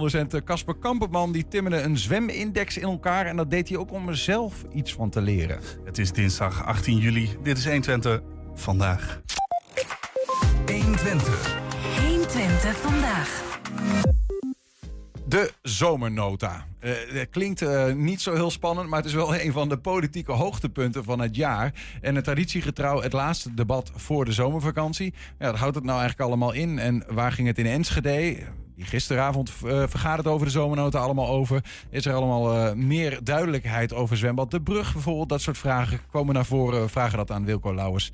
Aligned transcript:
Docent 0.00 0.44
Casper 0.44 0.74
Kamperman 0.74 1.32
die 1.32 1.48
timmerde 1.48 1.80
een 1.80 1.98
zwemindex 1.98 2.76
in 2.76 2.82
elkaar. 2.82 3.26
En 3.26 3.36
dat 3.36 3.50
deed 3.50 3.68
hij 3.68 3.78
ook 3.78 3.92
om 3.92 4.08
er 4.08 4.16
zelf 4.16 4.64
iets 4.72 4.92
van 4.92 5.10
te 5.10 5.20
leren. 5.20 5.60
Het 5.84 5.98
is 5.98 6.12
dinsdag 6.12 6.64
18 6.64 6.98
juli. 6.98 7.36
Dit 7.42 7.58
is 7.58 7.64
120 7.64 8.20
vandaag. 8.54 9.20
120. 10.66 11.60
120 12.06 12.76
vandaag. 12.76 13.58
De 15.26 15.52
zomernota. 15.62 16.66
Eh, 16.78 16.92
het 17.08 17.30
klinkt 17.30 17.62
eh, 17.62 17.92
niet 17.92 18.20
zo 18.20 18.34
heel 18.34 18.50
spannend, 18.50 18.88
maar 18.88 18.98
het 18.98 19.08
is 19.08 19.14
wel 19.14 19.36
een 19.44 19.52
van 19.52 19.68
de 19.68 19.78
politieke 19.78 20.32
hoogtepunten 20.32 21.04
van 21.04 21.20
het 21.20 21.36
jaar. 21.36 21.72
En 22.00 22.14
het 22.14 22.24
traditiegetrouw 22.24 23.00
het 23.00 23.12
laatste 23.12 23.54
debat 23.54 23.92
voor 23.94 24.24
de 24.24 24.32
zomervakantie. 24.32 25.14
Ja, 25.38 25.50
wat 25.50 25.58
houdt 25.58 25.74
het 25.74 25.84
nou 25.84 25.98
eigenlijk 25.98 26.28
allemaal 26.28 26.52
in? 26.52 26.78
En 26.78 27.04
waar 27.08 27.32
ging 27.32 27.48
het 27.48 27.58
in 27.58 27.66
Enschede? 27.66 28.36
Die 28.76 28.84
gisteravond 28.84 29.52
uh, 29.64 29.82
vergaderd 29.86 30.26
over 30.26 30.46
de 30.46 30.52
zomernota 30.52 30.98
allemaal 30.98 31.28
over. 31.28 31.64
Is 31.90 32.06
er 32.06 32.14
allemaal 32.14 32.74
meer 32.74 33.24
duidelijkheid 33.24 33.92
over 33.92 34.16
zwembad? 34.16 34.50
De 34.50 34.62
brug 34.62 34.92
bijvoorbeeld, 34.92 35.28
dat 35.28 35.40
soort 35.40 35.58
vragen 35.58 36.00
komen 36.10 36.34
naar 36.34 36.46
voren. 36.46 36.90
Vragen 36.90 37.18
dat 37.18 37.30
aan 37.30 37.44
Wilco 37.44 37.74
Lauwers. 37.74 38.10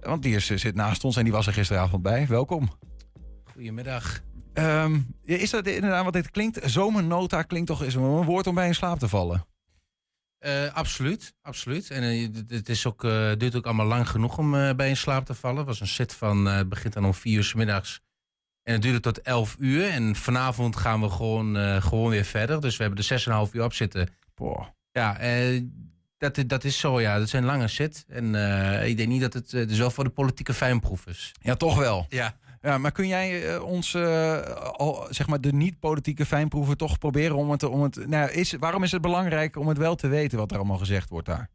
Want 0.00 0.22
die 0.22 0.34
is, 0.34 0.46
zit 0.46 0.74
naast 0.74 1.04
ons 1.04 1.16
en 1.16 1.24
die 1.24 1.32
was 1.32 1.46
er 1.46 1.52
gisteravond 1.52 2.02
bij. 2.02 2.26
Welkom. 2.26 2.70
Goedemiddag. 3.52 4.20
Um, 4.54 5.14
is 5.22 5.50
dat 5.50 5.66
inderdaad 5.66 6.04
wat 6.04 6.12
dit 6.12 6.30
klinkt? 6.30 6.60
Zomernota 6.64 7.42
klinkt 7.42 7.66
toch 7.66 7.82
is 7.82 7.94
een 7.94 8.24
woord 8.24 8.46
om 8.46 8.54
bij 8.54 8.66
in 8.66 8.74
slaap 8.74 8.98
te 8.98 9.08
vallen? 9.08 9.46
Uh, 10.40 10.72
absoluut, 10.72 11.34
absoluut. 11.42 11.90
En 11.90 12.02
uh, 12.02 12.28
het 12.48 12.68
is 12.68 12.86
ook, 12.86 13.04
uh, 13.04 13.32
duurt 13.36 13.56
ook 13.56 13.64
allemaal 13.64 13.86
lang 13.86 14.08
genoeg 14.08 14.38
om 14.38 14.50
bij 14.76 14.88
in 14.88 14.96
slaap 14.96 15.24
te 15.24 15.34
vallen. 15.34 15.56
Het 15.56 15.66
was 15.66 15.80
een 15.80 15.86
set 15.86 16.14
van, 16.14 16.46
het 16.46 16.68
begint 16.68 16.92
dan 16.92 17.04
om 17.04 17.14
vier 17.14 17.36
uur 17.36 17.44
s 17.44 17.54
middags. 17.54 18.00
En 18.68 18.74
het 18.74 18.82
duurde 18.82 19.00
tot 19.00 19.20
elf 19.20 19.56
uur. 19.58 19.88
En 19.88 20.16
vanavond 20.16 20.76
gaan 20.76 21.00
we 21.00 21.10
gewoon, 21.10 21.82
gewoon 21.82 22.10
weer 22.10 22.24
verder. 22.24 22.60
Dus 22.60 22.76
we 22.76 22.82
hebben 22.82 23.00
er 23.00 23.06
zes 23.06 23.26
en 23.26 23.30
een 23.30 23.36
half 23.36 23.54
uur 23.54 23.64
op 23.64 23.72
zitten. 23.72 24.08
Boah. 24.34 24.66
Ja, 24.92 25.18
dat, 26.18 26.44
dat 26.46 26.64
is 26.64 26.78
zo, 26.78 27.00
ja. 27.00 27.18
Dat 27.18 27.28
zijn 27.28 27.44
lange 27.44 27.68
set. 27.68 28.04
En 28.08 28.24
ik 28.84 28.96
denk 28.96 29.08
niet 29.08 29.20
dat 29.20 29.32
het, 29.32 29.50
het 29.50 29.70
is 29.70 29.78
wel 29.78 29.90
voor 29.90 30.04
de 30.04 30.10
politieke 30.10 30.54
fijnproevers. 30.54 31.32
Ja, 31.40 31.54
toch 31.54 31.78
wel. 31.78 32.06
Ja. 32.08 32.36
Ja, 32.62 32.78
maar 32.78 32.92
kun 32.92 33.06
jij 33.06 33.54
uh, 33.54 33.62
ons, 33.62 33.94
uh, 33.94 34.40
al, 34.56 35.06
zeg 35.10 35.26
maar, 35.26 35.40
de 35.40 35.52
niet-politieke 35.52 36.26
fijnproeven 36.26 36.76
toch 36.76 36.98
proberen 36.98 37.36
om 37.36 37.50
het. 37.50 37.62
Om 37.62 37.82
het 37.82 38.08
nou, 38.08 38.30
is, 38.30 38.52
waarom 38.52 38.82
is 38.82 38.92
het 38.92 39.02
belangrijk 39.02 39.56
om 39.56 39.68
het 39.68 39.78
wel 39.78 39.94
te 39.94 40.08
weten 40.08 40.38
wat 40.38 40.50
er 40.50 40.56
allemaal 40.56 40.78
gezegd 40.78 41.08
wordt 41.08 41.26
daar? 41.26 41.50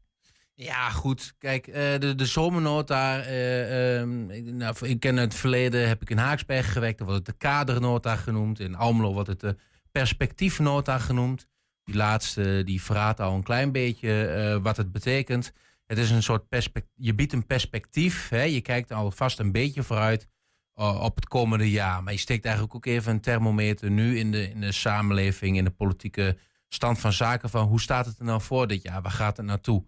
Ja, 0.56 0.90
goed. 0.90 1.34
Kijk, 1.38 1.68
uh, 1.68 1.74
de, 1.74 2.14
de 2.16 2.26
zomernota. 2.26 3.22
Ehm, 3.22 4.26
nou, 4.58 4.88
ik 4.88 5.00
ken 5.00 5.18
het 5.18 5.36
verleden, 5.36 5.88
heb 5.88 6.02
ik 6.02 6.10
in 6.10 6.18
Haaksberg 6.18 6.72
gewerkt. 6.74 6.98
Dan 6.98 7.08
wordt 7.08 7.28
het 7.28 7.40
de 7.40 7.48
kadernota 7.48 8.16
genoemd. 8.16 8.60
In 8.60 8.76
Almelo 8.76 9.14
wordt 9.14 9.30
het 9.30 9.40
de 9.40 9.56
perspectiefnota 9.92 11.00
genoemd. 11.00 11.48
Die 11.84 11.96
laatste, 11.96 12.62
die 12.66 12.82
verraadt 12.82 13.20
al 13.20 13.36
een 13.36 13.44
klein 13.44 13.72
beetje 13.72 14.60
wat 14.64 14.78
het 14.78 14.92
betekent. 14.92 15.54
Het 15.86 15.98
is 15.98 16.10
een 16.10 16.24
soort 16.24 16.50
perspectief. 16.50 16.94
Je 16.96 17.14
biedt 17.14 17.34
een 17.34 17.46
perspectief. 17.46 18.30
Hè? 18.30 18.42
Je 18.42 18.62
kijkt 18.62 18.92
alvast 18.92 19.40
een 19.40 19.52
beetje 19.52 19.84
vooruit 19.84 20.28
op 20.76 21.16
het 21.16 21.28
komende 21.28 21.70
jaar. 21.70 22.04
Maar 22.04 22.14
je 22.14 22.20
steekt 22.20 22.46
eigenlijk 22.46 22.76
ook 22.76 22.86
even 22.86 23.12
een 23.12 23.22
thermometer 23.22 23.92
nu 23.92 24.20
in 24.20 24.32
de, 24.32 24.50
in 24.50 24.62
de 24.62 24.72
samenleving, 24.72 25.58
in 25.58 25.64
de 25.64 25.72
politieke 25.72 26.38
stand 26.68 27.00
van 27.00 27.14
zaken. 27.14 27.50
Van 27.50 27.68
hoe 27.68 27.82
staat 27.82 28.06
het 28.06 28.20
er 28.20 28.26
nou 28.26 28.42
voor 28.42 28.68
dit 28.68 28.82
jaar? 28.82 29.02
Waar 29.02 29.12
gaat 29.12 29.38
het 29.38 29.46
naartoe? 29.46 29.86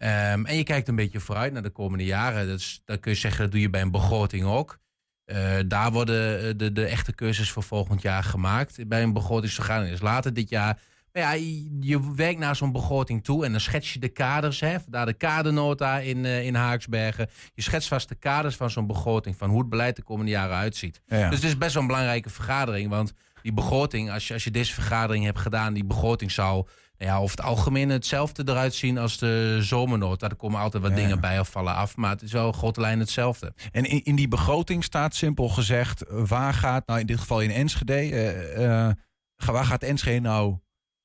Um, 0.00 0.46
en 0.46 0.56
je 0.56 0.62
kijkt 0.62 0.88
een 0.88 0.96
beetje 0.96 1.20
vooruit 1.20 1.52
naar 1.52 1.62
de 1.62 1.70
komende 1.70 2.04
jaren. 2.04 2.48
Dat, 2.48 2.58
is, 2.58 2.82
dat 2.84 3.00
kun 3.00 3.12
je 3.12 3.18
zeggen, 3.18 3.42
dat 3.42 3.50
doe 3.50 3.60
je 3.60 3.70
bij 3.70 3.80
een 3.80 3.90
begroting 3.90 4.44
ook. 4.44 4.78
Uh, 5.26 5.56
daar 5.66 5.92
worden 5.92 6.58
de, 6.58 6.72
de 6.72 6.84
echte 6.84 7.14
keuzes 7.14 7.50
voor 7.50 7.62
volgend 7.62 8.02
jaar 8.02 8.24
gemaakt. 8.24 8.88
Bij 8.88 9.02
een 9.02 9.12
begrotingsvergadering 9.12 9.94
is 9.94 10.00
later 10.00 10.34
dit 10.34 10.48
jaar 10.48 10.78
ja, 11.18 11.32
je 11.80 12.14
werkt 12.14 12.38
naar 12.38 12.56
zo'n 12.56 12.72
begroting 12.72 13.24
toe 13.24 13.44
en 13.44 13.50
dan 13.50 13.60
schets 13.60 13.92
je 13.92 13.98
de 13.98 14.08
kaders. 14.08 14.60
Hè, 14.60 14.76
daar 14.88 15.06
de 15.06 15.12
kadernota 15.12 15.98
in, 15.98 16.24
uh, 16.24 16.44
in 16.44 16.54
Haaksbergen. 16.54 17.28
Je 17.54 17.62
schetst 17.62 17.88
vast 17.88 18.08
de 18.08 18.14
kaders 18.14 18.56
van 18.56 18.70
zo'n 18.70 18.86
begroting. 18.86 19.36
Van 19.36 19.50
hoe 19.50 19.60
het 19.60 19.68
beleid 19.68 19.96
de 19.96 20.02
komende 20.02 20.30
jaren 20.30 20.56
uitziet. 20.56 21.00
Dus 21.06 21.20
het 21.20 21.42
is 21.42 21.58
best 21.58 21.72
wel 21.72 21.82
een 21.82 21.88
belangrijke 21.88 22.30
vergadering. 22.30 22.90
Want 22.90 23.12
die 23.42 23.52
begroting, 23.52 24.10
als 24.10 24.28
je, 24.28 24.34
als 24.34 24.44
je 24.44 24.50
deze 24.50 24.74
vergadering 24.74 25.24
hebt 25.24 25.38
gedaan, 25.38 25.74
die 25.74 25.84
begroting 25.84 26.30
zou 26.30 26.66
ja, 26.98 27.16
over 27.16 27.36
het 27.36 27.46
algemeen 27.46 27.88
hetzelfde 27.88 28.42
eruit 28.46 28.74
zien 28.74 28.98
als 28.98 29.18
de 29.18 29.58
zomernota. 29.60 30.28
Er 30.28 30.36
komen 30.36 30.60
altijd 30.60 30.82
wat 30.82 30.94
dingen 30.94 31.20
bij 31.20 31.40
of 31.40 31.48
vallen 31.48 31.74
af, 31.74 31.96
maar 31.96 32.10
het 32.10 32.22
is 32.22 32.32
wel 32.32 32.52
grote 32.52 32.80
lijn 32.80 32.98
hetzelfde. 32.98 33.54
En 33.72 33.84
in, 33.84 34.04
in 34.04 34.16
die 34.16 34.28
begroting 34.28 34.84
staat 34.84 35.14
simpel 35.14 35.48
gezegd, 35.48 36.04
waar 36.08 36.54
gaat, 36.54 36.86
nou 36.86 37.00
in 37.00 37.06
dit 37.06 37.18
geval 37.18 37.40
in 37.40 37.50
Enschede, 37.50 38.10
uh, 38.10 38.58
uh, 38.58 38.90
waar 39.36 39.64
gaat 39.64 39.82
Enschede 39.82 40.20
nou 40.20 40.58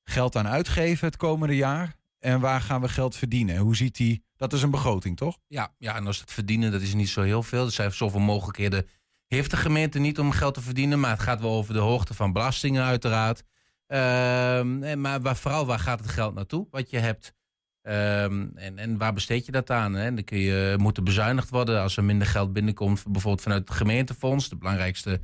geld 0.03 0.35
aan 0.35 0.47
uitgeven 0.47 1.07
het 1.07 1.17
komende 1.17 1.55
jaar? 1.55 1.95
En 2.19 2.39
waar 2.39 2.61
gaan 2.61 2.81
we 2.81 2.89
geld 2.89 3.15
verdienen? 3.15 3.57
Hoe 3.57 3.75
ziet 3.75 3.95
die? 3.95 4.23
Dat 4.35 4.53
is 4.53 4.61
een 4.61 4.71
begroting, 4.71 5.17
toch? 5.17 5.37
Ja, 5.47 5.73
ja 5.77 5.95
en 5.95 6.07
als 6.07 6.19
het 6.19 6.31
verdienen, 6.31 6.71
dat 6.71 6.81
is 6.81 6.93
niet 6.93 7.09
zo 7.09 7.21
heel 7.21 7.43
veel. 7.43 7.65
Er 7.65 7.71
zijn 7.71 7.91
zoveel 7.91 8.19
mogelijkheden. 8.19 8.87
Heeft 9.27 9.51
de 9.51 9.57
gemeente 9.57 9.99
niet 9.99 10.19
om 10.19 10.31
geld 10.31 10.53
te 10.53 10.61
verdienen, 10.61 10.99
maar 10.99 11.11
het 11.11 11.19
gaat 11.19 11.41
wel 11.41 11.51
over 11.51 11.73
de 11.73 11.79
hoogte 11.79 12.13
van 12.13 12.33
belastingen, 12.33 12.83
uiteraard. 12.83 13.43
Um, 13.93 15.01
maar 15.01 15.21
waar, 15.21 15.35
vooral 15.35 15.65
waar 15.65 15.79
gaat 15.79 15.99
het 15.99 16.09
geld 16.09 16.33
naartoe? 16.33 16.67
Wat 16.71 16.89
je 16.89 16.97
hebt. 16.97 17.33
Um, 17.81 18.51
en, 18.55 18.77
en 18.77 18.97
waar 18.97 19.13
besteed 19.13 19.45
je 19.45 19.51
dat 19.51 19.69
aan? 19.69 19.93
Hè? 19.93 20.13
Dan 20.13 20.23
kun 20.23 20.37
je, 20.37 20.75
moet 20.77 20.97
er 20.97 21.03
bezuinigd 21.03 21.49
worden 21.49 21.81
als 21.81 21.97
er 21.97 22.03
minder 22.03 22.27
geld 22.27 22.53
binnenkomt, 22.53 23.03
bijvoorbeeld 23.03 23.41
vanuit 23.43 23.67
het 23.67 23.77
gemeentefonds, 23.77 24.49
de 24.49 24.57
belangrijkste 24.57 25.19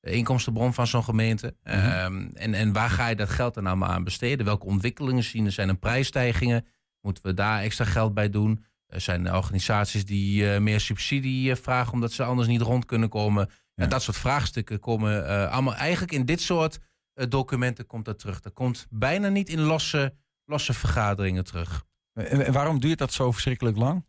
inkomstenbron 0.00 0.74
van 0.74 0.86
zo'n 0.86 1.04
gemeente. 1.04 1.56
Mm 1.64 1.72
-hmm. 1.72 2.30
en, 2.34 2.54
en 2.54 2.72
waar 2.72 2.90
ga 2.90 3.08
je 3.08 3.16
dat 3.16 3.30
geld 3.30 3.54
dan 3.54 3.66
allemaal 3.66 3.88
aan 3.88 4.04
besteden? 4.04 4.46
Welke 4.46 4.66
ontwikkelingen 4.66 5.22
zien 5.22 5.46
er? 5.46 5.52
Zijn 5.52 5.68
er 5.68 5.76
prijsstijgingen? 5.76 6.66
Moeten 7.00 7.22
we 7.22 7.34
daar 7.34 7.60
extra 7.60 7.84
geld 7.84 8.14
bij 8.14 8.30
doen? 8.30 8.64
Er 8.86 9.00
zijn 9.00 9.34
organisaties 9.34 10.04
die 10.04 10.42
uh, 10.42 10.58
meer 10.58 10.80
subsidie 10.80 11.50
uh, 11.50 11.56
vragen 11.56 11.92
omdat 11.92 12.12
ze 12.12 12.24
anders 12.24 12.48
niet 12.48 12.60
rond 12.60 12.84
kunnen 12.84 13.08
komen. 13.08 13.48
Ja. 13.74 13.82
En 13.82 13.88
dat 13.88 14.02
soort 14.02 14.16
vraagstukken 14.16 14.80
komen 14.80 15.22
uh, 15.22 15.52
allemaal 15.52 15.74
eigenlijk 15.74 16.12
in 16.12 16.24
dit 16.24 16.40
soort 16.40 16.78
documenten 17.14 17.86
komt 17.86 18.04
dat 18.04 18.18
terug. 18.18 18.40
Dat 18.40 18.52
komt 18.52 18.86
bijna 18.90 19.28
niet 19.28 19.48
in 19.48 19.60
losse, 19.60 20.14
losse 20.44 20.72
vergaderingen 20.72 21.44
terug. 21.44 21.84
En 22.12 22.52
waarom 22.52 22.80
duurt 22.80 22.98
dat 22.98 23.12
zo 23.12 23.32
verschrikkelijk 23.32 23.76
lang? 23.76 24.04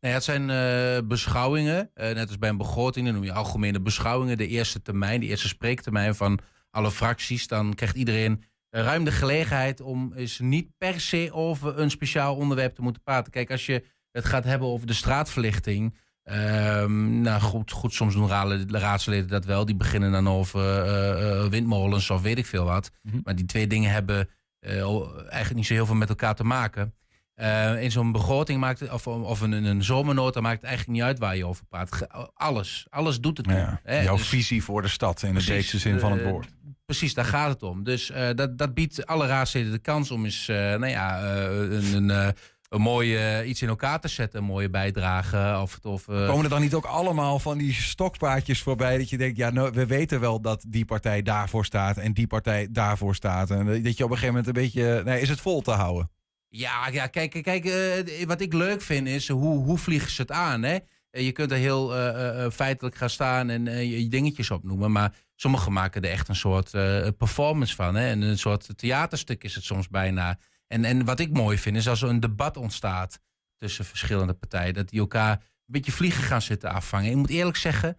Nou 0.00 0.14
ja, 0.14 0.20
het 0.20 0.24
zijn 0.24 0.48
uh, 0.48 1.08
beschouwingen. 1.08 1.90
Uh, 1.94 2.12
net 2.12 2.28
als 2.28 2.38
bij 2.38 2.48
een 2.48 2.56
begroting, 2.56 3.04
dan 3.04 3.14
noem 3.14 3.24
je 3.24 3.32
algemene 3.32 3.80
beschouwingen. 3.80 4.36
De 4.36 4.46
eerste 4.46 4.82
termijn, 4.82 5.20
de 5.20 5.26
eerste 5.26 5.48
spreektermijn 5.48 6.14
van 6.14 6.38
alle 6.70 6.90
fracties. 6.90 7.46
Dan 7.46 7.74
krijgt 7.74 7.96
iedereen 7.96 8.44
ruim 8.70 9.04
de 9.04 9.12
gelegenheid 9.12 9.80
om 9.80 10.12
eens 10.14 10.38
niet 10.38 10.68
per 10.78 11.00
se 11.00 11.28
over 11.32 11.78
een 11.78 11.90
speciaal 11.90 12.36
onderwerp 12.36 12.74
te 12.74 12.82
moeten 12.82 13.02
praten. 13.02 13.32
Kijk, 13.32 13.50
als 13.50 13.66
je 13.66 13.84
het 14.10 14.24
gaat 14.24 14.44
hebben 14.44 14.68
over 14.68 14.86
de 14.86 14.92
straatverlichting. 14.92 15.98
Uh, 16.24 16.84
nou 16.86 17.40
goed, 17.40 17.70
goed, 17.70 17.92
soms 17.92 18.14
doen 18.14 18.28
raadsleden 18.68 19.28
dat 19.28 19.44
wel. 19.44 19.64
Die 19.64 19.74
beginnen 19.74 20.12
dan 20.12 20.28
over 20.28 20.86
uh, 20.86 21.46
windmolens 21.46 22.10
of 22.10 22.22
weet 22.22 22.38
ik 22.38 22.46
veel 22.46 22.64
wat. 22.64 22.90
Mm 23.02 23.10
-hmm. 23.10 23.20
Maar 23.24 23.34
die 23.34 23.44
twee 23.44 23.66
dingen 23.66 23.90
hebben 23.90 24.28
eigenlijk 24.60 25.54
niet 25.54 25.66
zo 25.66 25.74
heel 25.74 25.86
veel 25.86 25.94
met 25.94 26.08
elkaar 26.08 26.34
te 26.34 26.44
maken. 26.44 26.94
Uh, 27.36 27.82
in 27.82 27.90
zo'n 27.90 28.12
begroting 28.12 28.60
maakt 28.60 28.80
het, 28.80 28.92
of, 28.92 29.06
of 29.06 29.40
een, 29.40 29.52
een 29.52 29.84
zomernota 29.84 30.40
maakt 30.40 30.60
het 30.60 30.64
eigenlijk 30.64 30.98
niet 30.98 31.06
uit 31.08 31.18
waar 31.18 31.36
je 31.36 31.46
over 31.46 31.64
praat. 31.64 32.06
Alles, 32.34 32.86
alles 32.90 33.20
doet 33.20 33.36
het. 33.36 33.46
Ja? 33.46 33.80
Jouw 33.84 34.16
dus, 34.16 34.28
visie 34.28 34.64
voor 34.64 34.82
de 34.82 34.88
stad 34.88 35.22
in 35.22 35.34
de 35.34 35.44
breedste 35.44 35.78
zin 35.78 36.00
van 36.00 36.12
het 36.12 36.22
woord. 36.22 36.48
Precies, 36.84 37.14
daar 37.14 37.24
gaat 37.24 37.48
het 37.48 37.62
om. 37.62 37.84
Dus 37.84 38.12
dat, 38.34 38.58
dat 38.58 38.74
biedt 38.74 39.06
alle 39.06 39.26
raadsleden 39.26 39.72
de 39.72 39.78
kans 39.78 40.10
om 40.10 40.24
eens 40.24 40.46
nou 40.46 40.86
ja, 40.86 41.22
een, 41.22 42.10
een, 42.10 42.34
een 42.72 42.80
mooie 42.80 43.44
iets 43.44 43.62
in 43.62 43.68
elkaar 43.68 44.00
te 44.00 44.08
zetten, 44.08 44.38
een 44.38 44.46
mooie 44.46 44.70
bijdrage. 44.70 45.58
Of, 45.62 45.78
of, 45.82 46.04
Komen 46.04 46.44
er 46.44 46.48
dan 46.48 46.60
niet 46.60 46.74
ook 46.74 46.84
allemaal 46.84 47.38
van 47.38 47.58
die 47.58 47.72
stokpaardjes 47.72 48.62
voorbij 48.62 48.98
dat 48.98 49.10
je 49.10 49.16
denkt, 49.16 49.36
ja, 49.36 49.50
nou, 49.50 49.70
we 49.72 49.86
weten 49.86 50.20
wel 50.20 50.40
dat 50.40 50.64
die 50.68 50.84
partij 50.84 51.22
daarvoor 51.22 51.64
staat 51.64 51.96
en 51.96 52.12
die 52.12 52.26
partij 52.26 52.68
daarvoor 52.70 53.14
staat. 53.14 53.50
En 53.50 53.82
dat 53.82 53.96
je 53.96 54.04
op 54.04 54.10
een 54.10 54.16
gegeven 54.16 54.26
moment 54.26 54.46
een 54.46 54.62
beetje, 54.62 55.02
nee, 55.04 55.20
is 55.20 55.28
het 55.28 55.40
vol 55.40 55.60
te 55.60 55.70
houden? 55.70 56.10
Ja, 56.48 56.88
ja 56.88 57.06
kijk, 57.06 57.42
kijk 57.42 57.64
uh, 57.64 58.26
wat 58.26 58.40
ik 58.40 58.52
leuk 58.52 58.82
vind 58.82 59.06
is 59.06 59.28
hoe, 59.28 59.64
hoe 59.64 59.78
vliegen 59.78 60.10
ze 60.10 60.22
het 60.22 60.30
aan. 60.30 60.62
Hè? 60.62 60.78
Je 61.10 61.32
kunt 61.32 61.50
er 61.50 61.56
heel 61.56 61.96
uh, 61.96 62.50
feitelijk 62.50 62.96
gaan 62.96 63.10
staan 63.10 63.50
en 63.50 63.88
je 63.88 64.08
dingetjes 64.08 64.50
opnoemen. 64.50 64.92
Maar 64.92 65.14
sommigen 65.34 65.72
maken 65.72 66.02
er 66.02 66.10
echt 66.10 66.28
een 66.28 66.36
soort 66.36 66.70
performance 67.16 67.74
van. 67.74 67.94
Hè? 67.94 68.08
En 68.08 68.22
een 68.22 68.38
soort 68.38 68.78
theaterstuk 68.78 69.44
is 69.44 69.54
het 69.54 69.64
soms 69.64 69.88
bijna. 69.88 70.38
En, 70.72 70.84
en 70.84 71.04
wat 71.04 71.20
ik 71.20 71.32
mooi 71.32 71.58
vind 71.58 71.76
is 71.76 71.88
als 71.88 72.02
er 72.02 72.08
een 72.08 72.20
debat 72.20 72.56
ontstaat 72.56 73.20
tussen 73.56 73.84
verschillende 73.84 74.32
partijen. 74.32 74.74
Dat 74.74 74.88
die 74.88 75.00
elkaar 75.00 75.32
een 75.32 75.40
beetje 75.66 75.92
vliegen 75.92 76.22
gaan 76.22 76.42
zitten 76.42 76.70
afvangen. 76.70 77.10
Ik 77.10 77.16
moet 77.16 77.30
eerlijk 77.30 77.56
zeggen, 77.56 77.96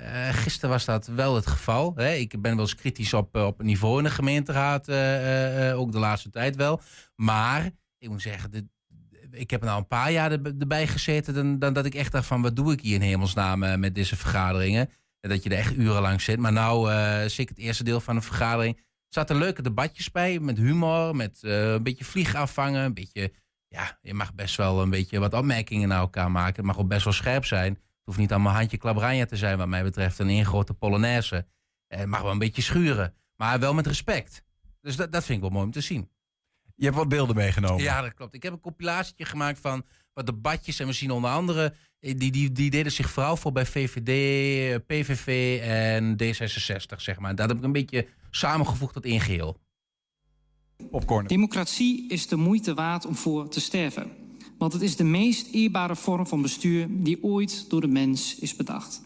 uh, 0.00 0.28
gisteren 0.28 0.70
was 0.70 0.84
dat 0.84 1.06
wel 1.06 1.34
het 1.34 1.46
geval. 1.46 1.92
Hè? 1.94 2.12
Ik 2.12 2.40
ben 2.40 2.52
wel 2.52 2.60
eens 2.64 2.74
kritisch 2.74 3.14
op, 3.14 3.36
op 3.36 3.58
het 3.58 3.66
niveau 3.66 3.98
in 3.98 4.04
de 4.04 4.10
gemeenteraad, 4.10 4.88
uh, 4.88 5.78
ook 5.78 5.92
de 5.92 5.98
laatste 5.98 6.30
tijd 6.30 6.56
wel. 6.56 6.80
Maar 7.16 7.70
ik 7.98 8.08
moet 8.08 8.22
zeggen, 8.22 8.50
de, 8.50 8.66
ik 9.30 9.50
heb 9.50 9.62
nou 9.62 9.78
een 9.78 9.86
paar 9.86 10.12
jaar 10.12 10.30
erbij 10.30 10.86
gezeten 10.86 11.34
dan, 11.34 11.58
dan, 11.58 11.72
dat 11.72 11.84
ik 11.84 11.94
echt 11.94 12.12
dacht 12.12 12.26
van 12.26 12.42
wat 12.42 12.56
doe 12.56 12.72
ik 12.72 12.80
hier 12.80 12.94
in 12.94 13.00
hemelsnaam 13.00 13.80
met 13.80 13.94
deze 13.94 14.16
vergaderingen. 14.16 14.90
En 15.20 15.30
dat 15.30 15.42
je 15.42 15.50
er 15.50 15.58
echt 15.58 15.76
urenlang 15.76 16.20
zit. 16.20 16.38
Maar 16.38 16.52
nou 16.52 16.90
zit 17.28 17.38
ik 17.38 17.48
het 17.48 17.58
eerste 17.58 17.84
deel 17.84 18.00
van 18.00 18.16
een 18.16 18.22
vergadering. 18.22 18.80
Er 19.06 19.22
zaten 19.22 19.36
leuke 19.36 19.62
debatjes 19.62 20.10
bij, 20.10 20.38
met 20.40 20.56
humor, 20.56 21.16
met 21.16 21.42
eh, 21.42 21.72
een 21.72 21.82
beetje 21.82 22.04
vliegen 22.04 22.38
afvangen. 22.38 22.84
Een 22.84 22.94
beetje, 22.94 23.32
ja, 23.68 23.98
je 24.02 24.14
mag 24.14 24.34
best 24.34 24.56
wel 24.56 24.82
een 24.82 24.90
beetje 24.90 25.18
wat 25.18 25.34
opmerkingen 25.34 25.88
naar 25.88 25.98
elkaar 26.00 26.30
maken. 26.30 26.56
Het 26.56 26.64
mag 26.64 26.78
ook 26.78 26.88
best 26.88 27.04
wel 27.04 27.12
scherp 27.12 27.44
zijn. 27.44 27.72
Het 27.72 28.04
hoeft 28.04 28.18
niet 28.18 28.32
allemaal 28.32 28.52
handje 28.52 28.76
klabranja 28.78 29.24
te 29.26 29.36
zijn, 29.36 29.58
wat 29.58 29.68
mij 29.68 29.82
betreft. 29.82 30.18
Een 30.18 30.28
ingrote 30.28 30.74
polonaise. 30.74 31.46
Eh, 31.86 31.98
Het 31.98 32.08
mag 32.08 32.20
wel 32.22 32.30
een 32.30 32.38
beetje 32.38 32.62
schuren, 32.62 33.14
maar 33.36 33.60
wel 33.60 33.74
met 33.74 33.86
respect. 33.86 34.42
Dus 34.80 34.96
dat, 34.96 35.12
dat 35.12 35.24
vind 35.24 35.36
ik 35.36 35.44
wel 35.44 35.52
mooi 35.52 35.64
om 35.66 35.72
te 35.72 35.80
zien. 35.80 36.10
Je 36.74 36.84
hebt 36.84 36.96
wat 36.96 37.08
beelden 37.08 37.36
meegenomen. 37.36 37.82
Ja, 37.82 38.00
dat 38.00 38.14
klopt. 38.14 38.34
Ik 38.34 38.42
heb 38.42 38.52
een 38.52 38.60
compilatietje 38.60 39.24
gemaakt 39.24 39.58
van 39.58 39.84
wat 40.12 40.26
debatjes. 40.26 40.80
En 40.80 40.86
we 40.86 40.92
zien 40.92 41.10
onder 41.10 41.30
andere, 41.30 41.74
die, 42.14 42.30
die, 42.30 42.52
die 42.52 42.70
deden 42.70 42.92
zich 42.92 43.10
vooral 43.10 43.36
voor 43.36 43.52
bij 43.52 43.66
VVD, 43.66 44.08
eh, 44.08 44.78
PVV 44.86 45.60
en 45.62 46.16
D66, 46.22 46.96
zeg 46.96 47.18
maar. 47.18 47.34
Dat 47.34 47.48
heb 47.48 47.58
ik 47.58 47.64
een 47.64 47.72
beetje 47.72 48.06
samengevoegd 48.30 48.94
tot 48.94 49.04
één 49.04 49.20
geheel. 49.20 49.56
Popcorn. 50.90 51.26
Democratie 51.26 52.08
is 52.08 52.26
de 52.26 52.36
moeite 52.36 52.74
waard 52.74 53.06
om 53.06 53.14
voor 53.14 53.48
te 53.48 53.60
sterven. 53.60 54.10
Want 54.58 54.72
het 54.72 54.82
is 54.82 54.96
de 54.96 55.04
meest 55.04 55.48
eerbare 55.52 55.96
vorm 55.96 56.26
van 56.26 56.42
bestuur 56.42 56.86
die 56.90 57.22
ooit 57.22 57.70
door 57.70 57.80
de 57.80 57.86
mens 57.86 58.38
is 58.38 58.56
bedacht. 58.56 59.02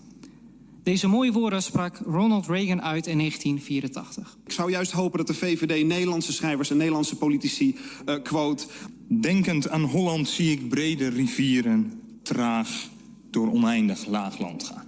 Deze 0.82 1.06
mooie 1.06 1.32
woorden 1.32 1.62
sprak 1.62 1.98
Ronald 2.04 2.46
Reagan 2.46 2.82
uit 2.82 3.06
in 3.06 3.18
1984. 3.18 4.36
Ik 4.44 4.52
zou 4.52 4.70
juist 4.70 4.92
hopen 4.92 5.18
dat 5.18 5.26
de 5.26 5.34
VVD 5.34 5.86
Nederlandse 5.86 6.32
schrijvers 6.32 6.70
en 6.70 6.76
Nederlandse 6.76 7.16
politici 7.16 7.78
uh, 8.06 8.22
quote. 8.22 8.66
Denkend 9.08 9.68
aan 9.68 9.82
Holland 9.82 10.28
zie 10.28 10.52
ik 10.52 10.68
brede 10.68 11.08
rivieren 11.08 11.99
traag 12.22 12.88
door 13.30 13.50
oneindig 13.52 14.06
laagland 14.06 14.64
gaan. 14.64 14.86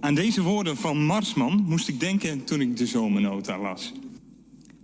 Aan 0.00 0.14
deze 0.14 0.42
woorden 0.42 0.76
van 0.76 1.04
Marsman 1.04 1.64
moest 1.66 1.88
ik 1.88 2.00
denken 2.00 2.44
toen 2.44 2.60
ik 2.60 2.76
de 2.76 2.86
zomernota 2.86 3.58
las. 3.58 3.92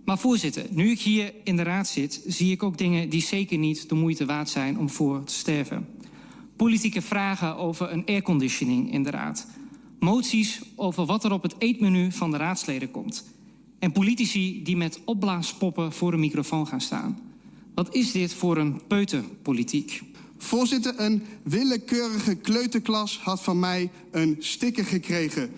Maar 0.05 0.17
voorzitter, 0.19 0.65
nu 0.69 0.91
ik 0.91 0.99
hier 0.99 1.33
in 1.43 1.55
de 1.55 1.63
raad 1.63 1.87
zit, 1.87 2.23
zie 2.27 2.51
ik 2.51 2.63
ook 2.63 2.77
dingen 2.77 3.09
die 3.09 3.21
zeker 3.21 3.57
niet 3.57 3.89
de 3.89 3.95
moeite 3.95 4.25
waard 4.25 4.49
zijn 4.49 4.77
om 4.77 4.89
voor 4.89 5.23
te 5.23 5.33
sterven. 5.33 5.87
Politieke 6.55 7.01
vragen 7.01 7.57
over 7.57 7.91
een 7.91 8.05
airconditioning 8.05 8.91
in 8.93 9.03
de 9.03 9.09
raad. 9.09 9.47
Moties 9.99 10.61
over 10.75 11.05
wat 11.05 11.23
er 11.23 11.31
op 11.31 11.43
het 11.43 11.55
eetmenu 11.57 12.11
van 12.11 12.31
de 12.31 12.37
raadsleden 12.37 12.91
komt. 12.91 13.25
En 13.79 13.91
politici 13.91 14.63
die 14.63 14.77
met 14.77 15.01
opblaaspoppen 15.05 15.93
voor 15.93 16.13
een 16.13 16.19
microfoon 16.19 16.67
gaan 16.67 16.81
staan. 16.81 17.19
Wat 17.73 17.95
is 17.95 18.11
dit 18.11 18.33
voor 18.33 18.57
een 18.57 18.81
peuterpolitiek? 18.87 20.01
Voorzitter, 20.41 20.93
een 20.97 21.23
willekeurige 21.43 22.35
kleuterklas 22.35 23.19
had 23.19 23.41
van 23.41 23.59
mij 23.59 23.89
een 24.11 24.35
sticker 24.39 24.85
gekregen. 24.85 25.51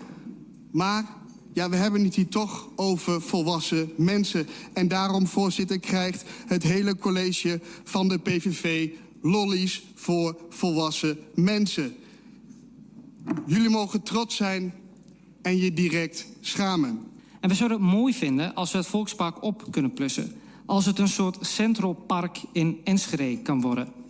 Maar 0.70 1.06
ja, 1.52 1.68
we 1.68 1.76
hebben 1.76 2.04
het 2.04 2.14
hier 2.14 2.28
toch 2.28 2.68
over 2.76 3.22
volwassen 3.22 3.92
mensen. 3.96 4.46
En 4.72 4.88
daarom, 4.88 5.26
voorzitter, 5.26 5.78
krijgt 5.78 6.24
het 6.46 6.62
hele 6.62 6.96
college 6.96 7.60
van 7.84 8.08
de 8.08 8.18
PVV 8.18 8.88
lollies 9.22 9.82
voor 9.94 10.36
volwassen 10.48 11.18
mensen. 11.34 11.94
Jullie 13.46 13.70
mogen 13.70 14.02
trots 14.02 14.36
zijn 14.36 14.74
en 15.42 15.56
je 15.56 15.72
direct 15.72 16.26
schamen. 16.40 17.00
En 17.40 17.48
we 17.48 17.54
zouden 17.54 17.80
het 17.80 17.86
mooi 17.86 18.14
vinden 18.14 18.54
als 18.54 18.72
we 18.72 18.78
het 18.78 18.86
Volkspark 18.86 19.42
op 19.42 19.66
kunnen 19.70 19.92
plussen. 19.92 20.32
Als 20.66 20.86
het 20.86 20.98
een 20.98 21.08
soort 21.08 21.46
Central 21.46 21.92
Park 21.92 22.38
in 22.52 22.80
Enschede 22.84 23.42
kan 23.42 23.60
worden. 23.60 24.03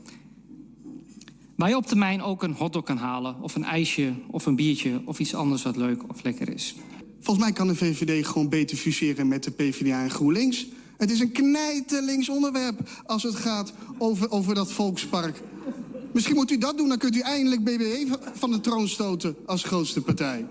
Waar 1.57 1.69
je 1.69 1.77
op 1.77 1.87
termijn 1.87 2.23
ook 2.23 2.43
een 2.43 2.53
hotdog 2.53 2.85
kan 2.85 2.97
halen, 2.97 3.37
of 3.41 3.55
een 3.55 3.65
ijsje, 3.65 4.13
of 4.27 4.47
een 4.47 4.57
biertje, 4.57 5.03
of 5.05 5.19
iets 5.19 5.35
anders 5.35 5.63
wat 5.63 5.77
leuk 5.77 6.09
of 6.09 6.23
lekker 6.23 6.55
is. 6.55 6.75
Volgens 7.21 7.47
mij 7.47 7.55
kan 7.55 7.67
de 7.67 7.75
VVD 7.75 8.27
gewoon 8.27 8.49
beter 8.49 8.77
fuseren 8.77 9.29
met 9.29 9.45
de 9.45 9.51
PvdA 9.51 10.03
en 10.03 10.11
GroenLinks. 10.11 10.67
Het 10.97 11.11
is 11.11 11.21
een 11.21 11.33
knijterlinks 11.33 12.29
onderwerp 12.29 12.89
als 13.07 13.23
het 13.23 13.35
gaat 13.35 13.73
over, 13.99 14.31
over 14.31 14.55
dat 14.55 14.73
volkspark. 14.73 15.43
Misschien 16.13 16.35
moet 16.35 16.51
u 16.51 16.59
dat 16.59 16.77
doen, 16.77 16.89
dan 16.89 16.99
kunt 16.99 17.17
u 17.17 17.21
eindelijk 17.21 17.65
BBE 17.65 18.07
van 18.35 18.51
de 18.51 18.61
troon 18.61 18.89
stoten 18.89 19.37
als 19.47 19.63
grootste 19.63 20.01
partij. 20.01 20.47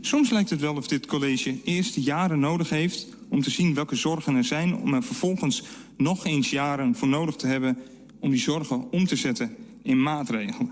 Soms 0.00 0.30
lijkt 0.30 0.50
het 0.50 0.60
wel 0.60 0.76
of 0.76 0.88
dit 0.88 1.06
college 1.06 1.62
eerst 1.64 1.94
jaren 1.94 2.40
nodig 2.40 2.68
heeft 2.68 3.06
om 3.28 3.42
te 3.42 3.50
zien 3.50 3.74
welke 3.74 3.96
zorgen 3.96 4.34
er 4.34 4.44
zijn, 4.44 4.76
om 4.76 4.94
er 4.94 5.02
vervolgens 5.02 5.62
nog 5.96 6.24
eens 6.24 6.50
jaren 6.50 6.94
voor 6.94 7.08
nodig 7.08 7.36
te 7.36 7.46
hebben 7.46 7.78
om 8.18 8.30
die 8.30 8.40
zorgen 8.40 8.90
om 8.90 9.06
te 9.06 9.16
zetten 9.16 9.56
in 9.82 10.02
maatregelen. 10.02 10.70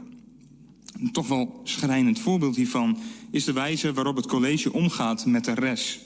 Een 1.01 1.13
toch 1.13 1.29
wel 1.29 1.61
schrijnend 1.65 2.19
voorbeeld 2.19 2.57
hiervan 2.57 2.99
is 3.31 3.45
de 3.45 3.53
wijze 3.53 3.93
waarop 3.93 4.17
het 4.17 4.27
college 4.27 4.73
omgaat 4.73 5.27
met 5.27 5.45
de 5.45 5.55
rest. 5.55 6.01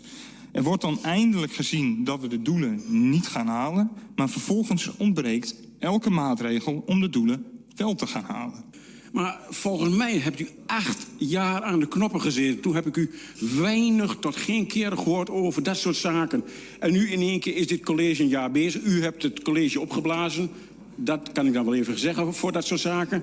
Er 0.53 0.63
wordt 0.63 0.83
dan 0.83 1.03
eindelijk 1.03 1.53
gezien 1.53 2.05
dat 2.05 2.21
we 2.21 2.29
de 2.29 2.43
doelen 2.43 2.83
niet 3.11 3.27
gaan 3.27 3.47
halen, 3.47 3.91
maar 4.17 4.29
vervolgens 4.29 4.97
ontbreekt 4.97 5.55
elke 5.79 6.11
maatregel 6.11 6.83
om 6.87 7.01
de 7.01 7.11
doelen 7.11 7.47
wel 7.77 7.95
te 7.95 8.07
gaan 8.07 8.25
halen. 8.25 8.65
Maar 9.13 9.39
volgens 9.49 9.97
mij 9.97 10.19
hebt 10.19 10.41
u 10.41 10.49
acht 10.67 11.07
jaar 11.17 11.63
aan 11.63 11.81
de 11.81 11.89
knoppen 11.89 12.21
gezeten. 12.21 12.61
Toen 12.61 12.75
heb 12.75 12.87
ik 12.87 12.97
u 12.97 13.11
weinig 13.39 14.17
tot 14.21 14.37
geen 14.37 14.67
keer 14.67 14.93
gehoord 14.93 15.31
over 15.31 15.63
dat 15.63 15.77
soort 15.77 15.97
zaken. 15.97 16.45
En 16.81 16.93
nu 16.93 17.11
in 17.11 17.21
één 17.21 17.41
keer 17.41 17.57
is 17.57 17.67
dit 17.67 17.85
college 17.85 18.23
een 18.23 18.29
jaar 18.29 18.51
bezig. 18.51 18.83
U 18.83 19.03
hebt 19.03 19.23
het 19.23 19.43
college 19.43 19.81
opgeblazen. 19.81 20.51
Dat 21.03 21.33
kan 21.33 21.47
ik 21.47 21.53
dan 21.53 21.65
wel 21.65 21.75
even 21.75 21.99
zeggen 21.99 22.35
voor 22.35 22.53
dat 22.53 22.67
soort 22.67 22.81
zaken. 22.81 23.23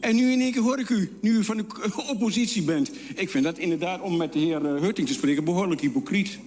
En 0.00 0.16
nu 0.16 0.32
in 0.32 0.40
één 0.40 0.52
keer 0.52 0.62
hoor 0.62 0.78
ik 0.78 0.88
u, 0.88 1.10
nu 1.20 1.30
u 1.30 1.44
van 1.44 1.56
de 1.56 1.64
oppositie 2.12 2.62
bent. 2.62 2.90
Ik 3.14 3.30
vind 3.30 3.44
dat 3.44 3.58
inderdaad, 3.58 4.00
om 4.00 4.16
met 4.16 4.32
de 4.32 4.38
heer 4.38 4.60
Hurting 4.60 5.06
te 5.06 5.14
spreken, 5.14 5.44
behoorlijk 5.44 5.80
hypocriet. 5.80 6.38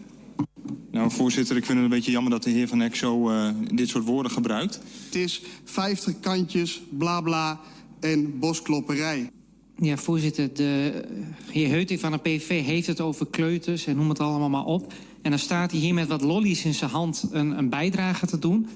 Nou, 0.92 1.12
voorzitter, 1.12 1.58
ik 1.58 1.66
vind 1.66 1.78
het 1.78 1.88
een 1.88 1.96
beetje 1.96 2.12
jammer 2.12 2.32
dat 2.32 2.44
de 2.44 2.50
heer 2.50 2.68
Van 2.68 2.82
Eck 2.82 2.96
zo 2.96 3.30
uh, 3.32 3.50
dit 3.74 3.90
soort 3.90 4.06
woorden 4.06 4.32
gebruikt. 4.32 4.80
Het 5.06 5.16
is 5.16 5.42
50 5.64 6.20
kantjes, 6.20 6.82
bla 6.90 7.22
bla 7.22 7.60
en 8.00 8.40
bosklopperij. 8.40 9.30
Ja, 9.78 9.98
voorzitter, 9.98 10.54
de 10.54 11.04
heer 11.52 11.70
Heuting 11.70 12.00
van 12.00 12.12
de 12.12 12.18
PVV 12.18 12.66
heeft 12.66 12.88
het 12.88 13.02
over 13.02 13.28
kleuters 13.28 13.86
en 13.86 13.96
noem 13.96 14.10
het 14.10 14.20
allemaal 14.20 14.50
maar 14.50 14.66
op. 14.66 14.94
En 15.22 15.30
dan 15.30 15.40
staat 15.40 15.72
hij 15.72 15.80
hier 15.80 15.94
met 15.94 16.08
wat 16.08 16.22
lollies 16.22 16.66
in 16.66 16.74
zijn 16.74 16.90
hand 16.90 17.28
een, 17.32 17.58
een 17.58 17.70
bijdrage 17.70 18.26
te 18.26 18.40
doen. 18.40 18.68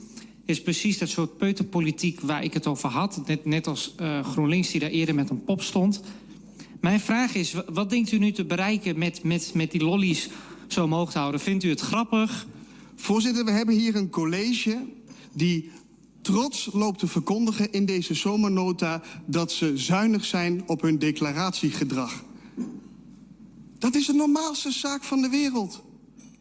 Is 0.45 0.61
precies 0.61 0.97
dat 0.97 1.09
soort 1.09 1.37
peuterpolitiek 1.37 2.19
waar 2.19 2.43
ik 2.43 2.53
het 2.53 2.67
over 2.67 2.89
had. 2.89 3.21
Net, 3.25 3.45
net 3.45 3.67
als 3.67 3.95
uh, 4.01 4.25
GroenLinks 4.25 4.71
die 4.71 4.79
daar 4.79 4.89
eerder 4.89 5.15
met 5.15 5.29
een 5.29 5.43
pop 5.43 5.61
stond. 5.61 6.01
Mijn 6.81 6.99
vraag 6.99 7.35
is, 7.35 7.55
wat 7.67 7.89
denkt 7.89 8.11
u 8.11 8.17
nu 8.17 8.31
te 8.31 8.45
bereiken 8.45 8.97
met, 8.97 9.23
met, 9.23 9.51
met 9.53 9.71
die 9.71 9.83
lollies 9.83 10.29
zo 10.67 10.83
omhoog 10.83 11.11
te 11.11 11.17
houden? 11.17 11.39
Vindt 11.39 11.63
u 11.63 11.69
het 11.69 11.79
grappig? 11.79 12.47
Voorzitter, 12.95 13.45
we 13.45 13.51
hebben 13.51 13.75
hier 13.75 13.95
een 13.95 14.09
college 14.09 14.79
die 15.33 15.71
trots 16.21 16.69
loopt 16.73 16.99
te 16.99 17.07
verkondigen 17.07 17.71
in 17.71 17.85
deze 17.85 18.13
zomernota 18.13 19.01
dat 19.25 19.51
ze 19.51 19.77
zuinig 19.77 20.25
zijn 20.25 20.63
op 20.67 20.81
hun 20.81 20.99
declaratiegedrag. 20.99 22.23
Dat 23.79 23.95
is 23.95 24.05
de 24.05 24.13
normaalste 24.13 24.71
zaak 24.71 25.03
van 25.03 25.21
de 25.21 25.29
wereld. 25.29 25.83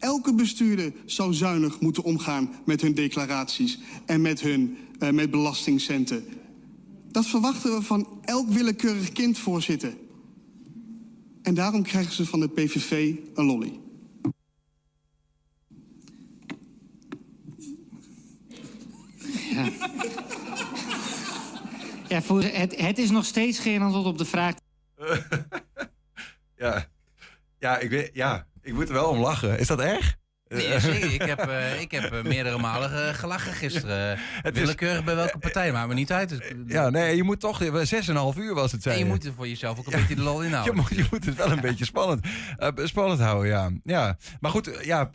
Elke 0.03 0.35
bestuurder 0.35 0.93
zou 1.07 1.35
zuinig 1.35 1.81
moeten 1.81 2.03
omgaan 2.03 2.55
met 2.65 2.81
hun 2.81 2.95
declaraties 2.95 3.79
en 4.07 4.21
met 4.21 4.41
hun 4.41 4.77
uh, 4.99 5.11
met 5.11 5.31
belastingcenten. 5.31 6.25
Dat 7.11 7.27
verwachten 7.27 7.75
we 7.75 7.83
van 7.83 8.21
elk 8.25 8.49
willekeurig 8.49 9.13
kind, 9.13 9.39
voorzitter. 9.39 9.97
En 11.43 11.55
daarom 11.55 11.83
krijgen 11.83 12.13
ze 12.13 12.27
van 12.27 12.41
de 12.41 12.49
PVV 12.49 13.15
een 13.35 13.45
lolly. 13.45 13.81
Ja. 19.51 19.71
Ja, 22.09 22.23
voor, 22.23 22.43
het, 22.43 22.81
het 22.81 22.99
is 22.99 23.11
nog 23.11 23.25
steeds 23.25 23.59
geen 23.59 23.83
antwoord 23.83 24.07
op 24.07 24.19
de 24.19 24.25
vraag. 24.25 24.55
ja. 26.57 26.89
Ja, 27.59 27.79
ik 27.79 27.91
weet, 27.91 28.11
ja, 28.13 28.47
ik 28.63 28.73
moet 28.73 28.89
er 28.89 28.95
wel 28.95 29.09
om 29.09 29.19
lachen. 29.19 29.59
Is 29.59 29.67
dat 29.67 29.81
erg? 29.81 30.21
Nee. 30.49 31.15
Ik 31.15 31.23
heb, 31.23 31.49
uh, 31.49 31.81
ik 31.81 31.91
heb 31.91 32.13
uh, 32.13 32.23
meerdere 32.23 32.59
malen 32.59 32.93
uh, 32.93 33.15
gelachen 33.15 33.53
gisteren. 33.53 34.19
Het 34.43 34.59
Willekeurig 34.59 34.99
is, 34.99 35.05
bij 35.05 35.15
welke 35.15 35.39
partij, 35.39 35.73
maakt 35.73 35.89
me 35.89 35.95
niet 35.95 36.13
uit. 36.13 36.55
Ja, 36.67 36.91
nee, 36.91 37.17
je 37.17 37.23
moet 37.23 37.41
toch... 37.41 37.63
6,5 37.65 37.69
uur 38.39 38.55
was 38.55 38.73
het, 38.73 38.83
zijn. 38.83 38.95
En 38.95 39.01
je 39.05 39.07
moet 39.07 39.25
er 39.25 39.33
voor 39.33 39.49
jezelf 39.49 39.79
ook 39.79 39.87
een 39.87 39.93
ja, 39.93 39.99
beetje 39.99 40.15
de 40.15 40.23
lol 40.23 40.43
inhouden. 40.47 40.75
Je 40.75 40.81
moet, 40.81 40.97
je 40.97 41.07
moet 41.11 41.25
het 41.25 41.35
wel 41.35 41.51
een 41.51 41.61
beetje 41.71 41.85
spannend, 41.85 42.27
spannend 42.77 43.21
houden, 43.21 43.51
ja. 43.51 43.71
ja. 43.83 44.19
Maar 44.41 44.51
goed, 44.51 44.79
ja, 44.83 45.11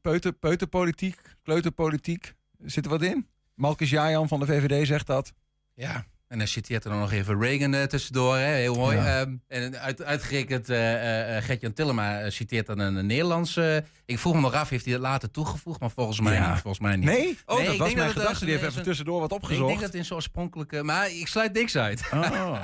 peuter, 0.00 0.32
peuterpolitiek, 0.32 1.20
kleuterpolitiek, 1.42 2.34
zit 2.64 2.84
er 2.84 2.90
wat 2.90 3.02
in? 3.02 3.28
Malkus 3.54 3.90
Jajan 3.90 4.28
van 4.28 4.40
de 4.40 4.46
VVD 4.46 4.86
zegt 4.86 5.06
dat. 5.06 5.32
Ja, 5.74 6.04
en 6.32 6.38
dan 6.38 6.46
citeert 6.46 6.84
er 6.84 6.90
dan 6.90 6.98
nog 6.98 7.12
even 7.12 7.40
Reagan 7.40 7.74
uh, 7.74 7.82
tussendoor. 7.82 8.36
Hè? 8.36 8.54
Heel 8.54 8.74
mooi. 8.74 8.96
Ja. 8.96 9.20
Um, 9.20 9.42
en 9.48 9.78
uit, 9.78 10.02
uitgerekend 10.02 10.70
uh, 10.70 11.36
uh, 11.36 11.42
Gertjan 11.42 11.72
Tillema 11.72 12.30
citeert 12.30 12.66
dan 12.66 12.78
een, 12.78 12.94
een 12.94 13.06
Nederlandse. 13.06 13.84
ik 14.04 14.18
vroeg 14.18 14.34
me 14.34 14.40
nog 14.40 14.54
af, 14.54 14.68
heeft 14.68 14.84
hij 14.84 14.94
dat 14.94 15.02
later 15.02 15.30
toegevoegd? 15.30 15.80
Maar 15.80 15.90
volgens 15.90 16.20
mij, 16.20 16.34
ja. 16.34 16.50
niet, 16.50 16.60
volgens 16.60 16.82
mij 16.82 16.96
niet. 16.96 17.04
Nee? 17.04 17.38
Oh, 17.46 17.56
nee, 17.56 17.66
dat 17.66 17.76
was 17.76 17.94
mijn 17.94 18.10
gedachte. 18.10 18.44
Die 18.44 18.54
heeft 18.54 18.66
even 18.70 18.82
tussendoor 18.82 19.20
wat 19.20 19.32
opgezocht. 19.32 19.60
Ik 19.60 19.66
denk 19.66 19.80
dat 19.80 19.94
in 19.94 20.04
zo'n 20.04 20.16
oorspronkelijke... 20.16 20.82
Maar 20.82 21.10
ik 21.10 21.28
sluit 21.28 21.52
niks 21.52 21.76
uit. 21.76 22.08
Oh. 22.12 22.20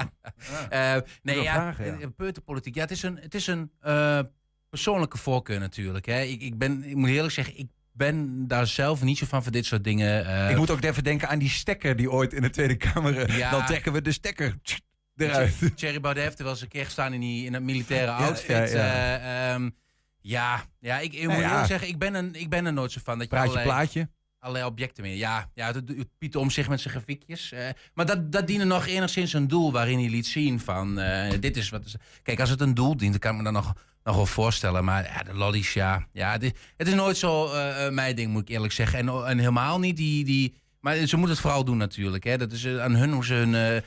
nee, 1.23 1.41
ja, 1.43 1.55
vragen, 1.55 1.99
ja. 1.99 2.09
peuterpolitiek. 2.17 2.75
Ja, 2.75 2.81
het 2.81 2.91
is 2.91 3.03
een... 3.03 3.19
Het 3.21 3.35
is 3.35 3.47
een 3.47 3.71
persoonlijke 4.69 5.19
voorkeur 5.19 5.61
natuurlijk. 5.61 6.07
Hè. 6.07 6.21
Ik, 6.21 6.43
ik, 6.43 6.59
ben, 6.59 6.85
ik 6.85 6.97
moet 6.97 7.09
eerlijk 7.09 7.33
zeggen, 7.33 7.59
ik 7.59 7.69
ben 7.99 8.47
daar 8.49 8.67
zelf 8.67 9.03
niet 9.03 9.19
zo 9.19 9.27
van 9.27 9.43
voor 9.43 9.53
dit 9.53 9.67
soort 9.67 9.85
dingen. 9.85 10.27
eh, 10.27 10.51
Ik 10.51 10.57
moet 10.57 10.71
ook 10.71 10.83
even 10.83 11.05
denken 11.05 11.29
aan 11.29 11.39
die 11.39 11.49
stekker 11.51 11.97
die 11.97 12.11
ooit 12.11 12.33
in 12.33 12.43
de 12.43 12.51
Tweede 12.51 12.77
Kamer... 12.77 13.17
eh, 13.19 13.37
Ja. 13.39 13.51
Dan 13.51 13.67
trekken 13.67 13.93
we 13.93 14.03
de 14.03 14.13
stekker 14.13 14.55
eruit. 15.17 15.55
Thierry 15.77 16.01
Baudet 16.01 16.23
heeft 16.25 16.39
er 16.39 16.45
wel 16.45 16.53
eens 16.53 16.63
een 16.63 16.69
keer 16.69 16.85
gestaan 16.85 17.13
in, 17.13 17.21
die, 17.21 17.45
in 17.45 17.53
dat 17.53 17.63
militaire 17.63 18.11
outfit. 18.11 18.71
ja, 18.71 18.77
Ja, 18.77 19.13
ja. 19.13 19.55
ja. 19.55 19.71
ja, 20.21 20.65
ja 20.81 20.99
ik, 20.99 21.13
ik 21.13 21.25
moet 21.29 21.37
ja. 21.37 21.49
eerlijk 21.51 21.67
zeggen, 21.67 21.89
ik 21.89 21.99
ben, 21.99 22.15
een, 22.15 22.35
ik 22.35 22.49
ben 22.49 22.67
er 22.67 22.73
nooit 22.73 22.93
zo 22.93 23.01
van. 23.05 23.15
Dat 23.19 23.23
je 23.23 23.29
Praatje, 23.29 23.51
allerlei, 23.51 23.77
plaatje. 23.77 24.09
allerlei 24.39 24.67
objecten 24.67 25.03
meer. 25.05 25.17
Ja, 25.17 25.51
ja 25.55 25.67
het, 25.67 25.75
het 25.75 26.09
Piet 26.19 26.37
om 26.37 26.51
zich 26.51 26.69
met 26.69 26.81
zijn 26.81 26.95
grafiekjes. 26.95 27.53
eh, 27.53 27.69
maar 27.95 28.07
dat, 28.07 28.33
dat 28.33 28.47
diende 28.47 28.65
nog 28.65 28.87
enigszins 28.87 29.33
een 29.33 29.49
doel 29.49 29.73
waarin 29.73 29.99
hij 29.99 30.09
liet 30.09 30.27
zien 30.27 30.61
van... 30.61 30.99
eh, 30.99 31.41
dit 31.41 31.57
is 31.57 31.69
wat... 31.69 31.95
Kijk, 32.23 32.41
als 32.41 32.51
het 32.51 32.61
een 32.61 32.75
doel 32.75 32.97
dient, 32.97 33.11
dan 33.11 33.21
kan 33.21 33.31
ik 33.31 33.37
me 33.37 33.45
dat 33.45 33.53
nog, 33.53 33.73
nog 34.05 34.17
wel 34.17 34.27
voorstellen. 34.27 34.85
Maar 34.85 35.05
ja, 35.05 35.23
de 35.23 35.35
lollies, 35.35 35.73
ja. 35.73 36.07
ja 36.13 36.33
het, 36.33 36.43
is, 36.43 36.51
het 36.77 36.89
is 36.89 36.95
nooit 36.95 37.17
zo 37.17 37.53
eh, 37.53 37.87
eh, 37.87 37.93
mijn 37.93 38.17
ding, 38.17 38.31
moet 38.31 38.43
ik 38.43 38.49
eerlijk 38.49 38.73
zeggen. 38.73 38.99
En, 38.99 39.27
en 39.27 39.39
helemaal 39.39 39.79
niet 39.79 39.97
die... 39.97 40.25
die 40.25 40.55
maar 40.81 40.97
ze 40.97 41.17
moeten 41.17 41.35
het 41.35 41.45
vooral 41.45 41.65
doen 41.65 41.77
natuurlijk. 41.77 42.25
Hè. 42.25 42.39
Dat 42.39 42.53
is 42.53 42.65
eh, 42.65 42.83
aan 42.83 42.95
hun 42.95 43.13
hoe 43.13 43.25
ze, 43.25 43.35
hun, 43.35 43.83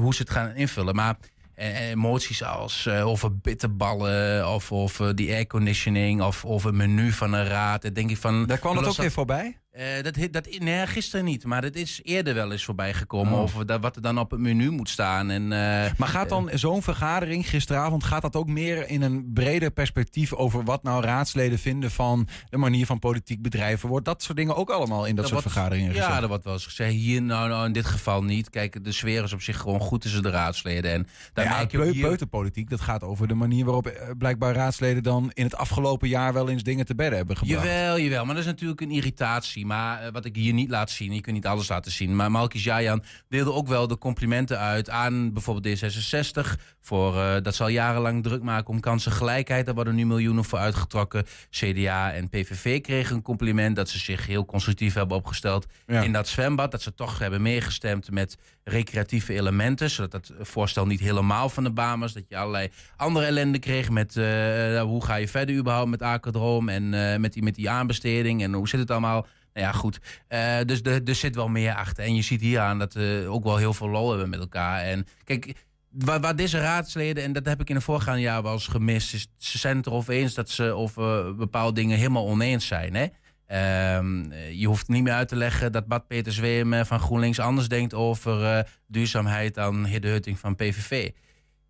hoe 0.00 0.14
ze 0.14 0.22
het 0.22 0.30
gaan 0.30 0.54
invullen. 0.54 0.94
Maar 0.94 1.16
emoties 1.56 2.42
als 2.42 2.86
eh, 2.86 3.06
over 3.06 3.38
bitterballen 3.38 4.48
of 4.48 4.72
over 4.72 5.14
die 5.14 5.32
airconditioning 5.32 6.22
of 6.22 6.44
over 6.44 6.68
het 6.68 6.76
menu 6.76 7.12
van 7.12 7.32
een 7.32 7.46
raad. 7.46 7.82
Dan 7.82 7.92
denk 7.92 8.10
ik 8.10 8.16
van... 8.16 8.46
Daar 8.46 8.58
kwam 8.58 8.76
het 8.76 8.86
ook 8.86 8.96
weer 8.96 9.12
voorbij. 9.12 9.58
Eh, 9.74 10.02
dat, 10.02 10.16
dat, 10.30 10.58
nee, 10.58 10.86
gisteren 10.86 11.24
niet, 11.24 11.44
maar 11.44 11.62
dat 11.62 11.74
is 11.74 12.00
eerder 12.02 12.34
wel 12.34 12.52
eens 12.52 12.64
voorbij 12.64 12.94
gekomen. 12.94 13.32
Oh. 13.32 13.40
Over 13.40 13.66
dat, 13.66 13.80
wat 13.80 13.96
er 13.96 14.02
dan 14.02 14.18
op 14.18 14.30
het 14.30 14.40
menu 14.40 14.70
moet 14.70 14.88
staan. 14.88 15.30
En, 15.30 15.42
eh, 15.42 15.90
Maar 15.96 16.08
gaat 16.08 16.28
dan 16.28 16.50
zo'n 16.54 16.82
vergadering 16.82 17.48
gisteravond, 17.48 18.04
gaat 18.04 18.22
dat 18.22 18.36
ook 18.36 18.46
meer 18.48 18.88
in 18.88 19.02
een 19.02 19.30
breder 19.32 19.70
perspectief 19.70 20.32
over 20.32 20.64
wat 20.64 20.82
nou 20.82 21.04
raadsleden 21.04 21.58
vinden 21.58 21.90
van 21.90 22.28
de 22.50 22.56
manier 22.56 22.86
van 22.86 22.98
politiek 22.98 23.42
bedrijven? 23.42 23.88
Wordt 23.88 24.04
dat 24.04 24.22
soort 24.22 24.36
dingen 24.36 24.56
ook 24.56 24.70
allemaal 24.70 25.04
in 25.06 25.14
dat, 25.16 25.28
soort 25.28 25.42
wordt- 25.42 25.52
vergaderingen 25.56 25.90
gezegd? 25.90 26.08
Ja, 26.08 26.22
er 26.22 26.28
wordt 26.28 26.44
wel 26.44 26.52
eens 26.52 26.64
gezegd. 26.64 26.92
Hier, 26.92 27.22
nou, 27.22 27.48
nou, 27.48 27.66
in 27.66 27.72
dit 27.72 27.86
geval 27.86 28.22
niet. 28.24 28.50
Kijk, 28.50 28.84
de 28.84 28.92
sfeer 28.92 29.22
is 29.24 29.32
op 29.32 29.42
zich 29.42 29.56
gewoon 29.58 29.80
goed 29.80 30.00
tussen 30.00 30.22
de 30.22 30.30
raadsleden. 30.30 30.92
En 30.92 31.06
daar 31.32 31.44
Nou 31.46 31.66
ja, 31.70 31.84
je 31.84 31.92
hier- 31.92 32.06
peuterpolitiek, 32.06 32.70
dat 32.70 32.80
gaat 32.80 33.02
over 33.02 33.28
de 33.28 33.34
manier 33.34 33.64
waarop 33.64 33.86
eh, 33.86 34.08
blijkbaar 34.18 34.54
raadsleden 34.54 35.02
dan 35.02 35.30
in 35.34 35.44
het 35.44 35.56
afgelopen 35.56 36.08
jaar 36.08 36.32
wel 36.32 36.48
eens 36.48 36.62
dingen 36.62 36.86
te 36.86 36.94
bedden 36.94 37.16
hebben 37.16 37.36
gebracht. 37.36 37.62
Jawel, 37.64 37.98
jawel. 37.98 38.24
Maar 38.24 38.34
dat 38.34 38.44
is 38.44 38.50
natuurlijk 38.50 38.80
een 38.80 38.90
irritatie. 38.90 39.63
Maar 39.64 40.00
eh, 40.02 40.12
wat 40.12 40.24
ik 40.24 40.36
hier 40.36 40.52
niet 40.52 40.70
laat 40.70 40.90
zien, 40.90 41.14
je 41.14 41.20
kunt 41.20 41.34
niet 41.36 41.46
alles 41.46 41.68
laten 41.68 41.92
zien. 41.92 42.16
Maar 42.16 42.30
Malkis 42.30 42.64
Jajan 42.64 43.02
deelde 43.28 43.52
ook 43.52 43.68
wel 43.68 43.86
de 43.86 43.98
complimenten 43.98 44.58
uit 44.58 44.90
aan 44.90 45.32
bijvoorbeeld 45.32 45.82
D66. 45.82 46.56
Voor, 46.80 47.18
eh, 47.18 47.34
dat 47.42 47.54
zal 47.54 47.68
jarenlang 47.68 48.22
druk 48.22 48.42
maken 48.42 48.68
om 48.68 48.80
kansengelijkheid. 48.80 49.66
Daar 49.66 49.74
worden 49.74 49.94
nu 49.94 50.06
miljoenen 50.06 50.44
voor 50.44 50.58
uitgetrokken. 50.58 51.24
CDA 51.50 52.12
en 52.12 52.28
PVV 52.28 52.80
kregen 52.80 53.16
een 53.16 53.22
compliment 53.22 53.76
dat 53.76 53.88
ze 53.88 53.98
zich 53.98 54.26
heel 54.26 54.44
constructief 54.44 54.94
hebben 54.94 55.16
opgesteld 55.16 55.66
Ja. 55.86 56.02
in 56.02 56.12
dat 56.12 56.28
zwembad. 56.28 56.70
Dat 56.70 56.82
ze 56.82 56.94
toch 56.94 57.18
hebben 57.18 57.42
meegestemd 57.42 58.10
met 58.10 58.36
recreatieve 58.64 59.32
elementen. 59.34 59.90
Zodat 59.90 60.12
het 60.12 60.48
voorstel 60.48 60.86
niet 60.86 61.00
helemaal 61.00 61.48
van 61.48 61.64
de 61.64 61.72
baan 61.72 62.00
was. 62.00 62.12
Dat 62.12 62.24
je 62.28 62.36
allerlei 62.36 62.68
andere 62.96 63.26
ellende 63.26 63.58
kreeg 63.58 63.90
met 63.90 64.16
eh, 64.16 64.82
hoe 64.82 65.04
ga 65.04 65.14
je 65.14 65.28
verder 65.28 65.56
überhaupt 65.56 65.90
met 65.90 66.02
Akerdroom. 66.02 66.68
En 66.68 66.90
met, 67.20 67.32
die, 67.32 67.42
met 67.42 67.54
die 67.54 67.70
aanbesteding 67.70 68.42
en 68.42 68.52
hoe 68.52 68.68
zit 68.68 68.80
het 68.80 68.90
allemaal. 68.90 69.26
Nou 69.54 69.66
ja, 69.66 69.72
goed. 69.72 69.98
Eh, 70.28 70.56
dus 70.66 70.80
er 70.82 71.14
zit 71.14 71.34
wel 71.34 71.48
meer 71.48 71.74
achter. 71.74 72.04
En 72.04 72.14
je 72.14 72.22
ziet 72.22 72.40
hier 72.40 72.60
aan 72.60 72.78
dat 72.78 72.94
we 72.94 73.26
ook 73.28 73.44
wel 73.44 73.56
heel 73.56 73.74
veel 73.74 73.88
lol 73.88 74.10
hebben 74.10 74.28
met 74.30 74.40
elkaar. 74.40 74.80
En 74.80 75.06
kijk, 75.24 75.54
waar, 75.90 76.36
deze 76.36 76.58
raadsleden, 76.58 77.24
en 77.24 77.32
dat 77.32 77.46
heb 77.46 77.60
ik 77.60 77.68
in 77.68 77.74
het 77.74 77.84
voorgaande 77.84 78.20
jaar 78.20 78.42
wel 78.42 78.52
eens 78.52 78.66
gemist, 78.66 79.14
is 79.14 79.26
ze 79.36 79.58
zijn 79.58 79.76
het 79.76 79.86
erover 79.86 80.14
eens 80.14 80.34
dat 80.34 80.50
ze 80.50 80.72
over 80.72 81.34
bepaalde 81.34 81.80
dingen 81.80 81.98
helemaal 81.98 82.26
oneens 82.26 82.66
zijn. 82.66 82.94
Hè? 82.94 83.06
Ehm, 83.46 84.30
eh, 84.30 84.52
je 84.52 84.66
hoeft 84.66 84.88
niet 84.88 85.02
meer 85.02 85.12
uit 85.12 85.28
te 85.28 85.36
leggen 85.36 85.72
dat 85.72 85.86
Bad 85.86 86.06
Peter 86.06 86.32
Zweem 86.32 86.84
van 86.84 87.00
GroenLinks 87.00 87.40
anders 87.40 87.68
denkt 87.68 87.94
over 87.94 88.44
eh, 88.44 88.64
duurzaamheid 88.86 89.54
dan 89.54 89.86
Hidde 89.86 90.08
Hutting 90.08 90.38
van 90.38 90.56
PVV. 90.56 91.10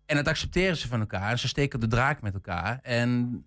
En 0.05 0.15
dat 0.15 0.27
accepteren 0.27 0.77
ze 0.77 0.87
van 0.87 0.99
elkaar. 0.99 1.31
En 1.31 1.39
ze 1.39 1.47
steken 1.47 1.79
de 1.79 1.87
draak 1.87 2.21
met 2.21 2.33
elkaar. 2.33 2.79
En 2.81 3.43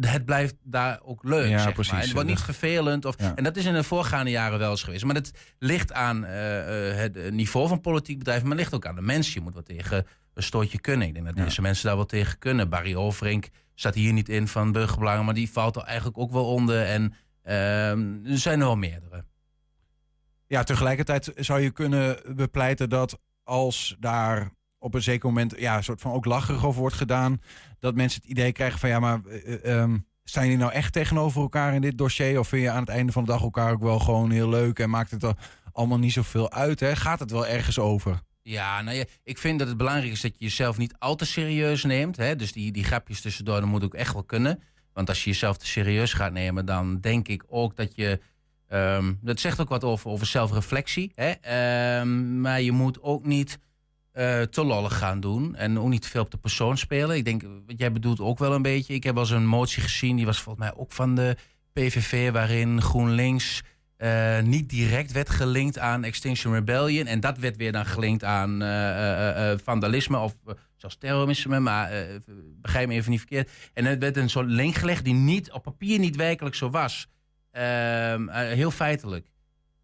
het 0.00 0.24
blijft 0.24 0.54
daar 0.62 1.00
ook 1.02 1.24
leuk. 1.24 1.48
Ja, 1.48 1.58
zeg 1.58 1.72
precies. 1.72 1.92
Maar. 1.92 2.02
Het 2.02 2.12
wordt 2.12 2.28
niet 2.28 2.40
vervelend. 2.40 3.04
Of, 3.04 3.14
Ja. 3.18 3.34
En 3.34 3.44
dat 3.44 3.56
is 3.56 3.64
in 3.64 3.74
de 3.74 3.82
voorgaande 3.82 4.30
jaren 4.30 4.58
wel 4.58 4.70
eens 4.70 4.82
geweest. 4.82 5.04
Maar 5.04 5.14
het 5.14 5.32
ligt 5.58 5.92
aan 5.92 6.24
eh, 6.24 6.90
eh, 6.90 6.96
het 6.96 7.32
niveau 7.32 7.68
van 7.68 7.80
politiek 7.80 8.18
bedrijf. 8.18 8.42
Maar 8.42 8.50
het 8.50 8.60
ligt 8.60 8.74
ook 8.74 8.86
aan 8.86 8.94
de 8.94 9.00
mensen. 9.00 9.34
Je 9.34 9.40
moet 9.40 9.54
wat 9.54 9.66
tegen 9.66 10.06
een 10.34 10.42
stootje 10.42 10.80
kunnen. 10.80 11.06
Ik 11.06 11.14
denk 11.14 11.26
dat 11.26 11.36
deze 11.36 11.60
mensen 11.60 11.86
daar 11.86 11.96
wel 11.96 12.06
tegen 12.06 12.38
kunnen. 12.38 12.68
Barry 12.68 12.94
Overink 12.94 13.48
staat 13.74 13.94
hier 13.94 14.12
niet 14.12 14.28
in 14.28 14.48
van 14.48 14.72
burgerbelangen. 14.72 15.24
Maar 15.24 15.34
die 15.34 15.50
valt 15.50 15.76
er 15.76 15.82
eigenlijk 15.82 16.18
ook 16.18 16.32
wel 16.32 16.46
onder. 16.46 16.84
En 16.84 17.14
ehm, 17.42 18.24
er 18.24 18.38
zijn 18.38 18.60
er 18.60 18.66
wel 18.66 18.76
meerdere. 18.76 19.24
Ja, 20.46 20.62
tegelijkertijd 20.62 21.32
zou 21.36 21.60
je 21.60 21.70
kunnen 21.70 22.16
bepleiten 22.36 22.88
dat 22.88 23.18
als 23.44 23.96
daar 23.98 24.50
op 24.80 24.94
een 24.94 25.02
zeker 25.02 25.28
moment 25.28 25.54
ja, 25.58 25.76
een 25.76 25.84
soort 25.84 26.00
van 26.00 26.12
ook 26.12 26.24
lacherig 26.24 26.64
over 26.64 26.80
wordt 26.80 26.96
gedaan, 26.96 27.40
dat 27.78 27.94
mensen 27.94 28.20
het 28.20 28.30
idee 28.30 28.52
krijgen 28.52 28.78
van 28.78 28.88
ja, 28.88 29.00
maar 29.00 29.20
eh, 29.24 29.54
eh, 29.54 29.80
ehm, 29.80 29.98
jullie 30.24 30.56
nou 30.56 30.72
echt 30.72 30.92
tegenover 30.92 31.40
elkaar 31.40 31.74
in 31.74 31.80
dit 31.80 31.98
dossier? 31.98 32.38
Of 32.38 32.48
vind 32.48 32.62
je 32.62 32.70
aan 32.70 32.80
het 32.80 32.88
einde 32.88 33.12
van 33.12 33.24
de 33.24 33.30
dag 33.30 33.42
elkaar 33.42 33.72
ook 33.72 33.82
wel 33.82 33.98
gewoon 33.98 34.30
heel 34.30 34.48
leuk 34.48 34.78
en 34.78 34.90
maakt 34.90 35.10
het 35.10 35.22
er 35.22 35.36
allemaal 35.72 35.98
niet 35.98 36.12
zoveel 36.12 36.52
uit? 36.52 36.80
Hè? 36.80 36.96
Gaat 36.96 37.18
het 37.18 37.30
wel 37.30 37.46
ergens 37.46 37.78
over? 37.78 38.20
Ja, 38.42 38.82
nou 38.82 38.96
ja, 38.96 39.04
ik 39.22 39.38
vind 39.38 39.58
dat 39.58 39.68
het 39.68 39.76
belangrijk 39.76 40.12
is 40.12 40.20
dat 40.20 40.32
je 40.38 40.44
jezelf 40.44 40.78
niet 40.78 40.94
al 40.98 41.16
te 41.16 41.24
serieus 41.24 41.84
neemt. 41.84 42.16
Hè? 42.16 42.36
Dus 42.36 42.52
die, 42.52 42.72
die 42.72 42.84
grapjes 42.84 43.20
tussendoor, 43.20 43.60
dat 43.60 43.68
moet 43.68 43.84
ook 43.84 43.94
echt 43.94 44.12
wel 44.12 44.24
kunnen. 44.24 44.62
Want 44.92 45.08
als 45.08 45.24
je 45.24 45.30
jezelf 45.30 45.56
te 45.56 45.66
serieus 45.66 46.12
gaat 46.12 46.32
nemen, 46.32 46.66
dan 46.66 47.00
denk 47.00 47.28
ik 47.28 47.44
ook 47.48 47.76
dat 47.76 47.92
je... 47.94 48.20
ehm, 48.68 49.12
dat 49.20 49.40
zegt 49.40 49.60
ook 49.60 49.68
wat 49.68 49.84
over, 49.84 50.10
over 50.10 50.26
zelfreflectie. 50.26 51.12
Hè? 51.14 51.30
Ehm, 51.30 52.40
maar 52.40 52.60
je 52.60 52.72
moet 52.72 53.02
ook 53.02 53.24
niet 53.26 53.58
eh, 54.20 54.42
te 54.42 54.64
lollig 54.64 54.98
gaan 54.98 55.20
doen. 55.20 55.56
En 55.56 55.78
ook 55.78 55.88
niet 55.88 56.06
veel 56.06 56.22
op 56.22 56.30
de 56.30 56.36
persoon 56.36 56.78
spelen. 56.78 57.16
Ik 57.16 57.24
denk, 57.24 57.42
wat 57.66 57.78
jij 57.78 57.92
bedoelt 57.92 58.20
ook 58.20 58.38
wel 58.38 58.54
een 58.54 58.62
beetje. 58.62 58.94
Ik 58.94 59.04
heb 59.04 59.14
wel 59.14 59.22
eens 59.22 59.32
een 59.32 59.46
motie 59.46 59.82
gezien, 59.82 60.16
die 60.16 60.26
was 60.26 60.40
volgens 60.40 60.64
mij 60.64 60.76
ook 60.76 60.92
van 60.92 61.14
de 61.14 61.36
PVV... 61.72 62.32
waarin 62.32 62.82
GroenLinks 62.82 63.62
eh, 63.96 64.40
niet 64.40 64.68
direct 64.68 65.12
werd 65.12 65.30
gelinkt 65.30 65.78
aan 65.78 66.04
Extinction 66.04 66.54
Rebellion. 66.54 67.06
En 67.06 67.20
dat 67.20 67.38
werd 67.38 67.56
weer 67.56 67.72
dan 67.72 67.86
gelinkt 67.86 68.24
aan 68.24 68.62
eh, 68.62 69.52
vandalisme 69.64 70.18
of 70.18 70.34
zelfs 70.76 70.96
terrorisme. 70.96 71.60
Maar 71.60 71.90
begrijp 72.60 72.88
me 72.88 72.94
even 72.94 73.10
niet 73.10 73.20
verkeerd. 73.20 73.50
En 73.74 73.84
het 73.84 73.98
werd 73.98 74.16
een 74.16 74.30
soort 74.30 74.46
link 74.46 74.74
gelegd 74.74 75.04
die 75.04 75.14
niet, 75.14 75.52
op 75.52 75.62
papier 75.62 75.98
niet 75.98 76.16
werkelijk 76.16 76.54
zo 76.54 76.70
was. 76.70 77.08
Ehm, 77.50 78.28
eh, 78.28 78.52
heel 78.52 78.70
feitelijk. 78.70 79.26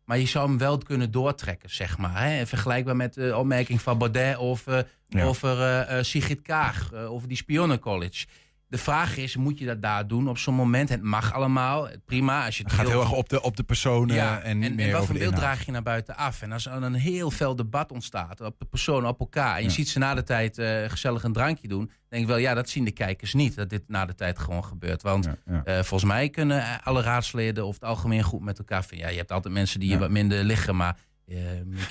Maar 0.06 0.18
je 0.18 0.26
zou 0.26 0.48
hem 0.48 0.58
wel 0.58 0.78
kunnen 0.78 1.10
doortrekken, 1.10 1.70
zeg 1.70 1.98
maar. 1.98 2.22
Hè? 2.24 2.46
Vergelijkbaar 2.46 2.96
met 2.96 3.14
de 3.14 3.36
opmerking 3.36 3.82
van 3.82 3.98
Baudet 3.98 4.36
over, 4.36 4.88
Ja. 5.08 5.24
over 5.24 5.60
eh, 5.60 5.98
eh, 5.98 6.04
Sigrid 6.04 6.42
Kaag, 6.42 6.92
eh, 6.92 7.12
over 7.12 7.28
die 7.28 7.36
spionencollege. 7.36 8.26
De 8.68 8.78
vraag 8.78 9.16
is, 9.16 9.36
moet 9.36 9.58
je 9.58 9.66
dat 9.66 9.82
daar 9.82 10.06
doen 10.06 10.28
op 10.28 10.38
zo'n 10.38 10.54
moment? 10.54 10.88
Het 10.88 11.02
mag 11.02 11.32
allemaal, 11.32 11.88
prima. 12.04 12.44
Als 12.44 12.56
je 12.56 12.62
Het 12.62 12.72
gaat 12.72 12.88
heel 12.88 13.00
erg 13.00 13.12
op 13.12 13.28
de, 13.28 13.42
op 13.42 13.56
de 13.56 13.62
personen 13.62 14.14
ja, 14.14 14.40
en 14.40 14.58
niet 14.58 14.70
en, 14.70 14.74
meer 14.76 14.86
en 14.86 14.92
wat 14.92 15.06
voor 15.06 15.18
beeld 15.18 15.36
draag 15.36 15.64
je 15.66 15.72
naar 15.72 15.82
buiten 15.82 16.16
af? 16.16 16.42
En 16.42 16.52
als 16.52 16.66
er 16.66 16.82
een 16.82 16.94
heel 16.94 17.30
fel 17.30 17.56
debat 17.56 17.92
ontstaat 17.92 18.40
op 18.40 18.58
de 18.58 18.64
personen, 18.64 19.08
op 19.08 19.20
elkaar... 19.20 19.54
en 19.54 19.62
je 19.62 19.68
Ja. 19.68 19.74
ziet 19.74 19.88
ze 19.88 19.98
na 19.98 20.14
de 20.14 20.22
tijd 20.22 20.58
eh, 20.58 20.84
gezellig 20.86 21.22
een 21.22 21.32
drankje 21.32 21.68
doen... 21.68 21.90
denk 22.08 22.22
ik 22.22 22.28
wel, 22.28 22.36
ja, 22.36 22.54
dat 22.54 22.68
zien 22.68 22.84
de 22.84 22.90
kijkers 22.90 23.34
niet, 23.34 23.56
dat 23.56 23.68
dit 23.70 23.82
na 23.86 24.06
de 24.06 24.14
tijd 24.14 24.38
gewoon 24.38 24.64
gebeurt. 24.64 25.02
Want 25.02 25.24
Ja, 25.24 25.62
eh, 25.64 25.74
volgens 25.74 26.10
mij 26.10 26.28
kunnen 26.28 26.60
eh, 26.60 26.74
alle 26.82 27.02
raadsleden 27.02 27.64
over 27.64 27.80
het 27.80 27.88
algemeen 27.90 28.22
goed 28.22 28.40
met 28.40 28.58
elkaar 28.58 28.84
vinden. 28.84 29.06
Ja, 29.06 29.12
je 29.12 29.18
hebt 29.18 29.32
altijd 29.32 29.54
mensen 29.54 29.80
die 29.80 29.88
je 29.90 29.98
wat 29.98 30.10
minder 30.10 30.44
liggen, 30.44 30.76
maar... 30.76 30.96
eh, 31.28 31.36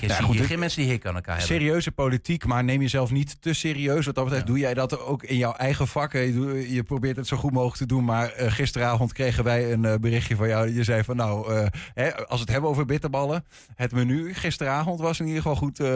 je 0.00 0.14
zie 0.14 0.22
goed, 0.22 0.32
je 0.34 0.38
dit- 0.40 0.48
geen 0.48 0.58
mensen 0.58 0.82
die 0.82 0.90
hik 0.90 1.06
aan 1.06 1.14
elkaar 1.14 1.38
hebben. 1.38 1.54
Serieuze 1.56 1.92
politiek, 1.92 2.44
maar 2.46 2.64
neem 2.64 2.80
jezelf 2.80 3.10
niet 3.10 3.40
te 3.42 3.52
serieus. 3.54 4.06
Wat 4.06 4.14
dat 4.14 4.24
betreft 4.24 4.46
Ja. 4.46 4.52
doe 4.52 4.58
jij 4.60 4.74
dat 4.74 5.00
ook 5.00 5.22
in 5.22 5.36
jouw 5.36 5.52
eigen 5.52 5.86
vak. 5.88 6.12
Je, 6.12 6.82
probeert 6.86 7.16
het 7.16 7.26
zo 7.26 7.36
goed 7.36 7.52
mogelijk 7.52 7.76
te 7.78 7.86
doen. 7.86 8.04
Maar 8.04 8.32
eh, 8.32 8.52
gisteravond 8.52 9.12
kregen 9.12 9.44
wij 9.44 9.72
een 9.72 9.84
eh, 9.84 9.94
berichtje 10.00 10.36
van 10.36 10.48
jou. 10.48 10.74
Je 10.74 10.84
zei 10.84 11.04
van 11.04 11.16
nou, 11.16 11.54
eh, 11.54 11.66
hè, 11.94 12.14
als 12.16 12.26
we 12.28 12.40
het 12.44 12.50
hebben 12.50 12.70
over 12.70 12.84
bitterballen. 12.86 13.44
Het 13.74 13.92
menu 13.92 14.34
gisteravond 14.34 15.00
was 15.00 15.20
in 15.20 15.26
ieder 15.26 15.42
geval 15.42 15.56
goed. 15.56 15.80
eh, 15.80 15.86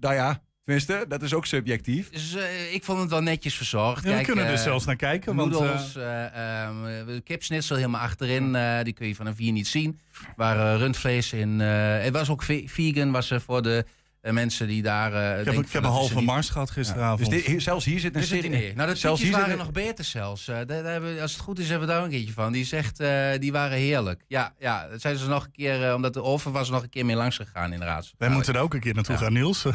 nou 0.00 0.14
ja, 0.14 0.42
tenminste, 0.64 1.04
dat 1.08 1.22
is 1.22 1.34
ook 1.34 1.46
subjectief. 1.46 2.10
Dus 2.10 2.36
ik 2.72 2.84
vond 2.84 3.00
het 3.00 3.10
wel 3.10 3.20
netjes 3.22 3.54
verzorgd. 3.54 4.02
Ja, 4.02 4.08
we 4.08 4.14
Kijk, 4.14 4.26
kunnen 4.26 4.46
er 4.46 4.58
zelfs 4.58 4.84
naar 4.84 4.96
kijken. 4.96 5.34
Want, 5.36 5.50
Noedels, 5.50 5.96
eh, 5.96 6.24
ehm, 6.64 6.84
kipsnitzel 7.24 7.76
helemaal 7.76 8.00
achterin. 8.00 8.54
eh, 8.54 8.82
die 8.82 8.92
kun 8.92 9.06
je 9.06 9.14
van 9.14 9.26
een 9.26 9.34
vier 9.34 9.52
niet 9.52 9.66
zien. 9.68 10.00
Waar 10.36 10.72
eh, 10.74 10.78
rundvlees 10.80 11.32
in. 11.32 11.60
eh 11.60 12.02
het 12.02 12.12
was 12.12 12.30
ook 12.30 12.42
ve- 12.42 12.64
vegan, 12.66 13.10
was 13.10 13.30
er 13.30 13.40
voor 13.40 13.62
de 13.62 13.84
eh, 14.20 14.32
mensen 14.32 14.66
die 14.66 14.82
daar... 14.82 15.12
eh, 15.12 15.30
Ik 15.30 15.36
heb, 15.36 15.44
denken 15.44 15.62
ik 15.64 15.72
heb 15.72 15.82
een 15.82 15.88
dat 15.88 15.98
halve 15.98 16.20
mars 16.20 16.48
gehad 16.48 16.70
gisteravond. 16.70 17.30
Dus 17.30 17.44
dit- 17.44 17.62
zelfs 17.62 17.84
hier 17.84 18.00
zit 18.00 18.14
een 18.14 18.20
het 18.20 18.28
serie. 18.28 18.74
Nou, 18.74 18.88
de 18.90 18.94
zelfs 19.06 19.22
hier 19.22 19.32
waren 19.32 19.48
zit 19.48 19.58
nog 19.58 19.72
beter 19.72 20.04
zelfs. 20.04 20.48
Eh, 20.48 20.54
daar, 20.54 20.66
daar 20.66 20.84
hebben, 20.92 21.14
we- 21.14 21.20
als 21.22 21.32
het 21.32 21.40
goed 21.40 21.58
is, 21.58 21.68
hebben 21.68 21.86
we 21.88 21.92
daar 21.94 22.02
ook 22.02 22.08
een 22.10 22.16
keertje 22.16 22.32
van. 22.32 22.52
Die 22.52 22.64
zegt, 22.64 23.00
eh, 23.00 23.30
die 23.38 23.52
waren 23.52 23.78
heerlijk. 23.78 24.22
Ja, 24.28 24.54
ja, 24.58 24.88
dat 24.88 25.00
zijn 25.00 25.16
ze 25.16 25.28
nog 25.28 25.44
een 25.44 25.50
keer, 25.52 25.94
omdat 25.94 26.14
de 26.14 26.22
oven 26.22 26.52
was 26.52 26.70
nog 26.70 26.82
een 26.82 26.88
keer 26.88 27.04
mee 27.04 27.16
langs 27.16 27.36
gegaan 27.36 27.72
in 27.72 27.78
de 27.78 27.84
raad. 27.84 28.12
Wij 28.18 28.28
moeten 28.28 28.54
er 28.54 28.60
ook 28.60 28.74
een 28.74 28.80
keer 28.80 28.94
naartoe 28.94 29.14
Ja. 29.14 29.20
gaan, 29.20 29.32
Niels. 29.32 29.64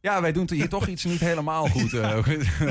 Ja, 0.00 0.20
wij 0.20 0.32
doen 0.32 0.48
hier 0.52 0.68
toch 0.68 0.86
iets 0.86 1.04
niet 1.04 1.20
helemaal 1.20 1.66
goed. 1.66 1.92
eh, 1.94 2.10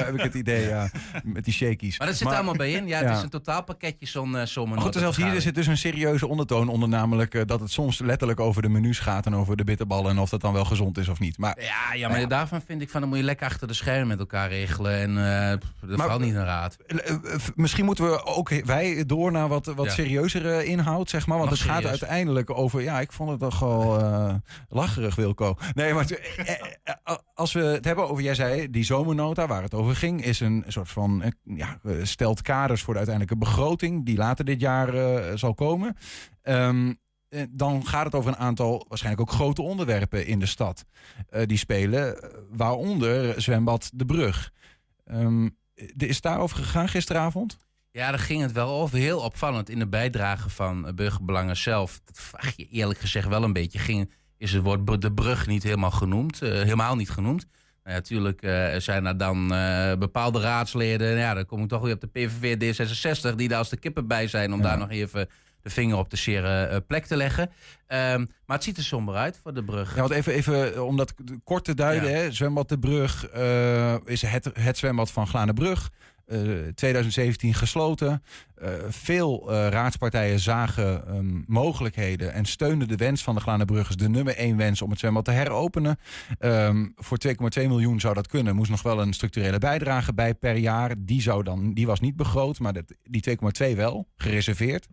heb 0.05 0.13
ik 0.13 0.21
het 0.21 0.33
idee, 0.33 0.67
ja, 0.67 0.89
met 1.23 1.45
die 1.45 1.53
shakies. 1.53 1.97
Maar 1.97 2.07
dat 2.07 2.15
zit 2.17 2.27
er 2.27 2.33
allemaal 2.33 2.55
bij 2.55 2.71
in. 2.71 2.87
Ja, 2.87 2.97
het 2.99 3.09
Ja. 3.09 3.15
is 3.17 3.21
een 3.23 3.29
totaalpakketje 3.29 4.05
zo'n 4.05 4.27
uh, 4.27 4.33
Maar 4.33 4.81
goed, 4.81 4.93
zelfs 4.93 5.17
hier 5.17 5.41
zit 5.41 5.55
dus 5.55 5.67
een 5.67 5.77
serieuze 5.77 6.27
ondertoon 6.27 6.67
onder, 6.69 6.89
namelijk 6.89 7.47
dat 7.47 7.59
het 7.59 7.71
soms 7.71 7.99
letterlijk 7.99 8.39
over 8.39 8.61
de 8.61 8.69
menus 8.69 8.99
gaat 8.99 9.25
en 9.25 9.35
over 9.35 9.57
de 9.57 9.63
bitterballen 9.63 10.11
en 10.11 10.17
of 10.19 10.29
dat 10.29 10.41
dan 10.41 10.53
wel 10.53 10.65
gezond 10.65 10.94
is 10.97 11.07
of 11.07 11.19
niet. 11.19 11.37
Maar 11.37 11.61
Ja, 11.61 11.93
ja, 11.93 12.09
maar 12.09 12.27
daarvan 12.27 12.61
vind 12.65 12.81
ik 12.81 12.89
van, 12.89 12.99
dan 13.01 13.09
moet 13.09 13.17
je 13.19 13.23
lekker 13.23 13.45
achter 13.47 13.67
de 13.67 13.73
schermen 13.73 14.07
met 14.07 14.19
elkaar 14.19 14.49
regelen. 14.49 14.91
En 14.99 15.17
eh 15.51 15.57
pff, 15.57 15.71
dat 15.87 15.97
Maar- 15.97 16.07
valt 16.07 16.21
niet 16.21 16.33
in 16.33 16.43
raad. 16.43 16.77
eh, 16.87 17.09
eh, 17.09 17.19
misschien 17.55 17.85
moeten 17.85 18.05
we 18.05 18.25
ook 18.25 18.49
wij 18.49 19.05
door 19.05 19.31
naar 19.31 19.47
wat, 19.47 19.65
wat 19.65 19.85
Ja. 19.85 19.91
serieuzere 19.91 20.65
inhoud, 20.65 21.09
zeg 21.09 21.27
maar. 21.27 21.37
Want 21.37 21.49
Mag 21.49 21.59
het 21.59 21.67
gaat 21.69 21.85
uiteindelijk 21.85 22.49
over. 22.49 22.81
Ja, 22.81 22.99
ik 22.99 23.11
vond 23.11 23.29
het 23.29 23.39
toch 23.39 23.59
wel 23.59 23.99
eh, 23.99 24.33
lacherig, 24.69 25.15
Wilco. 25.15 25.55
Nee, 25.73 25.93
maar 25.93 26.05
eh, 26.11 26.49
eh, 26.49 26.55
eh, 26.83 27.15
als 27.33 27.53
we 27.53 27.59
het 27.61 27.85
hebben 27.85 28.09
over, 28.09 28.23
jij 28.23 28.35
zei, 28.35 28.69
die 28.69 28.83
zomernota 28.83 29.47
waar 29.47 29.63
het 29.63 29.73
over 29.73 29.95
ging, 29.95 30.23
is 30.23 30.39
een 30.39 30.63
soort 30.67 30.89
van 30.89 31.21
eh, 31.21 31.31
ja, 31.43 31.79
eh, 31.83 31.91
stelt 32.03 32.41
kaders 32.41 32.81
voor 32.81 32.93
de 32.93 32.99
uiteindelijke 32.99 33.45
begroting 33.45 34.05
die 34.05 34.17
later 34.17 34.45
dit 34.45 34.59
jaar 34.61 34.93
eh, 34.93 35.31
zal 35.35 35.53
komen. 35.53 35.95
Ehm, 36.41 36.87
eh, 36.87 36.93
dan 37.49 37.85
gaat 37.87 38.05
het 38.05 38.15
over 38.15 38.29
een 38.31 38.37
aantal 38.37 38.85
waarschijnlijk 38.87 39.29
ook 39.29 39.35
grote 39.35 39.61
onderwerpen 39.61 40.25
in 40.27 40.39
de 40.39 40.45
stad 40.45 40.85
eh, 41.29 41.41
die 41.45 41.57
spelen, 41.57 42.21
eh, 42.21 42.29
waaronder 42.49 43.41
zwembad 43.41 43.89
De 43.93 44.05
Brug. 44.05 44.51
Ehm, 45.05 45.49
is 45.97 46.21
daarover 46.21 46.57
gegaan 46.57 46.89
gisteravond? 46.89 47.57
Ja, 47.91 48.09
daar 48.09 48.19
ging 48.19 48.41
het 48.41 48.51
wel 48.51 48.69
over. 48.69 48.97
Heel 48.97 49.19
opvallend 49.19 49.69
in 49.69 49.79
de 49.79 49.87
bijdrage 49.87 50.49
van 50.49 50.87
eh, 50.87 50.93
Burgerbelangen 50.93 51.57
zelf. 51.57 51.99
Dat 52.05 52.19
vraag 52.19 52.53
je 52.55 52.67
eerlijk 52.67 52.99
gezegd 52.99 53.27
wel 53.27 53.43
een 53.43 53.53
beetje. 53.53 53.79
Ging, 53.79 54.11
is 54.37 54.51
het 54.53 54.63
woord 54.63 55.01
de 55.01 55.13
brug 55.13 55.47
niet 55.47 55.63
helemaal 55.63 55.91
genoemd. 55.91 56.41
eh, 56.41 56.49
helemaal 56.51 56.95
niet 56.95 57.09
genoemd. 57.09 57.45
Nou 57.83 57.95
ja, 57.97 58.01
natuurlijk 58.03 58.41
eh, 58.41 58.75
zijn 58.77 59.05
er 59.05 59.17
dan 59.17 59.53
eh, 59.53 59.93
bepaalde 59.97 60.39
raadsleden. 60.39 61.17
Ja, 61.17 61.33
dan 61.33 61.45
kom 61.45 61.61
ik 61.63 61.67
toch 61.69 61.81
weer 61.81 61.93
op 61.93 62.01
de 62.01 62.07
PVV 62.07 62.55
D66. 63.31 63.35
Die 63.35 63.47
daar 63.47 63.57
als 63.57 63.69
de 63.69 63.77
kippen 63.77 64.07
bij 64.07 64.27
zijn. 64.27 64.53
Om 64.53 64.59
Ja. 64.61 64.65
daar 64.65 64.77
nog 64.77 64.89
even 64.89 65.27
de 65.65 65.71
vinger 65.71 65.97
op 65.97 66.09
de 66.09 66.15
zere 66.15 66.63
eh, 66.63 66.77
plek 66.87 67.05
te 67.05 67.15
leggen. 67.15 67.51
Ehm, 67.87 68.25
maar 68.45 68.55
het 68.55 68.63
ziet 68.63 68.77
er 68.77 68.83
somber 68.83 69.15
uit 69.15 69.39
voor 69.43 69.53
de 69.53 69.63
brug. 69.63 69.95
Ja, 69.95 69.99
want 69.99 70.11
even, 70.11 70.33
even 70.33 70.73
eh, 70.73 70.85
om 70.85 70.97
dat 70.97 71.13
kort 71.43 71.63
te 71.63 71.73
duiden. 71.73 72.09
Ja. 72.09 72.15
Hè, 72.15 72.31
zwembad 72.31 72.69
De 72.69 72.79
Brug 72.79 73.27
eh, 73.27 73.95
is 74.05 74.21
het, 74.21 74.49
het 74.53 74.77
zwembad 74.77 75.11
van 75.11 75.27
Glanenbrug. 75.27 75.89
Eh 76.25 76.39
2017 76.75 77.53
gesloten. 77.53 78.23
Veel 78.89 79.51
raadspartijen 79.51 80.39
zagen 80.39 81.07
ehm, 81.07 81.41
mogelijkheden 81.47 82.33
en 82.33 82.45
steunden 82.45 82.87
de 82.87 82.95
wens 82.95 83.23
van 83.23 83.35
de 83.35 83.41
Glanenbruggers, 83.41 83.95
de 83.95 84.09
nummer 84.09 84.35
één 84.35 84.57
wens 84.57 84.81
om 84.81 84.89
het 84.89 84.99
zwembad 84.99 85.25
te 85.25 85.31
heropenen. 85.31 85.99
Ehm, 86.39 86.87
voor 86.95 87.17
2,2 87.17 87.67
miljoen 87.67 87.99
zou 87.99 88.13
dat 88.13 88.27
kunnen. 88.27 88.55
Moest 88.55 88.69
nog 88.69 88.81
wel 88.81 89.01
een 89.01 89.13
structurele 89.13 89.57
bijdrage 89.57 90.13
bij 90.13 90.33
per 90.33 90.55
jaar. 90.55 90.95
Die, 90.97 91.21
zou 91.21 91.43
dan, 91.43 91.73
die 91.73 91.87
was 91.87 91.99
niet 91.99 92.15
begroot, 92.15 92.59
maar 92.59 92.73
dat, 92.73 92.93
die 93.03 93.37
2,2 93.71 93.75
wel, 93.75 94.07
gereserveerd. 94.15 94.87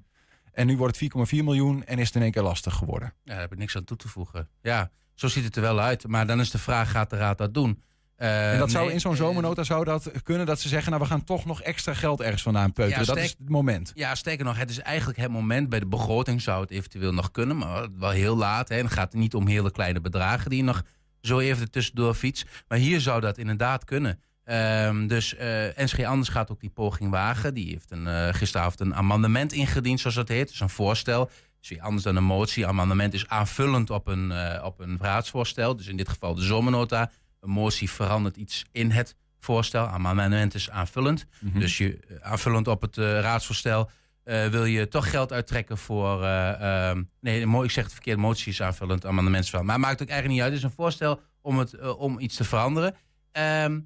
En 0.53 0.67
nu 0.67 0.77
wordt 0.77 1.01
het 1.01 1.13
4,4 1.35 1.37
miljoen 1.45 1.85
en 1.85 1.99
is 1.99 2.07
het 2.07 2.17
in 2.17 2.23
één 2.23 2.31
keer 2.31 2.43
lastig 2.43 2.75
geworden. 2.75 3.15
Ja, 3.25 3.33
daar 3.33 3.41
heb 3.41 3.53
ik 3.53 3.59
niks 3.59 3.77
aan 3.77 3.85
toe 3.85 3.97
te 3.97 4.09
voegen. 4.09 4.49
Ja, 4.63 4.91
zo 5.15 5.29
ziet 5.29 5.45
het 5.45 5.57
er 5.57 5.63
wel 5.63 5.81
uit. 5.81 6.07
Maar 6.07 6.27
dan 6.27 6.41
is 6.41 6.51
de 6.51 6.59
vraag, 6.59 6.91
gaat 6.91 7.11
de 7.11 7.17
raad 7.17 7.39
dat 7.39 7.55
doen? 7.55 7.83
Eh, 8.17 8.53
En 8.53 8.59
dat 8.59 8.71
zou 8.71 8.85
nee, 8.85 8.95
in 8.95 9.01
zo'n 9.01 9.13
eh, 9.13 9.19
zomernota 9.19 9.63
zou 9.63 9.85
dat 9.85 10.11
kunnen 10.23 10.47
dat 10.47 10.61
ze 10.61 10.69
zeggen, 10.69 10.91
nou 10.91 11.03
we 11.03 11.09
gaan 11.09 11.25
toch 11.25 11.45
nog 11.45 11.63
extra 11.63 11.95
geld 11.95 12.21
ergens 12.21 12.43
vandaan 12.43 12.73
peuteren. 12.73 13.01
Ja, 13.07 13.15
dat 13.15 13.25
is 13.25 13.35
het 13.39 13.49
moment. 13.49 13.93
Ja, 13.95 14.15
sterker 14.15 14.45
nog, 14.45 14.57
het 14.57 14.71
is 14.71 14.79
eigenlijk 14.79 15.19
het 15.19 15.31
moment. 15.31 15.69
Bij 15.69 15.79
de 15.79 15.87
begroting 15.87 16.43
zou 16.43 16.61
het 16.61 16.71
eventueel 16.71 17.13
nog 17.13 17.31
kunnen, 17.31 17.57
maar 17.57 17.89
wel 17.99 18.11
heel 18.11 18.37
laat. 18.37 18.69
Hè. 18.69 18.77
En 18.77 18.85
het 18.85 18.95
gaat 18.95 19.13
niet 19.13 19.35
om 19.35 19.47
hele 19.47 19.71
kleine 19.71 20.01
bedragen 20.01 20.51
die 20.51 20.59
je 20.59 20.65
nog 20.65 20.83
zo 21.21 21.39
even 21.39 21.71
tussendoor 21.71 22.15
fiets. 22.15 22.45
Maar 22.69 22.79
hier 22.79 23.01
zou 23.01 23.21
dat 23.21 23.39
inderdaad 23.39 23.85
kunnen. 23.85 24.21
Ehm, 24.53 25.07
dus 25.07 25.35
eh 25.35 25.49
NSG 25.77 26.05
Anders 26.05 26.29
gaat 26.29 26.51
ook 26.51 26.61
die 26.61 26.71
poging 26.71 27.11
wagen. 27.11 27.55
Die 27.55 27.69
heeft 27.69 27.91
een, 27.91 28.07
eh, 28.07 28.35
gisteravond 28.35 28.81
een 28.81 28.95
amendement 28.95 29.53
ingediend, 29.53 30.01
zoals 30.01 30.17
dat 30.17 30.29
heet. 30.29 30.49
Dus 30.49 30.61
een 30.61 30.69
voorstel. 30.69 31.31
Dus 31.61 31.69
weer 31.69 31.81
anders 31.81 32.03
dan 32.03 32.17
een 32.17 32.25
motie. 32.25 32.67
Amendement 32.67 33.15
is 33.15 33.29
aanvullend 33.29 33.91
op 33.91 34.07
een, 34.07 34.33
eh, 34.33 34.65
op 34.65 34.81
een 34.81 34.99
raadsvoorstel. 35.01 35.77
Dus 35.77 35.87
in 35.87 35.97
dit 35.97 36.09
geval 36.09 36.35
de 36.35 36.43
zomernota. 36.43 37.11
Een 37.41 37.51
motie 37.51 37.91
verandert 37.91 38.37
iets 38.37 38.65
in 38.73 38.91
het 38.91 39.17
voorstel. 39.39 39.87
Amendement 39.87 40.55
is 40.55 40.71
aanvullend. 40.71 41.27
Mhm. 41.41 41.59
Dus 41.59 41.79
je, 41.79 42.19
aanvullend 42.21 42.69
op 42.69 42.81
het 42.83 42.97
raadsvoorstel 42.97 43.91
wil 44.25 44.65
je 44.65 44.89
toch 44.89 45.11
geld 45.11 45.33
uittrekken 45.33 45.79
voor... 45.79 46.23
eh, 46.23 46.89
ehm, 46.89 47.03
nee, 47.21 47.63
ik 47.63 47.71
zeg 47.71 47.85
het 47.85 47.93
verkeerd, 47.93 48.19
motie 48.19 48.53
is 48.53 48.63
aanvullend, 48.63 49.07
amendement 49.07 49.45
is 49.45 49.51
wel. 49.51 49.63
Maar 49.63 49.75
het 49.75 49.85
maakt 49.85 50.03
ook 50.03 50.09
eigenlijk 50.09 50.35
niet 50.35 50.43
uit. 50.43 50.53
Het 50.53 50.63
is 50.63 50.69
een 50.69 50.83
voorstel 50.83 51.21
om, 51.41 51.59
het, 51.59 51.95
om 51.97 52.19
iets 52.19 52.37
te 52.37 52.45
veranderen. 52.45 52.95
Ehm, 53.33 53.79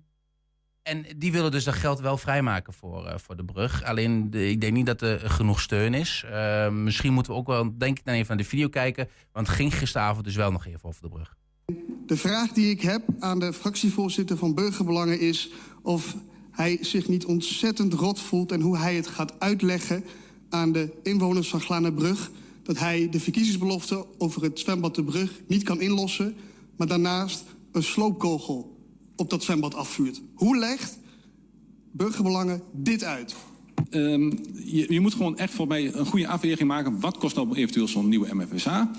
en 0.87 1.05
die 1.17 1.33
willen 1.33 1.51
dus 1.51 1.65
dat 1.65 1.75
geld 1.75 2.01
wel 2.01 2.19
vrijmaken 2.19 2.73
voor, 2.73 3.07
eh, 3.07 3.19
voor 3.19 3.37
de 3.37 3.45
brug. 3.45 3.85
Alleen, 3.85 4.29
ik 4.33 4.61
denk 4.61 4.73
niet 4.73 4.87
dat 4.87 5.01
er 5.01 5.31
genoeg 5.31 5.61
steun 5.61 5.95
is. 5.95 6.25
Ehm, 6.31 6.83
misschien 6.83 7.13
moeten 7.13 7.33
we 7.33 7.39
ook 7.39 7.47
wel, 7.47 7.79
denk 7.79 7.99
ik, 7.99 8.05
dan 8.05 8.15
even 8.15 8.29
naar 8.29 8.37
de 8.37 8.49
video 8.49 8.69
kijken. 8.69 9.09
Want 9.33 9.49
ging 9.49 9.75
gisteravond 9.75 10.25
dus 10.25 10.37
wel 10.37 10.53
nog 10.53 10.67
even 10.67 10.85
over 10.85 11.03
de 11.03 11.09
brug. 11.09 11.37
De 12.07 12.17
vraag 12.17 12.53
die 12.53 12.71
ik 12.71 12.81
heb 12.81 13.03
aan 13.19 13.39
de 13.39 13.53
fractievoorzitter 13.53 14.37
van 14.37 14.55
Burgerbelangen 14.55 15.21
is 15.21 15.51
of 15.83 16.17
hij 16.51 16.79
zich 16.81 17.09
niet 17.09 17.25
ontzettend 17.25 17.93
rot 17.93 18.21
voelt 18.21 18.53
en 18.53 18.61
hoe 18.61 18.79
hij 18.79 18.95
het 18.95 19.07
gaat 19.07 19.41
uitleggen 19.41 20.05
aan 20.51 20.73
de 20.73 20.93
inwoners 21.03 21.49
van 21.49 21.61
Glanenbrug 21.61 22.31
dat 22.63 22.79
hij 22.79 23.09
de 23.11 23.21
verkiezingsbelofte 23.21 24.07
over 24.19 24.43
het 24.43 24.59
zwembad 24.59 24.95
de 24.95 25.05
Brug 25.05 25.41
niet 25.47 25.63
kan 25.63 25.81
inlossen, 25.81 26.37
maar 26.77 26.87
daarnaast 26.87 27.45
een 27.73 27.83
sloopkogel 27.83 28.76
op 29.17 29.31
dat 29.31 29.43
zwembad 29.43 29.75
afvuurt. 29.75 30.23
Hoe 30.35 30.57
legt 30.57 30.99
Burgerbelangen 31.93 32.63
dit 32.73 33.05
uit? 33.05 33.35
Ehm, 33.91 34.33
je, 34.65 35.01
moet 35.01 35.15
gewoon 35.15 35.39
echt 35.39 35.55
voor 35.55 35.67
mij 35.67 35.95
een 35.95 36.07
goede 36.07 36.29
afweging 36.29 36.69
maken. 36.69 37.01
Wat 37.01 37.19
kost 37.19 37.37
nou 37.37 37.55
eventueel 37.55 37.89
zo'n 37.89 38.09
nieuwe 38.09 38.35
MFSA? 38.35 38.91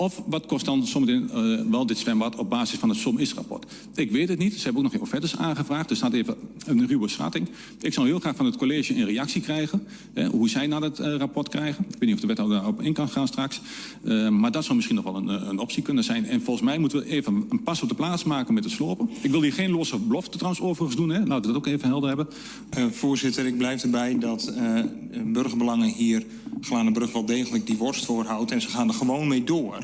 Of 0.00 0.22
wat 0.26 0.46
kost 0.46 0.64
dan 0.64 0.86
zometeen 0.86 1.30
eh, 1.30 1.70
wel 1.70 1.86
dit 1.86 1.98
zwembad 1.98 2.36
op 2.36 2.50
basis 2.50 2.78
van 2.78 2.88
het 2.88 2.98
SOM-IS-rapport? 2.98 3.72
Ik 3.94 4.10
weet 4.10 4.28
het 4.28 4.38
niet. 4.38 4.54
Ze 4.54 4.64
hebben 4.64 4.76
ook 4.76 4.82
nog 4.82 4.92
geen 4.92 5.00
offertes 5.00 5.36
aangevraagd. 5.36 5.90
Er 5.90 5.96
staat 5.96 6.12
even 6.12 6.34
een 6.66 6.86
ruwe 6.86 7.08
schatting. 7.08 7.48
Ik 7.80 7.92
zou 7.92 8.06
heel 8.06 8.18
graag 8.18 8.36
van 8.36 8.46
het 8.46 8.56
college 8.56 8.94
een 8.94 9.04
reactie 9.04 9.40
krijgen. 9.40 9.86
Hè, 10.12 10.26
hoe 10.26 10.48
zij 10.48 10.66
naar 10.66 10.82
het 10.82 10.98
eh, 10.98 11.16
rapport 11.16 11.48
krijgen. 11.48 11.84
Ik 11.84 11.90
weet 11.98 12.00
niet 12.00 12.14
of 12.14 12.20
de 12.20 12.26
wethouder 12.26 12.56
daarop 12.56 12.82
in 12.82 12.92
kan 12.92 13.08
gaan 13.08 13.26
straks. 13.26 13.60
Eh, 14.04 14.28
maar 14.28 14.50
dat 14.50 14.64
zou 14.64 14.74
misschien 14.76 14.96
nog 14.96 15.04
wel 15.04 15.16
een, 15.16 15.28
eh, 15.28 15.48
een 15.48 15.58
optie 15.58 15.82
kunnen 15.82 16.04
zijn. 16.04 16.26
En 16.26 16.42
volgens 16.42 16.66
mij 16.66 16.78
moeten 16.78 16.98
we 16.98 17.06
even 17.06 17.46
een 17.50 17.62
pas 17.62 17.82
op 17.82 17.88
de 17.88 17.94
plaats 17.94 18.24
maken 18.24 18.54
met 18.54 18.64
het 18.64 18.72
slopen. 18.72 19.10
Ik 19.20 19.30
wil 19.30 19.42
hier 19.42 19.52
geen 19.52 19.70
losse 19.70 19.98
belofte 19.98 20.36
trouwens 20.36 20.62
overigens 20.62 20.96
doen. 20.96 21.10
Hè. 21.10 21.18
Laten 21.18 21.40
we 21.40 21.46
dat 21.46 21.56
ook 21.56 21.66
even 21.66 21.88
helder 21.88 22.08
hebben. 22.08 22.28
Eh, 22.70 22.84
voorzitter, 22.90 23.46
ik 23.46 23.56
blijf 23.56 23.82
erbij 23.82 24.18
dat 24.18 24.46
eh, 24.46 24.82
burgerbelangen 25.24 25.88
hier 25.88 26.24
Glanenbrug 26.60 27.12
wel 27.12 27.24
degelijk 27.24 27.66
die 27.66 27.76
worst 27.76 28.04
voorhoudt. 28.04 28.50
En 28.50 28.60
ze 28.60 28.68
gaan 28.68 28.88
er 28.88 28.94
gewoon 28.94 29.28
mee 29.28 29.44
door. 29.44 29.78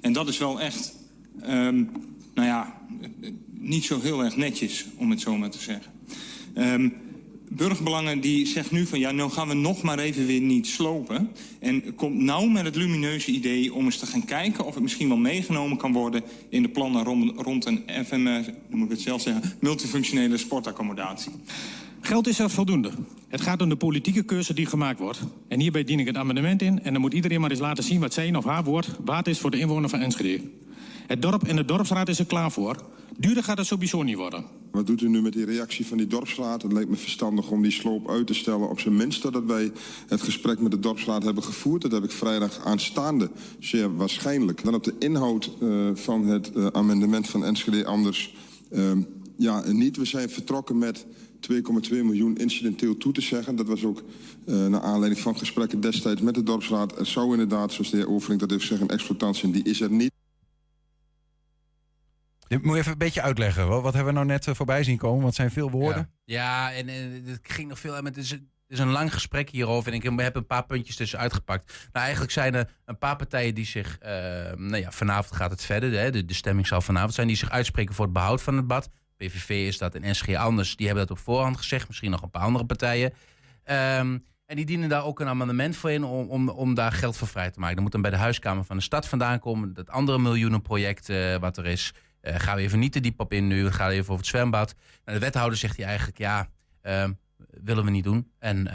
En 0.00 0.12
dat 0.12 0.28
is 0.28 0.38
wel 0.38 0.60
echt, 0.60 0.94
ehm, 1.40 1.84
nou 2.34 2.48
ja, 2.48 2.80
niet 3.50 3.84
zo 3.84 4.00
heel 4.00 4.24
erg 4.24 4.36
netjes, 4.36 4.86
om 4.96 5.10
het 5.10 5.20
zo 5.20 5.36
maar 5.36 5.50
te 5.50 5.60
zeggen. 5.60 5.92
Ehm, 6.54 6.88
burgerbelangen 7.48 8.20
die 8.20 8.46
zegt 8.46 8.70
nu 8.70 8.86
van 8.86 8.98
ja, 8.98 9.10
nou 9.10 9.30
gaan 9.30 9.48
we 9.48 9.54
nog 9.54 9.82
maar 9.82 9.98
even 9.98 10.26
weer 10.26 10.40
niet 10.40 10.66
slopen. 10.66 11.30
En 11.58 11.94
komt 11.94 12.16
nou 12.16 12.50
met 12.50 12.64
het 12.64 12.76
lumineuze 12.76 13.30
idee 13.30 13.74
om 13.74 13.84
eens 13.84 13.98
te 13.98 14.06
gaan 14.06 14.24
kijken 14.24 14.64
of 14.66 14.74
het 14.74 14.82
misschien 14.82 15.08
wel 15.08 15.16
meegenomen 15.16 15.76
kan 15.76 15.92
worden 15.92 16.22
in 16.48 16.62
de 16.62 16.68
plannen 16.68 17.04
rond, 17.04 17.32
rond 17.40 17.64
een 17.64 17.82
FM, 18.04 18.26
eh, 18.26 18.38
moet 18.70 18.84
ik 18.84 18.90
het 18.90 19.00
zelf 19.00 19.22
zeggen, 19.22 19.52
multifunctionele 19.60 20.36
sportaccommodatie. 20.36 21.32
Geld 22.00 22.26
is 22.26 22.38
er 22.38 22.50
voldoende. 22.50 22.90
Het 23.30 23.40
gaat 23.40 23.62
om 23.62 23.68
de 23.68 23.76
politieke 23.76 24.22
keuze 24.22 24.54
die 24.54 24.66
gemaakt 24.66 24.98
wordt. 24.98 25.20
En 25.48 25.60
hierbij 25.60 25.84
dien 25.84 26.00
ik 26.00 26.06
het 26.06 26.16
amendement 26.16 26.62
in 26.62 26.82
en 26.82 26.92
dan 26.92 27.00
moet 27.00 27.14
iedereen 27.14 27.40
maar 27.40 27.50
eens 27.50 27.60
laten 27.60 27.84
zien 27.84 28.00
wat 28.00 28.12
zijn 28.12 28.36
of 28.36 28.44
haar 28.44 28.64
woord 28.64 28.90
waard 29.04 29.28
is 29.28 29.38
voor 29.38 29.50
de 29.50 29.58
inwoner 29.58 29.88
van 29.88 30.00
Enschede. 30.00 30.42
Het 31.06 31.22
dorp 31.22 31.42
en 31.42 31.56
de 31.56 31.64
dorpsraad 31.64 32.08
is 32.08 32.18
er 32.18 32.26
klaar 32.26 32.52
voor. 32.52 32.76
Duurder 33.18 33.44
gaat 33.44 33.58
het 33.58 33.66
sowieso 33.66 34.02
niet 34.02 34.16
worden. 34.16 34.44
Wat 34.70 34.86
doet 34.86 35.00
u 35.00 35.08
nu 35.08 35.22
met 35.22 35.32
die 35.32 35.44
reactie 35.44 35.86
van 35.86 35.96
die 35.98 36.06
dorpsraad? 36.06 36.62
Het 36.62 36.72
leek 36.72 36.88
me 36.88 36.96
verstandig 36.96 37.50
om 37.50 37.62
die 37.62 37.70
sloop 37.70 38.08
uit 38.10 38.26
te 38.26 38.34
stellen. 38.34 38.68
Op 38.68 38.80
zijn 38.80 38.96
minst 38.96 39.22
dat 39.22 39.44
wij 39.44 39.72
het 40.08 40.22
gesprek 40.22 40.60
met 40.60 40.70
de 40.70 40.78
dorpsraad 40.78 41.22
hebben 41.22 41.42
gevoerd. 41.42 41.82
Dat 41.82 41.92
heb 41.92 42.04
ik 42.04 42.10
vrijdag 42.10 42.64
aanstaande, 42.64 43.30
zeer 43.58 43.96
waarschijnlijk. 43.96 44.64
Dan 44.64 44.74
op 44.74 44.84
de 44.84 44.94
inhoud 44.98 45.50
uh, 45.62 45.90
van 45.94 46.26
het 46.26 46.50
uh, 46.56 46.66
amendement 46.66 47.28
van 47.28 47.44
Enschede 47.44 47.86
anders. 47.86 48.34
Uh, 48.72 48.92
ja, 49.36 49.62
niet. 49.72 49.96
We 49.96 50.04
zijn 50.04 50.30
vertrokken 50.30 50.78
met 50.78 51.06
2,2 51.52 51.90
miljoen 51.90 52.36
incidenteel 52.36 52.96
toe 52.96 53.12
te 53.12 53.20
zeggen. 53.20 53.56
Dat 53.56 53.66
was 53.66 53.84
ook 53.84 54.02
uh, 54.46 54.66
naar 54.66 54.80
aanleiding 54.80 55.22
van 55.22 55.38
gesprekken 55.38 55.80
destijds 55.80 56.20
met 56.20 56.34
de 56.34 56.42
dorpsraad. 56.42 56.98
Er 56.98 57.06
zou 57.06 57.32
inderdaad, 57.32 57.72
zoals 57.72 57.90
de 57.90 57.96
heer 57.96 58.08
Overink 58.08 58.40
dat 58.40 58.50
heeft 58.50 58.62
gezegd, 58.62 58.80
een 58.80 58.88
exploitatie 58.88 59.50
die 59.50 59.64
is 59.64 59.80
er 59.80 59.90
niet. 59.90 60.12
Dit 62.48 62.62
moet 62.62 62.72
je 62.74 62.78
even 62.80 62.92
een 62.92 62.98
beetje 62.98 63.22
uitleggen. 63.22 63.68
Wat, 63.68 63.82
wat 63.82 63.94
hebben 63.94 64.12
we 64.12 64.18
nou 64.18 64.30
net 64.30 64.46
eh, 64.46 64.54
voorbij 64.54 64.84
zien 64.84 64.96
komen? 64.96 65.16
Want 65.16 65.26
het 65.26 65.36
zijn 65.36 65.50
veel 65.50 65.70
woorden. 65.70 66.10
Ja, 66.24 66.72
en, 66.72 66.88
en 66.88 67.22
het 67.24 67.40
ging 67.42 67.68
nog 67.68 67.78
veel. 67.78 67.94
Het 67.94 68.16
is, 68.16 68.30
het 68.30 68.42
is 68.68 68.78
een 68.78 68.90
lang 68.90 69.12
gesprek 69.12 69.50
hierover. 69.50 69.92
En 69.92 70.02
ik 70.02 70.02
heb 70.16 70.36
een 70.36 70.46
paar 70.46 70.66
puntjes 70.66 70.96
tussen 70.96 71.18
uitgepakt. 71.18 71.88
Nou, 71.92 72.04
eigenlijk 72.04 72.32
zijn 72.32 72.54
er 72.54 72.76
een 72.84 72.98
paar 72.98 73.16
partijen 73.16 73.54
die 73.54 73.64
zich. 73.64 73.98
eh, 73.98 74.12
nou 74.56 74.76
ja, 74.76 74.90
vanavond 74.90 75.36
gaat 75.36 75.50
het 75.50 75.62
verder. 75.62 75.92
Hè, 75.98 76.10
de, 76.10 76.24
de 76.24 76.34
stemming 76.34 76.66
zal 76.66 76.80
vanavond 76.80 77.14
zijn. 77.14 77.26
Die 77.26 77.36
zich 77.36 77.50
uitspreken 77.50 77.94
voor 77.94 78.04
het 78.04 78.14
behoud 78.14 78.42
van 78.42 78.56
het 78.56 78.66
bad. 78.66 78.90
PVV 79.26 79.48
is 79.66 79.78
dat 79.78 79.94
en 79.94 80.14
SG 80.14 80.34
anders. 80.34 80.76
Die 80.76 80.86
hebben 80.86 81.06
dat 81.06 81.16
op 81.18 81.22
voorhand 81.24 81.56
gezegd. 81.56 81.88
Misschien 81.88 82.10
nog 82.10 82.22
een 82.22 82.30
paar 82.30 82.42
andere 82.42 82.64
partijen. 82.64 83.12
Ehm, 83.64 84.18
en 84.46 84.56
die 84.56 84.64
dienen 84.64 84.88
daar 84.88 85.04
ook 85.04 85.20
een 85.20 85.26
amendement 85.28 85.76
voor 85.76 85.90
in 85.90 86.04
om, 86.04 86.48
om, 86.48 86.74
daar 86.74 86.92
geld 86.92 87.16
voor 87.16 87.28
vrij 87.28 87.50
te 87.50 87.58
maken. 87.58 87.74
Dat 87.74 87.82
moet 87.84 87.92
dan 87.92 88.02
bij 88.02 88.10
de 88.10 88.16
huiskamer 88.16 88.64
van 88.64 88.76
de 88.76 88.82
stad 88.82 89.08
vandaan 89.08 89.38
komen. 89.38 89.74
Dat 89.74 89.90
andere 89.90 90.18
miljoenenproject 90.18 91.08
eh, 91.08 91.36
wat 91.36 91.56
er 91.56 91.66
is. 91.66 91.92
eh, 92.20 92.34
gaan 92.38 92.56
we 92.56 92.62
even 92.62 92.78
niet 92.78 92.92
te 92.92 93.00
diep 93.00 93.20
op 93.20 93.32
in 93.32 93.46
nu. 93.46 93.64
We 93.64 93.72
gaan 93.72 93.90
even 93.90 94.02
over 94.02 94.16
het 94.16 94.26
zwembad. 94.26 94.74
Nou, 95.04 95.18
de 95.18 95.24
wethouder 95.24 95.58
zegt 95.58 95.76
hij 95.76 95.86
eigenlijk, 95.86 96.18
ja, 96.18 96.48
ehm, 96.82 97.12
willen 97.62 97.84
we 97.84 97.90
niet 97.90 98.04
doen. 98.04 98.30
En, 98.38 98.68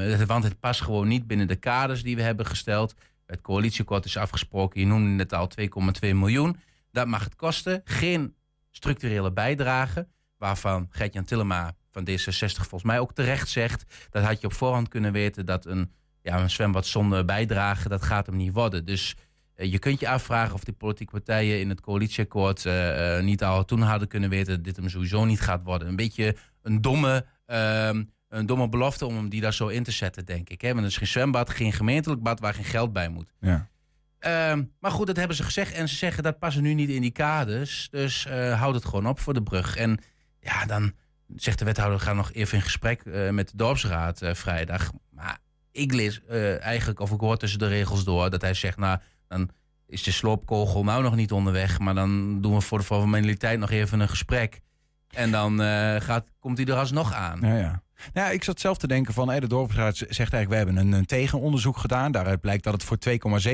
het- 0.00 0.26
want 0.26 0.44
het 0.44 0.60
past 0.60 0.80
gewoon 0.80 1.08
niet 1.08 1.26
binnen 1.26 1.48
de 1.48 1.56
kaders 1.56 2.02
die 2.02 2.16
we 2.16 2.22
hebben 2.22 2.46
gesteld. 2.46 2.94
Het 3.26 3.40
coalitieakkoord 3.40 4.04
is 4.04 4.16
afgesproken. 4.16 4.80
Je 4.80 4.86
noemde 4.86 5.22
het 5.22 5.32
al 5.32 5.48
2,2 5.48 6.14
miljoen. 6.14 6.56
Dat 6.92 7.06
mag 7.06 7.24
het 7.24 7.36
kosten. 7.36 7.80
Geen 7.84 8.34
structurele 8.72 9.32
bijdrage. 9.32 10.08
Waarvan 10.36 10.86
Gert-Jan 10.90 11.24
Tillema 11.24 11.74
van 11.90 12.08
D66 12.10 12.16
volgens 12.38 12.82
mij 12.82 12.98
ook 12.98 13.12
terecht 13.12 13.48
zegt. 13.48 14.08
Dat 14.10 14.24
had 14.24 14.40
je 14.40 14.46
op 14.46 14.52
voorhand 14.52 14.88
kunnen 14.88 15.12
weten 15.12 15.46
dat 15.46 15.66
een, 15.66 15.92
ja, 16.22 16.40
een 16.40 16.50
zwembad 16.50 16.86
zonder 16.86 17.24
bijdrage, 17.24 17.88
dat 17.88 18.02
gaat 18.02 18.26
hem 18.26 18.36
niet 18.36 18.52
worden. 18.52 18.84
Dus 18.84 19.16
eh, 19.54 19.72
je 19.72 19.78
kunt 19.78 20.00
je 20.00 20.08
afvragen 20.08 20.54
of 20.54 20.64
die 20.64 20.74
politieke 20.74 21.12
partijen 21.12 21.60
in 21.60 21.68
het 21.68 21.80
coalitieakkoord 21.80 22.66
eh, 22.66 23.16
eh, 23.16 23.24
niet 23.24 23.44
al 23.44 23.64
toen 23.64 23.80
hadden 23.80 24.08
kunnen 24.08 24.30
weten 24.30 24.54
dat 24.54 24.64
dit 24.64 24.76
hem 24.76 24.88
sowieso 24.88 25.24
niet 25.24 25.40
gaat 25.40 25.62
worden. 25.62 25.88
Een 25.88 25.96
beetje 25.96 26.36
een 26.62 26.80
domme, 26.80 27.26
ehm, 27.46 28.04
een 28.28 28.46
domme 28.46 28.68
belofte 28.68 29.06
om 29.06 29.16
hem 29.16 29.28
die 29.28 29.40
daar 29.40 29.54
zo 29.54 29.68
in 29.68 29.82
te 29.82 29.90
zetten, 29.90 30.24
denk 30.24 30.48
ik. 30.48 30.60
Hè? 30.60 30.68
Want 30.68 30.80
het 30.80 30.90
is 30.90 30.96
geen 30.96 31.06
zwembad, 31.06 31.50
geen 31.50 31.72
gemeentelijk 31.72 32.22
bad 32.22 32.40
waar 32.40 32.54
geen 32.54 32.64
geld 32.64 32.92
bij 32.92 33.08
moet. 33.08 33.32
Ja. 33.40 33.70
Ehm, 34.22 34.62
maar 34.80 34.90
goed, 34.90 35.06
dat 35.06 35.16
hebben 35.16 35.36
ze 35.36 35.42
gezegd. 35.42 35.72
En 35.72 35.88
ze 35.88 35.94
zeggen 35.94 36.22
dat 36.22 36.38
passen 36.38 36.62
nu 36.62 36.74
niet 36.74 36.88
in 36.88 37.00
die 37.00 37.10
kaders. 37.10 37.88
Dus 37.90 38.26
eh 38.26 38.60
houd 38.60 38.74
het 38.74 38.84
gewoon 38.84 39.06
op 39.06 39.20
voor 39.20 39.34
de 39.34 39.42
brug. 39.42 39.76
En 39.76 39.98
ja, 40.40 40.64
dan 40.66 40.92
zegt 41.36 41.58
de 41.58 41.64
wethouder, 41.64 41.98
we 41.98 42.04
gaan 42.04 42.16
nog 42.16 42.32
even 42.32 42.56
in 42.58 42.64
gesprek 42.64 43.02
eh, 43.02 43.30
met 43.30 43.50
de 43.50 43.56
dorpsraad 43.56 44.22
eh, 44.22 44.34
vrijdag. 44.34 44.90
Maar 45.10 45.38
ik 45.72 45.92
lees 45.92 46.20
eigenlijk, 46.58 47.00
of 47.00 47.10
ik 47.10 47.20
hoor 47.20 47.36
tussen 47.36 47.58
de 47.58 47.66
regels 47.66 48.04
door, 48.04 48.30
dat 48.30 48.40
hij 48.40 48.54
zegt, 48.54 48.76
nou, 48.76 48.98
dan 49.28 49.50
is 49.86 50.02
de 50.02 50.12
sloopkogel 50.12 50.84
nou 50.84 51.02
nog 51.02 51.16
niet 51.16 51.32
onderweg. 51.32 51.78
Maar 51.78 51.94
dan 51.94 52.40
doen 52.40 52.54
we 52.54 52.60
voor 52.60 52.78
de 52.78 52.84
formaliteit 52.84 53.58
nog 53.58 53.70
even 53.70 54.00
een 54.00 54.08
gesprek. 54.08 54.60
En 55.08 55.30
dan 55.30 55.58
gaat, 56.00 56.28
komt 56.38 56.58
hij 56.58 56.66
er 56.66 56.74
alsnog 56.76 57.12
aan. 57.12 57.40
Ja, 57.40 57.56
ja. 57.56 57.82
Nou, 58.12 58.26
ja, 58.26 58.32
ik 58.32 58.44
zat 58.44 58.60
zelf 58.60 58.78
te 58.78 58.86
denken 58.86 59.14
van, 59.14 59.40
de 59.40 59.46
dorpsraad 59.46 59.96
zegt 59.96 60.18
eigenlijk, 60.18 60.48
we 60.48 60.56
hebben 60.56 60.76
een, 60.76 60.92
een 60.92 61.06
tegenonderzoek 61.06 61.76
gedaan. 61.76 62.12
Daaruit 62.12 62.40
blijkt 62.40 62.64
dat 62.64 62.72
het 62.72 62.84
voor 62.84 62.98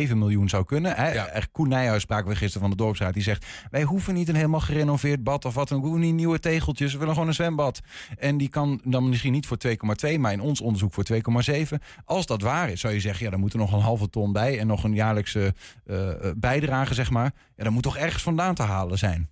2,7 0.08 0.16
miljoen 0.16 0.48
zou 0.48 0.64
kunnen. 0.64 0.94
Hè? 0.94 1.12
Ja. 1.12 1.42
Koen 1.52 1.68
Nijhuis 1.68 2.02
spraken 2.02 2.28
we 2.28 2.36
gisteren 2.36 2.60
van 2.60 2.70
de 2.70 2.82
dorpsraad. 2.82 3.14
Die 3.14 3.22
zegt, 3.22 3.46
wij 3.70 3.82
hoeven 3.82 4.14
niet 4.14 4.28
een 4.28 4.34
helemaal 4.34 4.60
gerenoveerd 4.60 5.24
bad 5.24 5.44
of 5.44 5.54
wat. 5.54 5.68
We 5.68 5.74
hoeven 5.74 6.00
niet 6.00 6.14
nieuwe 6.14 6.38
tegeltjes. 6.38 6.92
We 6.92 6.98
willen 6.98 7.12
gewoon 7.12 7.28
een 7.28 7.34
zwembad. 7.34 7.80
En 8.18 8.36
die 8.36 8.48
kan 8.48 8.80
dan 8.84 9.08
misschien 9.08 9.32
niet 9.32 9.46
voor 9.46 9.58
2,2, 9.66 10.18
maar 10.18 10.32
in 10.32 10.40
ons 10.40 10.60
onderzoek 10.60 10.94
voor 10.94 11.04
2,7. 11.52 11.62
Als 12.04 12.26
dat 12.26 12.42
waar 12.42 12.70
is, 12.70 12.80
zou 12.80 12.94
je 12.94 13.00
zeggen, 13.00 13.24
ja, 13.24 13.30
dan 13.30 13.40
moet 13.40 13.52
er 13.52 13.58
nog 13.58 13.72
een 13.72 13.80
halve 13.80 14.10
ton 14.10 14.32
bij. 14.32 14.58
En 14.58 14.66
nog 14.66 14.84
een 14.84 14.94
jaarlijkse 14.94 15.54
eh, 15.86 16.10
eh, 16.10 16.34
bijdrage, 16.36 16.94
zeg 16.94 17.10
maar. 17.10 17.32
Ja, 17.56 17.64
dan 17.64 17.72
moet 17.72 17.82
toch 17.82 17.96
ergens 17.96 18.22
vandaan 18.22 18.54
te 18.54 18.62
halen 18.62 18.98
zijn. 18.98 19.28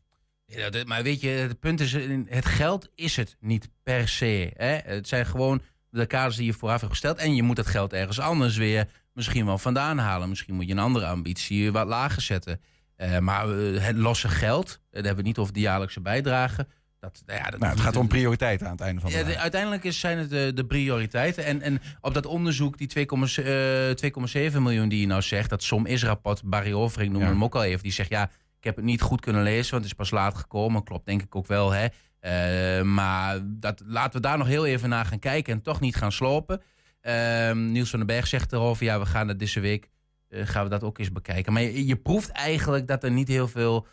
Ja, 0.47 0.71
dat- 0.71 0.87
maar 0.87 1.03
weet 1.03 1.21
je, 1.21 1.29
het 1.29 1.61
punt 1.61 1.81
is, 1.81 1.93
het 2.29 2.47
geld 2.47 2.89
is 2.95 3.17
het 3.17 3.37
niet 3.41 3.69
per 3.83 4.09
se. 4.09 4.51
Hè? 4.57 4.79
Het 4.85 5.09
zijn 5.09 5.27
gewoon 5.27 5.63
de 5.91 6.07
kaders 6.07 6.37
die 6.37 6.47
je 6.47 6.53
vooraf 6.53 6.81
hebt 6.81 6.93
gesteld. 6.93 7.19
En 7.19 7.35
je 7.35 7.43
moet 7.43 7.57
het 7.57 7.67
geld 7.67 7.93
ergens 7.93 8.21
anders 8.21 8.57
weer 8.57 8.87
misschien 9.13 9.47
wel 9.47 9.59
vandaan 9.59 9.99
halen. 9.99 10.29
Misschien 10.29 10.55
moet 10.55 10.67
je 10.67 10.73
een 10.73 10.79
andere 10.79 11.07
ambitie 11.07 11.73
wat 11.73 11.87
lager 11.87 12.23
zetten. 12.23 12.61
Eh, 12.97 13.19
maar 13.19 13.49
eh, 13.59 13.81
het 13.83 13.97
losse 13.97 14.29
geld, 14.29 14.69
eh, 14.69 14.75
daar 14.79 14.79
hebben 14.93 15.11
we 15.11 15.17
het 15.17 15.25
niet 15.27 15.39
over 15.39 15.53
de 15.53 15.61
jaarlijkse 15.61 16.01
bijdrage. 16.01 16.67
Dat, 17.01 17.23
nou 17.27 17.39
ja, 17.39 17.51
dat 17.51 17.61
Nou, 17.61 17.73
het 17.73 17.81
gaat 17.83 17.97
om 17.97 18.09
prioriteiten 18.09 18.67
aan 18.67 18.73
het 18.73 18.81
einde 18.81 19.01
van 19.01 19.11
de 19.11 19.17
ja, 19.17 19.23
de- 19.25 19.39
uiteindelijk 19.39 19.85
is, 19.85 20.01
zijn 20.01 20.19
het 20.19 20.31
de, 20.31 20.51
de 20.55 20.65
prioriteiten. 20.67 21.45
En, 21.45 21.63
en 21.63 21.81
op 22.01 22.15
dat 22.15 22.27
onderzoek, 22.27 22.79
die 22.79 22.89
2,7 22.89 23.45
eh, 23.45 24.51
2,7 24.51 24.63
miljoen 24.63 24.89
die 24.89 25.01
je 25.01 25.07
nou 25.07 25.23
zegt, 25.23 25.51
dat 25.51 25.63
Som 25.63 25.87
is 25.87 26.05
rapport, 26.05 26.43
Barry 26.45 26.73
Overing 26.73 27.11
noemde 27.13 27.27
Ja. 27.27 27.33
hem 27.33 27.45
ook 27.45 27.55
al 27.55 27.65
even. 27.65 27.83
Die 27.83 27.93
zegt, 27.93 28.09
ja, 28.11 28.31
heb 28.67 28.77
het 28.77 28.85
niet 28.85 29.01
goed 29.01 29.21
kunnen 29.21 29.43
lezen, 29.43 29.71
want 29.71 29.83
het 29.83 29.93
is 29.93 29.99
pas 29.99 30.11
laat 30.11 30.35
gekomen. 30.35 30.83
Klopt 30.83 31.07
denk 31.07 31.23
ik 31.23 31.37
ook 31.37 31.47
wel, 31.47 31.71
hè. 31.71 31.87
Eh, 32.21 32.83
maar 32.83 33.39
dat, 33.45 33.83
laten 33.87 34.13
we 34.13 34.27
daar 34.27 34.39
nog 34.39 34.47
heel 34.47 34.67
even 34.67 34.89
naar 34.89 35.05
gaan 35.05 35.19
kijken 35.19 35.53
en 35.53 35.63
toch 35.63 35.81
niet 35.81 35.97
gaan 35.97 36.13
slopen. 36.13 36.63
Ehm, 37.01 37.73
Niels 37.73 37.91
van 37.91 37.99
den 37.99 38.09
Berg 38.09 38.27
zegt 38.27 38.53
erover, 38.53 38.85
ja, 38.85 38.99
we 38.99 39.07
gaan 39.07 39.27
dat 39.27 39.39
deze 39.39 39.61
week, 39.61 39.91
eh, 40.29 40.47
gaan 40.47 40.65
we 40.65 40.71
dat 40.71 40.83
ook 40.83 40.99
eens 40.99 41.13
bekijken. 41.13 41.53
Maar 41.53 41.63
je, 41.63 41.87
je 41.87 41.97
proeft 41.97 42.29
eigenlijk 42.29 42.87
dat 42.87 43.05
er 43.05 43.11
niet 43.11 43.29
heel 43.29 43.49
veel... 43.49 43.87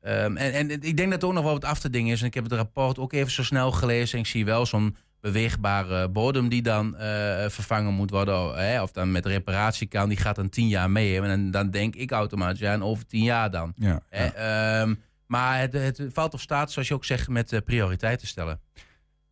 ehm, 0.00 0.36
en, 0.36 0.52
en 0.52 0.70
ik 0.70 0.96
denk 0.96 1.10
dat 1.10 1.22
er 1.22 1.28
ook 1.28 1.34
nog 1.34 1.44
wel 1.44 1.52
wat 1.52 1.64
af 1.64 1.78
te 1.78 1.90
dingen 1.90 2.12
is. 2.12 2.20
En 2.20 2.26
ik 2.26 2.34
heb 2.34 2.44
het 2.44 2.52
rapport 2.52 2.98
ook 2.98 3.12
even 3.12 3.32
zo 3.32 3.42
snel 3.42 3.72
gelezen. 3.72 4.14
En 4.14 4.24
ik 4.24 4.30
zie 4.30 4.44
wel 4.44 4.66
zo'n 4.66 4.96
beweegbare 5.20 6.08
bodem 6.08 6.48
die 6.48 6.62
dan 6.62 6.96
eh, 6.96 7.48
vervangen 7.48 7.94
moet 7.94 8.10
worden. 8.10 8.54
Hè, 8.54 8.82
of 8.82 8.90
dan 8.92 9.12
met 9.12 9.26
reparatie 9.26 9.86
kan. 9.86 10.08
Die 10.08 10.18
gaat 10.18 10.36
dan 10.36 10.48
tien 10.48 10.68
jaar 10.68 10.90
mee. 10.90 11.20
En 11.20 11.50
dan, 11.50 11.70
denk 11.70 11.94
ik 11.94 12.10
automatisch, 12.10 12.58
ja, 12.60 12.72
en 12.72 12.82
over 12.82 13.06
tien 13.06 13.22
jaar 13.24 13.50
dan. 13.50 13.72
Ja, 13.76 14.00
Hè, 14.08 14.26
ehm, 14.26 14.94
maar 15.26 15.60
het, 15.60 15.72
het 15.72 16.00
valt 16.12 16.34
of 16.34 16.40
staat, 16.40 16.72
zoals 16.72 16.88
je 16.88 16.94
ook 16.94 17.04
zegt, 17.04 17.28
met 17.28 17.52
eh, 17.52 17.60
prioriteiten 17.64 18.26
stellen. 18.26 18.60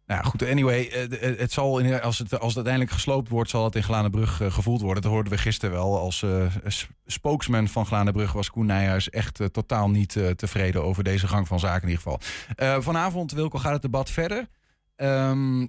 Nou 0.07 0.21
ja, 0.23 0.29
goed, 0.29 0.43
anyway, 0.43 0.87
eh, 0.89 1.39
het 1.39 1.53
zal 1.53 1.79
in, 1.79 2.01
als, 2.01 2.19
het, 2.19 2.31
als 2.33 2.47
het 2.47 2.57
uiteindelijk 2.57 2.91
gesloopt 2.95 3.29
wordt, 3.29 3.51
zal 3.51 3.65
het 3.65 3.75
in 3.77 3.83
Glanenbrug 3.83 4.37
gevoeld 4.49 4.81
worden. 4.81 5.03
Dat 5.03 5.13
hoorden 5.13 5.33
we 5.33 5.39
gisteren 5.39 5.75
wel. 5.75 5.99
Als 5.99 6.25
s- 6.67 6.87
spokesman 7.07 7.69
van 7.69 7.87
Glanenbrug 7.87 8.33
was 8.33 8.51
Koen 8.51 8.67
Nijhuis 8.67 9.11
echt 9.11 9.41
totaal 9.53 9.91
niet 9.91 10.17
tevreden 10.37 10.83
over 10.85 11.05
deze 11.05 11.27
gang 11.27 11.47
van 11.47 11.59
zaken 11.61 11.89
in 11.89 11.95
ieder 11.95 12.03
geval. 12.03 12.83
Vanavond, 12.83 13.33
Wilco, 13.33 13.59
gaat 13.59 13.73
het 13.73 13.83
debat 13.83 14.11
verder. 14.11 14.47
W- 14.97 15.65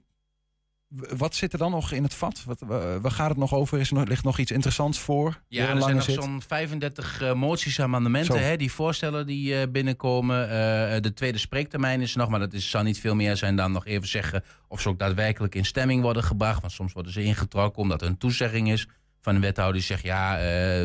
wat 1.17 1.36
zit 1.36 1.54
er 1.54 1.60
dan 1.60 1.71
nog 1.71 1.91
in 1.91 2.04
het 2.04 2.13
vat? 2.13 2.43
Wat, 2.45 2.60
wa- 2.60 3.00
waar 3.00 3.12
gaat 3.12 3.30
het 3.30 3.38
nog 3.38 3.54
over? 3.54 3.80
Is 3.80 3.89
er 3.89 3.95
nog, 3.95 4.08
ligt 4.08 4.23
nog 4.23 4.38
iets 4.38 4.52
interessants 4.52 5.00
voor? 5.00 5.41
Ja, 5.47 5.69
er 5.76 5.82
zijn 5.82 5.95
nog 5.95 6.04
zo'n 6.23 6.41
35 6.41 7.21
eh, 7.21 7.34
moties 7.34 7.78
en 7.78 7.84
amendementen, 7.84 8.34
hè, 8.43 8.58
die 8.58 8.71
voorstellen 8.71 9.28
die 9.28 9.60
eh, 9.60 9.67
binnenkomen. 9.71 10.43
Eh, 10.43 11.02
de 11.02 11.13
tweede 11.13 11.38
spreektermijn 11.38 12.02
is 12.02 12.12
er 12.12 12.17
nog, 12.17 12.30
maar 12.30 12.39
dat 12.39 12.54
is, 12.54 12.69
zal 12.69 12.84
niet 12.84 13.00
veel 13.00 13.15
meer 13.15 13.38
zijn 13.38 13.56
dan 13.56 13.71
nog 13.71 13.86
even 13.86 14.08
zeggen 14.08 14.43
of 14.67 14.82
ze 14.82 14.89
ook 14.89 15.00
daadwerkelijk 15.00 15.56
in 15.56 15.65
stemming 15.65 16.02
worden 16.02 16.23
gebracht. 16.23 16.62
Want 16.62 16.73
soms 16.73 16.93
worden 16.93 17.12
ze 17.12 17.23
ingetrokken 17.23 17.82
omdat 17.82 18.02
er 18.02 18.08
een 18.08 18.17
toezegging 18.17 18.71
is 18.71 18.88
van 19.21 19.36
een 19.36 19.41
wethouder 19.41 19.76
die 19.76 19.84
zegt, 19.86 20.04
ja, 20.04 20.38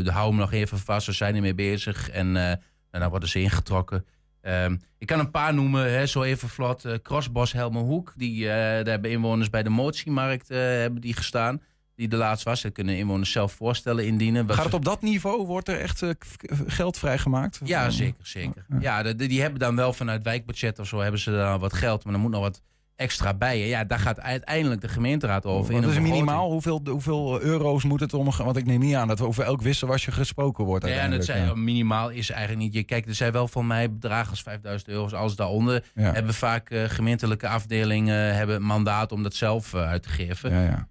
hou 0.05 0.29
hem 0.29 0.37
nog 0.37 0.53
even 0.53 0.79
vast, 0.79 1.07
we 1.07 1.12
zijn 1.12 1.35
ermee 1.35 1.55
bezig. 1.55 2.11
En, 2.11 2.37
en 2.37 3.01
dan 3.01 3.11
worden 3.11 3.29
ze 3.29 3.41
ingetrokken. 3.41 4.05
Ehm, 4.42 4.76
ik 4.98 5.07
kan 5.07 5.18
een 5.18 5.31
paar 5.31 5.55
noemen, 5.55 5.92
hè, 5.92 6.07
zo 6.07 6.22
even 6.22 6.48
vlot. 6.48 6.85
Eh, 6.85 6.94
Crossbos 7.02 7.52
Helmerhoek, 7.52 8.12
die, 8.16 8.42
eh, 8.48 8.55
daar 8.55 8.85
hebben 8.87 9.11
inwoners 9.11 9.50
bij 9.50 9.62
de 9.62 9.70
motiemarkt 9.70 10.50
eh, 10.50 10.59
hebben 10.59 11.00
die 11.00 11.14
gestaan. 11.14 11.62
Die 11.96 12.09
de 12.09 12.16
laatst 12.16 12.44
was. 12.44 12.62
Dat 12.62 12.72
kunnen 12.72 12.96
inwoners 12.96 13.33
zelf 13.33 13.52
voorstellen 13.52 14.07
indienen. 14.07 14.50
Gaat 14.50 14.64
het 14.64 14.74
op 14.74 14.85
dat 14.85 15.02
niveau? 15.02 15.46
Wordt 15.46 15.68
er 15.68 15.81
echt 15.81 16.02
eh, 16.02 16.11
geld 16.66 16.98
vrijgemaakt? 16.98 17.61
ja, 17.64 17.85
eh, 17.85 17.90
zeker, 17.90 18.26
zeker. 18.26 18.66
Ja, 18.81 19.02
de- 19.02 19.14
de- 19.14 19.26
die 19.26 19.40
hebben 19.40 19.59
dan 19.61 19.76
wel 19.76 19.92
vanuit 19.92 20.22
wijkbudget 20.22 20.78
of 20.78 20.87
zo 20.88 20.98
hebben 21.00 21.20
ze 21.20 21.31
daar 21.31 21.59
wat 21.59 21.72
geld, 21.72 22.05
maar 22.05 22.14
er 22.14 22.20
moet 22.20 22.31
nog 22.31 22.40
wat 22.40 22.62
extra 23.03 23.35
bij. 23.35 23.62
En 23.62 23.69
Ja, 23.69 23.85
daar 23.85 23.99
gaat 23.99 24.21
uiteindelijk 24.21 24.81
de 24.81 24.88
gemeenteraad 24.88 25.47
over. 25.47 25.75
in 25.75 25.81
Wat 25.81 25.91
is 25.91 25.99
minimaal? 25.99 26.51
Hoeveel, 26.51 26.81
hoeveel 26.91 27.41
euro's 27.41 27.85
moet 27.85 28.01
het 28.01 28.15
om? 28.15 28.31
Want 28.37 28.57
ik 28.57 28.67
neem 28.67 28.81
niet 28.81 28.95
aan 28.95 29.09
dat 29.09 29.21
over 29.21 29.45
elk 29.45 29.62
wisselwasje 29.62 30.12
gesproken 30.12 30.65
wordt. 30.65 30.85
Ja, 30.87 30.91
en 30.91 30.99
het 31.03 31.12
uiteindelijk. 31.12 31.53
zijn, 31.55 31.65
minimaal 31.65 32.09
is 32.11 32.31
eigenlijk 32.31 32.61
niet. 32.62 32.75
Je 32.75 32.83
kijkt, 32.83 33.09
er 33.09 33.15
zijn 33.15 33.33
wel 33.33 33.49
van 33.49 33.67
mij 33.67 33.93
bedragen 33.93 34.31
als 34.31 34.43
5000 34.43 34.91
euro's. 34.91 35.12
Alles 35.12 35.37
daaronder 35.37 35.85
Ja. 35.95 36.12
hebben 36.12 36.35
vaak 36.35 36.71
eh, 36.71 36.85
gemeentelijke 36.85 37.49
afdelingen 37.49 38.35
hebben 38.37 38.62
mandaat 38.62 39.12
om 39.12 39.23
dat 39.23 39.35
zelf 39.35 39.75
eh, 39.75 39.88
uit 39.88 40.03
te 40.03 40.09
geven. 40.09 40.51
Ja, 40.62 40.87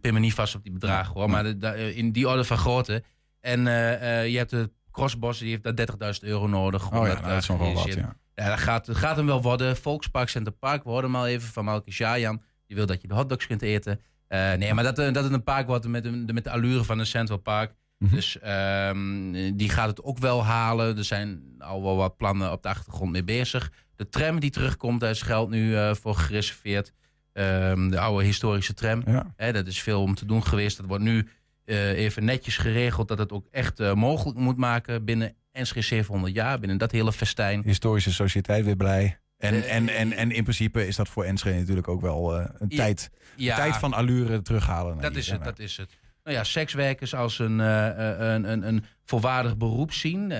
pin 0.00 0.14
me 0.14 0.18
niet 0.20 0.34
vast 0.34 0.54
op 0.54 0.62
die 0.62 0.72
bedragen 0.72 1.14
hoor, 1.14 1.30
maar 1.30 1.42
de- 1.42 1.56
de- 1.58 1.94
in 1.94 2.12
die 2.12 2.28
orde 2.28 2.44
van 2.44 2.58
grootte. 2.58 3.02
En 3.40 3.66
eh, 3.66 4.20
eh, 4.22 4.28
je 4.30 4.36
hebt 4.36 4.50
de 4.50 4.70
Crossbos, 4.92 5.38
die 5.38 5.48
heeft 5.50 5.62
daar 5.62 5.74
30.000 5.74 6.22
euro 6.24 6.46
nodig. 6.46 6.90
om 6.90 6.96
Oh 6.98 7.06
ja, 7.06 7.12
dat, 7.12 7.20
nou, 7.20 7.32
dat 7.32 7.42
is 7.42 7.48
nog 7.48 7.58
wel 7.58 7.72
wat, 7.74 7.94
ja. 7.94 8.14
Ja, 8.40 8.48
dat 8.48 8.58
gaat, 8.58 8.86
dat 8.86 8.96
gaat 8.96 9.16
hem 9.16 9.26
wel 9.26 9.42
worden. 9.42 9.76
Volkspark 9.76 10.28
Center 10.28 10.52
Park, 10.52 10.82
we 10.84 10.90
hoorden 10.90 11.10
hem 11.10 11.20
al 11.20 11.26
even 11.26 11.48
van 11.48 11.64
Malke 11.64 11.90
Shayan. 11.90 12.42
Die 12.66 12.76
wil 12.76 12.86
dat 12.86 13.02
je 13.02 13.08
de 13.08 13.14
hotdogs 13.14 13.46
kunt 13.46 13.62
eten. 13.62 14.00
Eh, 14.28 14.52
nee, 14.52 14.74
maar 14.74 14.84
dat, 14.84 14.98
eh, 14.98 15.12
dat 15.12 15.24
het 15.24 15.32
een 15.32 15.42
park 15.42 15.66
wordt 15.66 15.86
met, 15.88 16.02
de- 16.02 16.32
met 16.32 16.44
de 16.44 16.50
allure 16.50 16.84
van 16.84 16.98
een 16.98 17.06
Central 17.06 17.38
Park. 17.38 17.74
Mhm. 17.98 18.14
Dus 18.14 18.38
ehm, 18.38 19.32
die 19.56 19.68
gaat 19.68 19.88
het 19.88 20.02
ook 20.02 20.18
wel 20.18 20.44
halen. 20.44 20.96
Er 20.96 21.04
zijn 21.04 21.42
al 21.58 21.82
wel 21.82 21.96
wat 21.96 22.16
plannen 22.16 22.52
op 22.52 22.62
de 22.62 22.68
achtergrond 22.68 23.10
mee 23.10 23.24
bezig. 23.24 23.72
De 23.96 24.08
tram 24.08 24.40
die 24.40 24.50
terugkomt, 24.50 25.00
daar 25.00 25.10
is 25.10 25.22
geld 25.22 25.48
nu 25.50 25.76
eh, 25.76 25.94
voor 25.94 26.14
gereserveerd. 26.14 26.92
Ehm, 27.32 27.88
de 27.88 28.00
oude 28.00 28.24
historische 28.24 28.74
tram. 28.74 29.02
Ja. 29.06 29.32
Hè, 29.36 29.52
dat 29.52 29.66
is 29.66 29.82
veel 29.82 30.02
om 30.02 30.14
te 30.14 30.26
doen 30.26 30.46
geweest. 30.46 30.76
Dat 30.76 30.86
wordt 30.86 31.04
nu 31.04 31.28
even 31.64 32.24
netjes 32.24 32.56
geregeld 32.56 33.08
dat 33.08 33.18
het 33.18 33.32
ook 33.32 33.46
echt 33.50 33.94
mogelijk 33.94 34.38
moet 34.38 34.56
maken 34.56 35.04
binnen 35.04 35.34
Enschede 35.52 35.86
700 35.86 36.34
jaar 36.34 36.58
binnen 36.58 36.78
dat 36.78 36.90
hele 36.90 37.12
festijn. 37.12 37.62
Historische 37.64 38.12
sociëteit 38.12 38.64
weer 38.64 38.76
blij. 38.76 39.20
En, 39.38 39.68
en, 39.68 39.88
en, 39.88 40.12
en 40.12 40.30
in 40.30 40.42
principe 40.42 40.86
is 40.86 40.96
dat 40.96 41.08
voor 41.08 41.24
Enschede 41.24 41.58
natuurlijk 41.58 41.88
ook 41.88 42.00
wel 42.00 42.38
eh, 42.38 42.46
een 42.58 42.66
Ja, 42.68 42.76
tijd, 42.76 43.10
ja. 43.36 43.56
tijd 43.56 43.76
van 43.76 43.92
allure 43.92 44.42
terughalen. 44.42 45.00
Dat 45.00 45.16
is 45.16 45.30
het, 45.30 45.44
dat 45.44 45.58
is 45.58 45.76
het. 45.76 45.98
Nou 46.24 46.36
ja, 46.36 46.44
sekswerkers 46.44 47.14
als 47.14 47.38
een, 47.38 47.60
eh, 47.60 47.86
een, 48.18 48.50
een, 48.50 48.66
een 48.68 48.84
volwaardig 49.04 49.56
beroep 49.56 49.92
zien. 49.92 50.32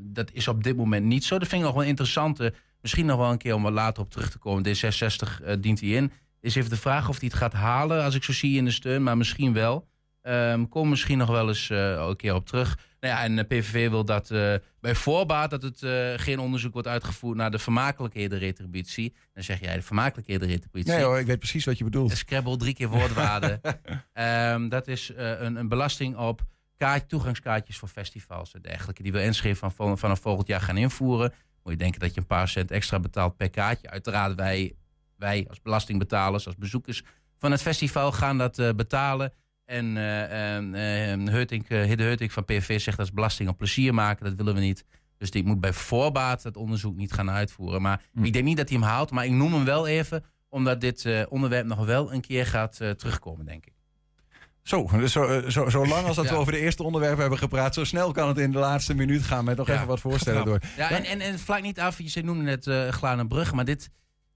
dat 0.00 0.30
is 0.32 0.48
op 0.48 0.64
dit 0.64 0.76
moment 0.76 1.06
niet 1.06 1.24
zo. 1.24 1.38
Dat 1.38 1.48
vind 1.48 1.60
ik 1.60 1.66
nog 1.66 1.76
wel 1.76 1.86
interessant. 1.86 2.50
misschien 2.80 3.06
nog 3.06 3.18
wel 3.18 3.30
een 3.30 3.38
keer 3.38 3.54
om 3.54 3.62
wat 3.62 3.72
later 3.72 4.02
op 4.02 4.10
terug 4.10 4.30
te 4.30 4.38
komen. 4.38 4.66
D66 4.66 5.44
eh, 5.44 5.56
dient 5.60 5.80
hij 5.80 5.88
in. 5.88 6.12
Is 6.40 6.54
even 6.54 6.70
de 6.70 6.76
vraag 6.76 7.08
of 7.08 7.18
hij 7.18 7.28
het 7.28 7.38
gaat 7.38 7.52
halen, 7.52 8.04
als 8.04 8.14
ik 8.14 8.22
zo 8.24 8.32
zie 8.32 8.56
in 8.56 8.64
de 8.64 8.70
steun. 8.70 9.02
Maar 9.02 9.16
misschien 9.16 9.52
wel. 9.52 9.88
Ehm 10.22 10.68
kom 10.68 10.88
misschien 10.88 11.18
nog 11.18 11.28
wel 11.28 11.48
eens 11.48 11.70
eh, 11.70 12.06
een 12.08 12.16
keer 12.16 12.34
op 12.34 12.46
terug. 12.46 12.78
Nou 13.02 13.14
ja, 13.14 13.22
en 13.22 13.36
de 13.36 13.42
PVV 13.42 13.88
wil 13.88 14.04
dat 14.04 14.30
eh, 14.30 14.54
bij 14.80 14.94
voorbaat 14.94 15.50
dat 15.50 15.62
het 15.62 15.82
eh, 15.82 16.12
geen 16.16 16.38
onderzoek 16.38 16.72
wordt 16.72 16.88
uitgevoerd 16.88 17.36
naar 17.36 17.50
de 17.50 17.58
vermakelijkheden 17.58 18.38
retributie. 18.38 19.14
Dan 19.32 19.42
zeg 19.42 19.60
jij 19.60 19.74
de 19.74 19.82
vermakelijkheden 19.82 20.48
retributie. 20.48 20.92
Nee 20.92 21.02
hoor, 21.02 21.18
ik 21.18 21.26
weet 21.26 21.38
precies 21.38 21.64
wat 21.64 21.78
je 21.78 21.84
bedoelt. 21.84 22.16
Scrabble, 22.16 22.56
drie 22.56 22.74
keer 22.74 22.88
woordwaarde. 22.88 23.60
Ehm, 24.12 24.68
dat 24.68 24.88
is 24.88 25.12
eh, 25.12 25.40
een, 25.40 25.56
een 25.56 25.68
belasting 25.68 26.16
op 26.16 26.42
kaart, 26.76 27.08
toegangskaartjes 27.08 27.78
voor 27.78 27.88
festivals 27.88 28.54
en 28.54 28.62
dergelijke. 28.62 29.02
Die 29.02 29.12
wil 29.12 29.20
Enschede 29.20 29.56
van, 29.56 29.72
van, 29.72 29.98
vanaf 29.98 30.20
volgend 30.20 30.46
jaar 30.46 30.60
gaan 30.60 30.76
invoeren. 30.76 31.32
Moet 31.62 31.72
je 31.72 31.78
denken 31.78 32.00
dat 32.00 32.14
je 32.14 32.20
een 32.20 32.26
paar 32.26 32.48
cent 32.48 32.70
extra 32.70 33.00
betaalt 33.00 33.36
per 33.36 33.50
kaartje. 33.50 33.90
Uiteraard 33.90 34.34
wij, 34.34 34.74
wij 35.16 35.46
als 35.48 35.62
belastingbetalers, 35.62 36.46
als 36.46 36.56
bezoekers 36.56 37.02
van 37.38 37.50
het 37.50 37.62
festival 37.62 38.12
gaan 38.12 38.38
dat 38.38 38.58
eh, 38.58 38.70
betalen. 38.76 39.32
En 39.64 39.96
eh, 39.96 41.84
Hidde 41.84 42.02
Heutink 42.02 42.30
van 42.30 42.44
PVV 42.44 42.80
zegt 42.80 42.96
dat 42.96 43.06
is 43.06 43.12
belasting 43.12 43.48
op 43.48 43.58
plezier 43.58 43.94
maken. 43.94 44.24
Dat 44.24 44.34
willen 44.34 44.54
we 44.54 44.60
niet. 44.60 44.84
Dus 45.18 45.30
die 45.30 45.44
moet 45.44 45.60
bij 45.60 45.72
voorbaat 45.72 46.42
het 46.42 46.56
onderzoek 46.56 46.96
niet 46.96 47.12
gaan 47.12 47.30
uitvoeren. 47.30 47.82
Maar 47.82 48.02
ik 48.22 48.32
denk 48.32 48.44
niet 48.44 48.56
dat 48.56 48.68
hij 48.68 48.78
hem 48.78 48.86
haalt. 48.86 49.10
Maar 49.10 49.24
ik 49.24 49.30
noem 49.30 49.52
hem 49.52 49.64
wel 49.64 49.86
even, 49.86 50.24
omdat 50.48 50.80
dit 50.80 51.04
eh, 51.04 51.22
onderwerp 51.28 51.66
nog 51.66 51.84
wel 51.86 52.12
een 52.12 52.20
keer 52.20 52.46
gaat 52.46 52.76
terugkomen, 52.76 53.46
denk 53.46 53.66
ik. 53.66 53.72
Zo, 54.62 54.88
dus 54.92 55.12
zo, 55.12 55.48
zo, 55.50 55.68
zo 55.68 55.86
lang 55.86 56.06
als 56.06 56.16
dat 56.16 56.24
Ja. 56.28 56.30
we 56.30 56.36
over 56.36 56.52
de 56.52 56.58
eerste 56.58 56.82
onderwerpen 56.82 57.20
hebben 57.20 57.38
gepraat, 57.38 57.74
zo 57.74 57.84
snel 57.84 58.12
kan 58.12 58.28
het 58.28 58.38
in 58.38 58.52
de 58.52 58.58
laatste 58.58 58.94
minuut 58.94 59.22
gaan 59.22 59.44
met 59.44 59.56
nog 59.56 59.66
Ja. 59.66 59.74
even 59.74 59.86
wat 59.86 60.00
voorstellen 60.00 60.44
door. 60.44 60.60
Ja, 60.76 60.90
en, 60.90 61.04
en, 61.04 61.20
en 61.20 61.38
vlak 61.38 61.62
niet 61.62 61.80
af, 61.80 62.00
je 62.00 62.22
noemde 62.22 62.42
net 62.42 62.66
eh 62.66 62.88
Glane 62.88 63.26
Brug, 63.26 63.52
maar 63.52 63.64
dit, 63.64 63.90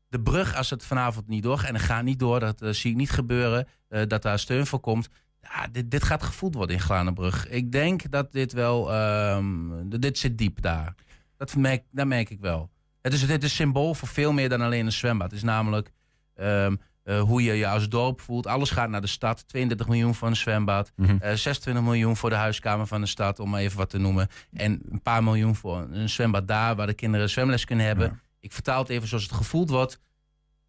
de 0.08 0.20
brug, 0.20 0.56
als 0.56 0.70
het 0.70 0.84
vanavond 0.84 1.28
niet 1.28 1.42
doorgaat, 1.42 1.68
en 1.68 1.74
het 1.74 1.82
gaat 1.84 2.04
niet 2.04 2.18
door, 2.18 2.40
dat 2.40 2.62
zie 2.70 2.90
ik 2.90 2.96
niet 2.96 3.10
gebeuren, 3.10 3.68
eh, 3.88 4.02
dat 4.06 4.22
daar 4.22 4.38
steun 4.38 4.66
voor 4.66 4.80
komt. 4.80 5.08
Ja, 5.42 5.66
dit, 5.72 5.90
dit 5.90 6.04
gaat 6.04 6.22
gevoeld 6.22 6.54
worden 6.54 6.76
in 6.76 6.82
Glanenbrug. 6.82 7.48
Ik 7.48 7.72
denk 7.72 8.10
dat 8.10 8.32
dit 8.32 8.52
wel, 8.52 8.92
ehm, 8.92 9.88
dit 9.88 10.18
zit 10.18 10.38
diep 10.38 10.62
daar. 10.62 10.94
Dat 11.36 11.56
merk, 11.56 11.84
dat 11.90 12.06
merk 12.06 12.30
ik 12.30 12.40
wel. 12.40 12.70
Het 13.02 13.12
is, 13.12 13.26
dit 13.26 13.42
is 13.44 13.54
symbool 13.54 13.94
voor 13.94 14.08
veel 14.08 14.32
meer 14.32 14.48
dan 14.48 14.60
alleen 14.60 14.86
een 14.86 14.92
zwembad. 14.92 15.26
Het 15.26 15.36
is 15.36 15.44
namelijk 15.44 15.92
ehm, 16.34 16.76
eh, 17.02 17.20
hoe 17.20 17.42
je 17.42 17.52
je 17.52 17.68
als 17.68 17.88
dorp 17.88 18.20
voelt. 18.20 18.46
Alles 18.46 18.70
gaat 18.70 18.88
naar 18.88 19.00
de 19.00 19.06
stad. 19.06 19.48
32 19.48 19.88
miljoen 19.88 20.14
voor 20.14 20.28
een 20.28 20.36
zwembad. 20.36 20.92
Mhm. 20.96 21.16
eh, 21.20 21.34
26 21.34 21.84
miljoen 21.84 22.16
voor 22.16 22.30
de 22.30 22.36
huiskamer 22.36 22.86
van 22.86 23.00
de 23.00 23.06
stad, 23.06 23.38
om 23.38 23.50
maar 23.50 23.60
even 23.60 23.78
wat 23.78 23.90
te 23.90 23.98
noemen. 23.98 24.28
En 24.52 24.82
een 24.90 25.02
paar 25.02 25.24
miljoen 25.24 25.54
voor 25.54 25.86
een 25.90 26.08
zwembad 26.08 26.48
daar, 26.48 26.76
waar 26.76 26.86
de 26.86 26.94
kinderen 26.94 27.30
zwemles 27.30 27.64
kunnen 27.64 27.86
hebben. 27.86 28.20
Ik 28.40 28.52
vertaal 28.52 28.78
het 28.78 28.88
even 28.88 29.08
zoals 29.08 29.22
het 29.22 29.32
gevoeld 29.32 29.70
wordt. 29.70 30.00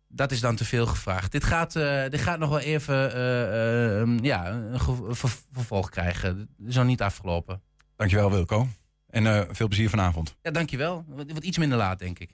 Dat 0.08 0.32
is 0.32 0.40
dan 0.40 0.56
te 0.56 0.66
veel 0.66 0.86
gevraagd. 0.86 1.32
Dit 1.32 1.44
gaat, 1.44 1.76
eh, 1.76 2.04
dit 2.10 2.22
gaat 2.22 2.40
nog 2.40 2.50
wel 2.50 2.60
even 2.60 3.14
eh, 3.14 4.02
eh, 4.02 4.08
ja, 4.22 4.50
een 4.52 4.80
ver- 5.16 5.30
vervolg 5.52 5.90
krijgen. 5.90 6.50
Nog 6.58 6.86
niet 6.86 7.02
afgelopen. 7.02 7.62
Dankjewel 7.96 8.32
Wilco. 8.32 8.68
En 9.10 9.28
eh, 9.28 9.42
veel 9.52 9.68
plezier 9.68 9.90
vanavond. 9.90 10.36
Ja, 10.42 10.52
dankjewel. 10.52 11.06
Het 11.16 11.32
wordt 11.32 11.46
iets 11.46 11.58
minder 11.58 11.78
laat, 11.78 12.00
denk 12.00 12.20
ik. 12.20 12.30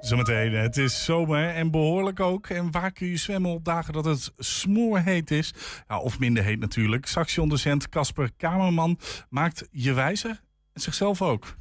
Zometeen, 0.00 0.52
het 0.52 0.76
is 0.76 1.04
zomer 1.04 1.54
en 1.54 1.70
behoorlijk 1.70 2.20
ook. 2.20 2.46
En 2.48 2.70
waar 2.70 2.92
kun 2.92 3.06
je 3.06 3.16
zwemmen 3.16 3.50
op 3.50 3.64
dagen 3.64 3.92
dat 3.92 4.04
het 4.04 4.32
smoorheet 4.38 5.30
is? 5.30 5.54
Ja, 5.88 5.98
of 5.98 6.18
minder 6.18 6.44
heet 6.44 6.58
natuurlijk. 6.60 7.06
Saxion-docent 7.06 7.88
Casper 7.88 8.30
Kamerman 8.36 8.98
maakt 9.28 9.68
je 9.70 9.92
wijzer 9.92 10.40
en 10.72 10.80
zichzelf 10.80 11.22
ook. 11.22 11.54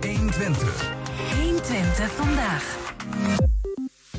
120. 0.00 0.92
120 1.42 2.10
vandaag. 2.10 2.83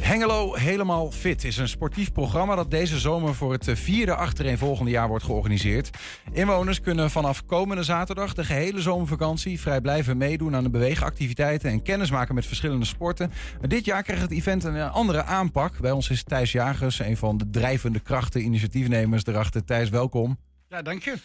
Hengelo 0.05 0.53
Helemaal 0.53 1.12
Fit 1.12 1.43
is 1.43 1.58
een 1.58 1.67
sportief 1.67 2.12
programma 2.12 2.55
dat 2.55 2.71
deze 2.71 2.99
zomer 2.99 3.36
voor 3.36 3.51
het 3.51 3.69
vierde 3.73 4.15
achtereenvolgende 4.15 4.91
jaar 4.91 5.08
wordt 5.08 5.23
georganiseerd. 5.23 5.89
Inwoners 6.31 6.81
kunnen 6.81 7.12
vanaf 7.12 7.45
komende 7.45 7.84
zaterdag 7.84 8.34
de 8.34 8.43
gehele 8.43 8.81
zomervakantie 8.81 9.60
vrijblijven 9.60 10.17
meedoen 10.17 10.55
aan 10.55 10.63
de 10.63 10.69
beweegactiviteiten 10.69 11.69
en 11.69 11.81
kennis 11.81 12.12
maken 12.12 12.36
met 12.36 12.45
verschillende 12.45 12.86
sporten. 12.86 13.31
Dit 13.67 13.86
jaar 13.86 14.03
krijgt 14.03 14.21
het 14.21 14.31
event 14.31 14.63
een 14.63 14.81
andere 14.81 15.23
aanpak. 15.23 15.79
Bij 15.79 15.91
ons 15.91 16.10
is 16.10 16.23
Thijs 16.23 16.51
Jagers, 16.51 16.99
een 16.99 17.17
van 17.17 17.38
de 17.38 17.49
drijvende 17.49 17.99
krachten, 17.99 18.41
initiatiefnemers 18.41 19.25
erachter. 19.25 19.63
Thijs, 19.63 19.89
welkom. 19.89 20.38
Ja, 20.69 20.82
dank 20.82 21.04
je. 21.04 21.15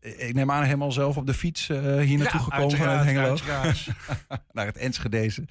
Ik 0.00 0.34
neem 0.34 0.50
aan 0.50 0.62
helemaal 0.62 0.92
zelf 0.92 1.16
op 1.16 1.26
de 1.26 1.34
fiets 1.34 1.68
eh, 1.68 1.78
hier 1.98 2.18
naartoe 2.18 2.40
Ja, 2.40 2.46
gekomen 2.46 2.76
vanuit 2.76 3.04
Hengelo. 3.04 3.36
Naar 4.52 4.66
het 4.66 4.76
Enschedeze. 4.76 5.44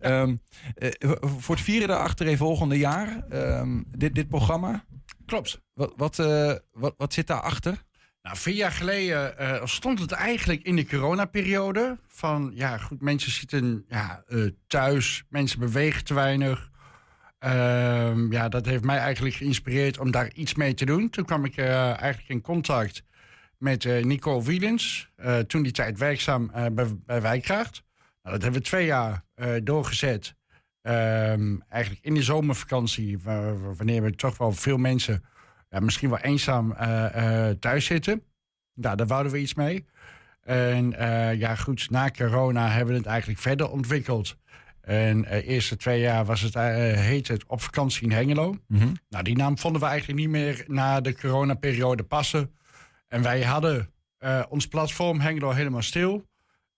Ehm, 0.00 0.36
eh, 0.74 0.90
voor 1.20 1.54
het 1.54 1.64
vierde 1.64 1.96
achtereenvolgende 1.96 2.78
jaar, 2.78 3.24
ehm, 3.28 3.82
dit, 3.86 4.14
dit 4.14 4.28
programma. 4.28 4.84
Klopt. 5.26 5.60
Wat, 5.74 5.92
wat, 5.96 6.18
eh, 6.18 6.54
wat, 6.72 6.94
wat 6.96 7.12
zit 7.12 7.26
daarachter? 7.26 7.86
Nou, 8.22 8.36
vier 8.36 8.54
jaar 8.54 8.72
geleden 8.72 9.38
eh, 9.38 9.66
stond 9.66 9.98
het 10.00 10.12
eigenlijk 10.12 10.62
in 10.62 10.76
de 10.76 10.86
coronaperiode. 10.86 11.98
Van 12.06 12.50
ja, 12.54 12.78
goed, 12.78 13.00
mensen 13.00 13.32
zitten 13.32 13.84
ja, 13.88 14.22
eh, 14.26 14.46
thuis, 14.66 15.24
mensen 15.28 15.60
bewegen 15.60 16.04
te 16.04 16.14
weinig. 16.14 16.67
Ehm, 17.38 18.32
ja, 18.32 18.48
dat 18.48 18.66
heeft 18.66 18.84
mij 18.84 18.98
eigenlijk 18.98 19.34
geïnspireerd 19.36 19.98
om 19.98 20.10
daar 20.10 20.32
iets 20.34 20.54
mee 20.54 20.74
te 20.74 20.84
doen. 20.84 21.10
Toen 21.10 21.24
kwam 21.24 21.44
ik 21.44 21.56
eh, 21.56 21.84
eigenlijk 21.86 22.28
in 22.28 22.40
contact 22.40 23.02
met 23.58 23.84
eh, 23.84 24.04
Nico 24.04 24.42
Wielens. 24.42 25.10
eh, 25.16 25.38
toen 25.38 25.62
die 25.62 25.72
tijd 25.72 25.98
werkzaam 25.98 26.50
bij, 26.72 26.86
bij 27.06 27.20
Wijkracht. 27.22 27.82
Nou, 28.22 28.34
dat 28.34 28.42
hebben 28.42 28.60
we 28.60 28.66
twee 28.66 28.86
jaar 28.86 29.24
doorgezet. 29.62 30.34
Ehm, 30.82 31.56
eigenlijk 31.68 32.04
in 32.04 32.14
de 32.14 32.22
zomervakantie, 32.22 33.18
wa- 33.22 33.52
wa- 33.54 33.74
wanneer 33.74 34.02
we 34.02 34.14
toch 34.14 34.38
wel 34.38 34.52
veel 34.52 34.76
mensen 34.76 35.24
ja, 35.70 35.80
misschien 35.80 36.08
wel 36.10 36.18
eenzaam 36.18 36.72
eh, 36.72 37.48
thuis 37.48 37.84
zitten. 37.84 38.22
Nou, 38.74 38.96
daar 38.96 39.06
wouden 39.06 39.32
we 39.32 39.38
iets 39.38 39.54
mee. 39.54 39.86
En 40.42 40.90
ja, 41.38 41.54
goed, 41.54 41.90
na 41.90 42.10
corona 42.10 42.68
hebben 42.68 42.92
we 42.92 42.98
het 42.98 43.08
eigenlijk 43.08 43.40
verder 43.40 43.70
ontwikkeld. 43.70 44.36
En 44.88 45.22
de 45.22 45.42
eerste 45.42 45.76
twee 45.76 46.00
jaar 46.00 46.24
was 46.24 46.40
het, 46.40 46.54
eh, 46.54 46.64
heet 46.92 47.28
het 47.28 47.46
op 47.46 47.60
vakantie 47.60 48.02
in 48.02 48.12
Hengelo. 48.12 48.54
Nou, 49.08 49.24
die 49.24 49.36
naam 49.36 49.58
vonden 49.58 49.80
we 49.80 49.86
eigenlijk 49.86 50.18
niet 50.18 50.28
meer 50.28 50.64
na 50.66 51.00
de 51.00 51.14
coronaperiode 51.14 52.02
passen. 52.02 52.54
En 53.08 53.22
wij 53.22 53.42
hadden 53.42 53.92
eh, 54.18 54.42
ons 54.48 54.66
platform 54.68 55.20
Hengelo 55.20 55.50
helemaal 55.50 55.82
stil. 55.82 56.28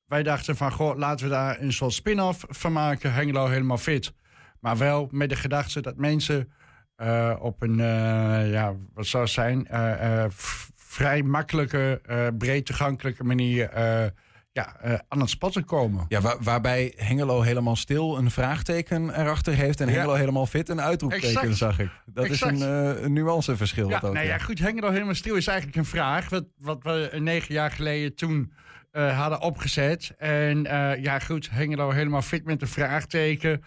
Wij 0.07 0.23
dachten 0.23 0.57
van, 0.57 0.73
goh, 0.73 0.99
laten 0.99 1.27
we 1.27 1.33
daar 1.33 1.61
een 1.61 1.73
soort 1.73 1.93
spin-off 1.93 2.45
van 2.49 2.73
maken. 2.73 3.13
Hengelo 3.13 3.47
helemaal 3.47 3.79
fit. 3.79 4.13
Maar 4.61 4.77
wel 4.77 5.09
met 5.11 5.29
de 5.29 5.37
gedachte 5.37 5.81
dat 5.81 5.97
mensen 5.97 6.53
eh, 6.97 7.37
op 7.41 7.63
een, 7.63 7.81
eh, 7.81 8.51
ja, 8.51 8.75
wat 8.95 9.07
zou 9.07 9.23
het 9.23 9.33
zijn, 9.33 9.67
eh, 9.67 10.23
eh, 10.25 10.31
vrij 10.75 11.23
makkelijke, 11.23 12.01
eh, 12.05 12.27
breed 12.39 12.67
toegankelijke 12.67 13.25
manier 13.25 13.69
eh, 13.69 14.07
ja, 14.53 14.77
eh, 14.81 14.99
aan 15.09 15.21
het 15.21 15.31
spotten 15.31 15.65
komen. 15.65 16.05
Ja, 16.09 16.21
waar- 16.21 16.37
waarbij 16.43 16.93
Hengelo 16.97 17.41
helemaal 17.41 17.77
stil 17.77 18.19
een 18.19 18.31
vraagteken 18.31 19.21
erachter 19.21 19.55
heeft 19.55 19.81
en 19.81 19.87
Ja. 19.87 19.93
Hengelo 19.93 20.15
helemaal 20.15 20.47
fit 20.47 20.69
een 20.69 20.81
uitroepteken, 20.81 21.29
Exact. 21.29 21.57
zag 21.57 21.79
ik. 21.79 21.91
Dat 22.07 22.25
Exact. 22.25 22.53
is 22.53 22.61
een, 22.61 23.05
een 23.05 23.13
nuanceverschil. 23.13 23.89
Ja, 23.89 23.99
dat 23.99 24.09
ook, 24.09 24.15
nou 24.15 24.27
ja, 24.27 24.39
goed, 24.39 24.59
Hengelo 24.59 24.91
helemaal 24.91 25.15
stil 25.15 25.35
is 25.35 25.47
eigenlijk 25.47 25.79
een 25.79 25.85
vraag. 25.85 26.29
Wat, 26.29 26.45
wat 26.57 26.83
we 26.83 27.11
negen 27.19 27.55
jaar 27.55 27.71
geleden 27.71 28.15
toen 28.15 28.53
eh, 28.91 29.19
hadden 29.21 29.41
opgezet. 29.41 30.15
En 30.19 30.63
ja, 31.03 31.19
goed, 31.19 31.51
Hengelo 31.51 31.91
helemaal 31.91 32.23
fit 32.23 32.45
met 32.45 32.63
een 32.63 32.69
vraagteken. 32.69 33.63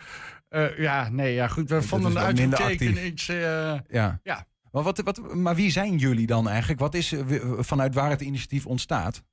Ja, 0.78 1.10
nee, 1.10 1.34
ja, 1.34 1.48
goed. 1.48 1.70
We 1.70 1.76
Dat 1.76 1.86
vonden 1.86 2.12
een 2.12 2.18
uitroepteken 2.18 3.06
iets... 3.06 3.26
Ja. 3.26 3.84
ja. 4.24 4.46
Maar, 4.72 4.84
wat, 4.84 5.02
wat, 5.04 5.34
maar 5.36 5.56
wie 5.56 5.72
zijn 5.72 5.98
jullie 5.98 6.28
dan 6.28 6.50
eigenlijk? 6.50 6.80
Wat 6.80 6.94
is, 6.94 7.14
vanuit 7.58 7.94
waar 7.94 8.10
het 8.10 8.22
initiatief 8.22 8.66
ontstaat? 8.66 9.24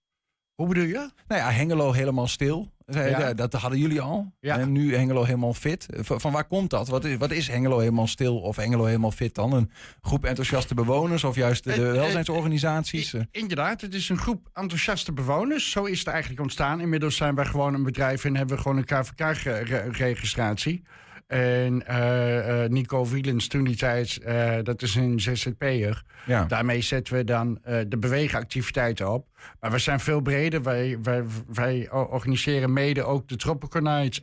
Hoe 0.60 0.68
bedoel 0.68 0.84
je? 0.84 1.10
Nou 1.28 1.40
ja, 1.40 1.50
Hengelo 1.50 1.92
helemaal 1.92 2.26
stil. 2.26 2.72
Ja. 2.86 3.32
Dat 3.32 3.52
hadden 3.52 3.78
jullie 3.78 4.00
al. 4.00 4.32
Ja. 4.40 4.58
En 4.58 4.72
nu 4.72 4.94
Hengelo 4.96 5.24
helemaal 5.24 5.54
fit. 5.54 5.86
Van, 5.90 6.20
van 6.20 6.32
waar 6.32 6.44
komt 6.44 6.70
dat? 6.70 6.88
Wat 6.88 7.04
is, 7.04 7.16
wat 7.16 7.30
is 7.30 7.48
Hengelo 7.48 7.78
helemaal 7.78 8.06
stil 8.06 8.38
of 8.38 8.56
Hengelo 8.56 8.84
helemaal 8.84 9.10
fit 9.10 9.34
dan? 9.34 9.52
Een 9.52 9.70
groep 10.02 10.24
enthousiaste 10.24 10.74
bewoners 10.74 11.24
of 11.24 11.36
juist 11.36 11.64
de, 11.64 11.72
de 11.72 11.82
Eh, 11.82 11.88
eh, 11.88 11.94
welzijnsorganisaties? 11.94 13.14
Inderdaad, 13.30 13.80
het 13.80 13.94
is 13.94 14.08
een 14.08 14.18
groep 14.18 14.48
enthousiaste 14.52 15.12
bewoners. 15.12 15.70
Zo 15.70 15.84
is 15.84 15.98
het 15.98 16.08
eigenlijk 16.08 16.40
ontstaan. 16.40 16.80
Inmiddels 16.80 17.16
zijn 17.16 17.34
wij 17.34 17.44
gewoon 17.44 17.74
een 17.74 17.82
bedrijf 17.82 18.24
en 18.24 18.36
hebben 18.36 18.56
we 18.56 18.62
gewoon 18.62 18.76
een 18.76 18.84
KVK-registratie. 18.84 20.82
En 21.30 21.86
eh, 21.86 22.68
Nico 22.68 23.06
Wielens 23.06 23.48
toen 23.48 23.64
die 23.64 23.76
tijd, 23.76 24.18
eh, 24.18 24.56
dat 24.62 24.82
is 24.82 24.94
een 24.94 25.20
ZZP'er. 25.20 26.02
Ja. 26.26 26.44
Daarmee 26.44 26.80
zetten 26.80 27.14
we 27.14 27.24
dan 27.24 27.58
de 27.88 27.98
beweegactiviteiten 27.98 29.12
op. 29.12 29.26
Maar 29.60 29.70
we 29.70 29.78
zijn 29.78 30.00
veel 30.00 30.20
breder. 30.20 30.62
Wij, 30.62 30.98
wij, 31.02 31.24
wij 31.52 31.90
organiseren 31.90 32.72
mede 32.72 33.02
ook 33.02 33.28
de 33.28 33.36
Tropical 33.36 33.82
Night. 33.82 34.20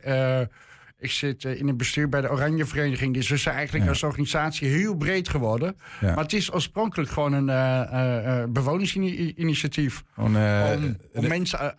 Ik 1.00 1.10
zit 1.10 1.44
eh, 1.44 1.58
in 1.60 1.66
het 1.66 1.76
bestuur 1.76 2.08
bij 2.08 2.20
de 2.20 2.30
Oranje 2.30 2.64
Vereniging. 2.64 3.14
Dus 3.14 3.28
we 3.28 3.36
zijn 3.36 3.54
eigenlijk 3.54 3.84
Ja. 3.84 3.90
als 3.90 4.02
organisatie 4.02 4.68
heel 4.68 4.94
breed 4.94 5.28
geworden. 5.28 5.76
Ja. 6.00 6.14
Maar 6.14 6.24
het 6.24 6.32
is 6.32 6.52
oorspronkelijk 6.52 7.10
gewoon 7.10 7.32
een 7.32 7.48
eh, 7.48 8.44
bewonersinitiatief. 8.48 10.02
Om 10.16 10.24
om 10.24 10.32
de- 10.32 10.96
mensen 11.28 11.78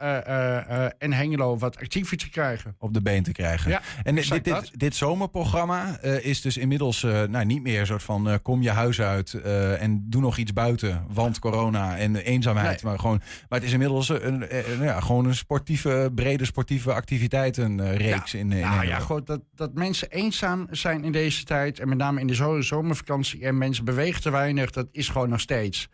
en 0.99 1.13
Hengelo 1.13 1.57
wat 1.57 1.77
actiever 1.77 2.17
te 2.17 2.29
krijgen. 2.29 2.75
op 2.79 2.93
de 2.93 3.01
been 3.01 3.23
te 3.23 3.31
krijgen. 3.31 3.71
Ja, 3.71 3.81
en 4.03 4.15
dit, 4.15 4.29
dit, 4.29 4.43
dit, 4.43 4.71
dit 4.79 4.95
zomerprogramma 4.95 5.99
is 6.01 6.41
dus 6.41 6.57
inmiddels 6.57 7.01
nou, 7.01 7.45
niet 7.45 7.61
meer 7.63 7.79
een 7.79 7.85
soort 7.85 8.03
van 8.03 8.39
kom 8.41 8.61
je 8.61 8.69
huis 8.71 9.01
uit 9.01 9.33
en 9.79 10.03
doe 10.09 10.21
nog 10.21 10.37
iets 10.37 10.53
buiten, 10.53 11.03
want 11.09 11.39
corona 11.39 11.97
en 11.97 12.15
eenzaamheid. 12.15 12.83
Nee. 12.83 12.91
Maar, 12.91 12.99
gewoon, 12.99 13.21
maar 13.49 13.59
het 13.59 13.67
is 13.67 13.73
inmiddels 13.73 14.09
een, 14.09 14.27
een, 14.27 14.71
een- 14.71 14.83
ja, 14.83 14.99
gewoon 14.99 15.25
een 15.25 15.35
sportieve, 15.35 16.11
brede 16.15 16.45
sportieve 16.45 16.93
activiteitenreeks 16.93 18.33
in, 18.33 18.51
in 18.51 18.59
Nou 18.59 18.85
dat, 19.17 19.41
dat 19.55 19.73
mensen 19.73 20.09
eenzaam 20.11 20.67
zijn 20.71 21.03
in 21.03 21.11
deze 21.11 21.43
tijd. 21.43 21.79
En 21.79 21.89
met 21.89 21.97
name 21.97 22.19
in 22.19 22.27
de 22.27 22.35
zo- 22.35 22.61
zomervakantie. 22.61 23.45
En 23.45 23.57
mensen 23.57 23.85
bewegen 23.85 24.21
te 24.21 24.29
weinig. 24.31 24.71
Dat 24.71 24.87
is 24.91 25.09
gewoon 25.09 25.29
nog 25.29 25.39
steeds. 25.39 25.87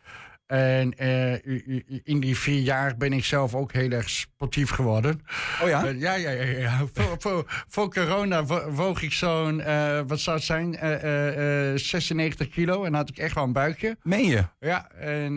En 0.46 0.94
eh, 0.98 1.34
in 2.04 2.20
die 2.20 2.38
vier 2.38 2.62
jaar 2.62 2.98
ben 2.98 3.14
ik 3.14 3.26
zelf 3.26 3.56
ook 3.56 3.72
heel 3.74 3.90
erg 3.90 4.10
sportief 4.10 4.70
geworden. 4.70 5.22
Oh 5.62 5.68
ja? 5.70 5.86
Eh, 5.86 6.00
ja, 6.00 6.14
ja, 6.14 6.30
ja. 6.30 6.44
ja. 6.44 6.78
voor, 6.94 7.16
voor, 7.20 7.64
voor 7.68 7.94
corona 7.94 8.46
wo- 8.46 8.72
woog 8.72 9.02
ik 9.02 9.12
zo'n, 9.12 9.62
eh, 9.62 10.00
wat 10.08 10.20
zou 10.20 10.36
het 10.36 10.46
zijn, 10.46 10.76
Eh, 10.78 10.94
eh, 11.04 11.72
eh, 11.72 11.78
96 11.78 12.50
kilo. 12.50 12.84
En 12.84 12.94
had 12.94 13.10
ik 13.10 13.18
echt 13.18 13.36
wel 13.36 13.44
een 13.44 13.54
buikje. 13.54 13.98
Meen 14.04 14.26
je? 14.26 14.44
Ja, 14.60 14.92
en... 14.92 15.32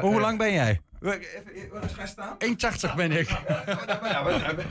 Hoe 0.00 0.20
lang 0.20 0.38
ben 0.38 0.52
jij? 0.52 0.80
Even, 1.00 1.88
ga 1.94 2.06
staan? 2.06 2.36
1,80 2.90 2.94
ben 2.96 3.12
ik. 3.12 3.28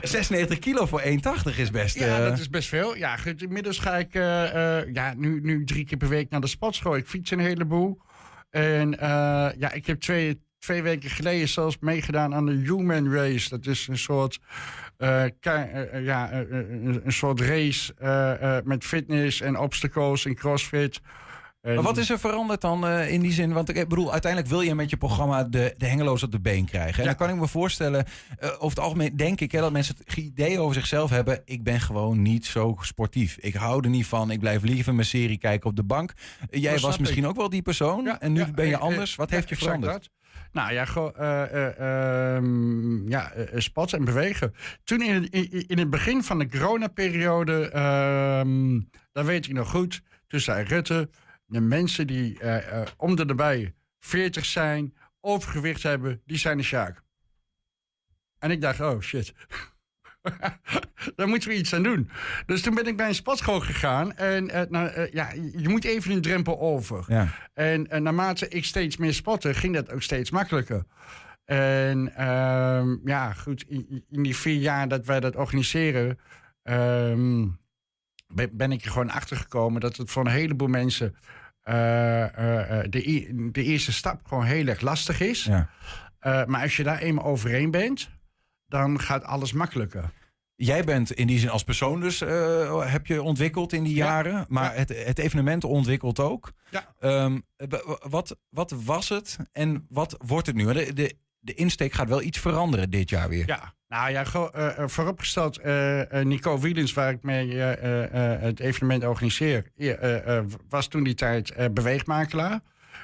96 0.02 0.58
kilo 0.58 0.86
voor 0.86 1.02
1,80 1.02 1.56
is 1.56 1.70
best. 1.70 1.98
Ja, 1.98 2.18
eh, 2.18 2.24
dat 2.24 2.38
is 2.38 2.50
best 2.50 2.68
veel. 2.68 2.96
Ja, 2.96 3.16
inmiddels 3.36 3.78
ga 3.78 3.96
ik 3.96 4.14
eh, 4.14 4.78
eh, 4.78 4.86
ja, 4.92 5.14
nu, 5.16 5.40
nu 5.40 5.64
drie 5.64 5.84
keer 5.84 5.98
per 5.98 6.08
week 6.08 6.30
naar 6.30 6.40
de 6.40 6.46
sportschool. 6.46 6.96
Ik 6.96 7.06
fiets 7.06 7.30
een 7.30 7.38
heleboel. 7.38 8.00
En 8.50 8.90
ja, 9.58 9.72
ik 9.72 9.86
heb 9.86 10.00
twee, 10.00 10.40
twee 10.58 10.82
weken 10.82 11.10
geleden 11.10 11.48
zelfs 11.48 11.78
meegedaan 11.80 12.34
aan 12.34 12.46
de 12.46 12.52
Human 12.52 13.12
Race. 13.12 13.48
Dat 13.48 13.66
is 13.66 13.88
een 13.88 13.98
soort, 13.98 14.40
ja, 16.00 16.32
een, 16.32 17.02
soort 17.06 17.40
race 17.40 17.94
met 18.64 18.84
fitness 18.84 19.40
en 19.40 19.58
obstacles 19.58 20.24
en 20.24 20.34
crossfit. 20.34 21.00
En- 21.60 21.74
Maar 21.74 21.82
wat 21.84 21.96
is 21.96 22.10
er 22.10 22.18
veranderd 22.18 22.60
dan 22.60 22.86
eh, 22.86 23.12
in 23.12 23.20
die 23.20 23.32
zin? 23.32 23.52
Want 23.52 23.68
ik 23.76 23.88
bedoel, 23.88 24.12
uiteindelijk 24.12 24.50
wil 24.52 24.60
je 24.60 24.74
met 24.74 24.90
je 24.90 24.96
programma 24.96 25.44
de, 25.44 25.74
de 25.76 25.86
hengeloos 25.86 26.22
op 26.22 26.32
de 26.32 26.40
been 26.40 26.64
krijgen. 26.64 26.94
En 26.94 27.00
Ja. 27.10 27.14
dan 27.14 27.26
kan 27.26 27.34
ik 27.34 27.40
me 27.40 27.48
voorstellen, 27.48 28.04
eh, 28.38 28.48
over 28.54 28.68
het 28.68 28.78
algemeen 28.78 29.16
denk 29.16 29.40
ik 29.40 29.52
hè, 29.52 29.60
dat 29.60 29.72
mensen 29.72 29.94
het 30.04 30.16
idee 30.16 30.58
over 30.58 30.74
zichzelf 30.74 31.10
hebben. 31.10 31.42
Ik 31.44 31.62
ben 31.62 31.80
gewoon 31.80 32.22
niet 32.22 32.46
zo 32.46 32.76
sportief. 32.80 33.36
Ik 33.40 33.54
hou 33.54 33.84
er 33.84 33.90
niet 33.90 34.06
van. 34.06 34.30
Ik 34.30 34.40
blijf 34.40 34.62
liever 34.62 34.94
mijn 34.94 35.06
serie 35.06 35.38
kijken 35.38 35.70
op 35.70 35.76
de 35.76 35.82
bank. 35.82 36.12
Jij 36.50 36.78
was 36.78 36.98
misschien 36.98 37.22
ik. 37.22 37.28
ook 37.28 37.36
wel 37.36 37.48
die 37.50 37.62
persoon. 37.62 38.04
Ja, 38.04 38.20
en 38.20 38.32
nu 38.32 38.40
ja, 38.40 38.50
ben 38.50 38.66
je 38.66 38.74
eh, 38.74 38.80
anders. 38.80 39.14
Wat 39.14 39.30
heeft 39.30 39.48
je 39.48 39.56
veranderd? 39.56 39.92
dat. 39.92 40.10
Nou 40.52 40.72
ja, 40.72 40.84
gewoon 40.84 41.14
eh, 41.16 41.42
eh, 41.42 42.36
ehm, 42.36 43.08
ja, 43.08 43.32
sporten 43.54 43.98
en 43.98 44.04
bewegen. 44.04 44.54
Toen 44.84 45.02
in, 45.02 45.14
het- 45.14 45.28
in, 45.32 45.64
in 45.66 45.78
het 45.78 45.90
begin 45.90 46.22
van 46.22 46.38
de 46.38 46.48
coronaperiode, 46.48 47.70
ehm 47.70 48.80
dat 49.12 49.24
weet 49.24 49.46
ik 49.46 49.52
nog 49.52 49.70
goed, 49.70 50.00
toen 50.28 50.40
zei 50.40 50.64
Rutte, 50.64 51.08
de 51.50 51.60
mensen 51.60 52.06
die 52.06 52.38
eh, 52.38 52.82
om 52.96 53.16
de 53.16 53.24
nabij 53.24 53.74
40 53.98 54.44
zijn, 54.44 54.94
overgewicht 55.20 55.82
hebben, 55.82 56.22
die 56.24 56.38
zijn 56.38 56.56
de 56.56 56.62
Sjaak. 56.62 57.02
En 58.38 58.50
ik 58.50 58.60
dacht, 58.60 58.80
oh 58.80 59.00
shit. 59.00 59.34
Daar 61.16 61.28
moeten 61.28 61.48
we 61.48 61.54
iets 61.54 61.74
aan 61.74 61.82
doen. 61.82 62.10
Dus 62.46 62.62
toen 62.62 62.74
ben 62.74 62.86
ik 62.86 62.96
bij 62.96 63.08
een 63.08 63.14
sportschool 63.14 63.60
gegaan. 63.60 64.16
En 64.16 64.50
eh, 64.50 64.62
nou, 64.68 65.08
ja, 65.12 65.32
je 65.56 65.68
moet 65.68 65.84
even 65.84 66.12
een 66.12 66.22
drempel 66.22 66.60
over. 66.60 67.04
Ja. 67.08 67.28
En, 67.54 68.02
naarmate 68.02 68.48
ik 68.48 68.64
steeds 68.64 68.96
meer 68.96 69.14
sportte, 69.14 69.54
ging 69.54 69.74
dat 69.74 69.92
ook 69.92 70.02
steeds 70.02 70.30
makkelijker. 70.30 70.84
En 71.44 72.14
ehm, 72.16 72.96
ja, 73.04 73.32
goed, 73.32 73.64
in, 73.68 74.04
in 74.10 74.22
die 74.22 74.36
vier 74.36 74.60
jaar 74.60 74.88
dat 74.88 75.06
wij 75.06 75.20
dat 75.20 75.36
organiseren, 75.36 76.18
ehm, 76.62 77.46
ben, 78.52 78.72
ik 78.72 78.84
er 78.84 78.90
gewoon 78.90 79.10
achter 79.10 79.36
gekomen 79.36 79.80
dat 79.80 79.96
het 79.96 80.10
voor 80.10 80.24
een 80.24 80.32
heleboel 80.32 80.68
mensen 80.68 81.16
de, 81.64 83.00
e- 83.10 83.26
de 83.52 83.62
eerste 83.64 83.92
stap 83.92 84.26
gewoon 84.26 84.44
heel 84.44 84.66
erg 84.66 84.80
lastig 84.80 85.20
is. 85.20 85.44
Ja. 85.44 85.68
Eh, 86.18 86.44
maar 86.44 86.62
als 86.62 86.76
je 86.76 86.82
daar 86.82 86.98
eenmaal 86.98 87.24
overheen 87.24 87.70
bent, 87.70 88.10
dan 88.66 89.00
gaat 89.00 89.24
alles 89.24 89.52
makkelijker. 89.52 90.10
Jij 90.54 90.84
bent 90.84 91.12
in 91.12 91.26
die 91.26 91.38
zin 91.38 91.48
als 91.48 91.64
persoon 91.64 92.00
dus, 92.00 92.20
eh, 92.20 92.90
heb 92.92 93.06
je 93.06 93.22
ontwikkeld 93.22 93.72
in 93.72 93.82
die 93.82 93.94
Ja. 93.94 94.04
jaren. 94.06 94.44
Maar 94.48 94.74
het, 94.74 94.88
het 95.04 95.18
evenement 95.18 95.64
ontwikkelt 95.64 96.18
ook. 96.18 96.52
Ja. 96.70 96.94
Ehm, 96.98 97.38
wat, 98.08 98.36
wat 98.50 98.74
was 98.84 99.08
het 99.08 99.36
en 99.52 99.86
wat 99.88 100.16
wordt 100.26 100.46
het 100.46 100.56
nu? 100.56 100.72
De, 100.72 100.92
de, 100.92 101.16
de 101.38 101.54
insteek 101.54 101.92
gaat 101.92 102.08
wel 102.08 102.22
iets 102.22 102.38
veranderen 102.38 102.90
dit 102.90 103.10
jaar 103.10 103.28
weer. 103.28 103.46
Ja, 103.46 103.74
nou 103.90 104.10
ja, 104.10 104.24
eh, 104.24 104.78
eh, 104.78 104.88
vooropgesteld, 104.88 105.58
eh, 105.58 106.02
Nico 106.22 106.58
Wielens, 106.58 106.92
waar 106.92 107.12
ik 107.12 107.22
mee 107.22 107.54
het 107.56 108.60
evenement 108.60 109.04
organiseer, 109.04 109.64
was 110.68 110.88
toen 110.88 111.02
die 111.02 111.14
tijd 111.14 111.74
beweegmakelaar. 111.74 112.60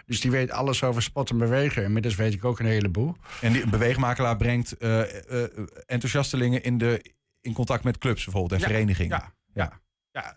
Dus 0.07 0.20
die 0.20 0.31
weet 0.31 0.51
alles 0.51 0.83
over 0.83 1.03
sport 1.03 1.31
en 1.31 1.38
bewegen. 1.38 1.83
Inmiddels 1.83 2.14
weet 2.14 2.35
ik 2.35 2.44
ook 2.44 2.59
een 2.59 2.66
heleboel. 2.66 3.16
En 3.40 3.53
die 3.53 3.62
een 3.62 3.70
beweegmakelaar 3.70 4.37
brengt 4.37 4.77
eh, 4.77 5.01
eh, 5.42 5.51
enthousiastelingen 5.87 6.62
in, 6.62 6.79
de, 6.79 7.14
in 7.40 7.53
contact 7.53 7.85
met 7.85 7.99
clubs 7.99 8.25
bijvoorbeeld 8.25 8.53
en 8.53 8.68
Ja, 8.68 8.75
verenigingen. 8.75 9.18
ja. 9.18 9.33
ja. 9.53 9.85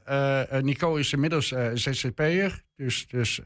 Ja, 0.05 0.59
Nico 0.61 0.95
is 0.95 1.13
inmiddels 1.13 1.47
ZZP'er. 1.73 2.63
Dus, 2.75 3.07
dus 3.07 3.41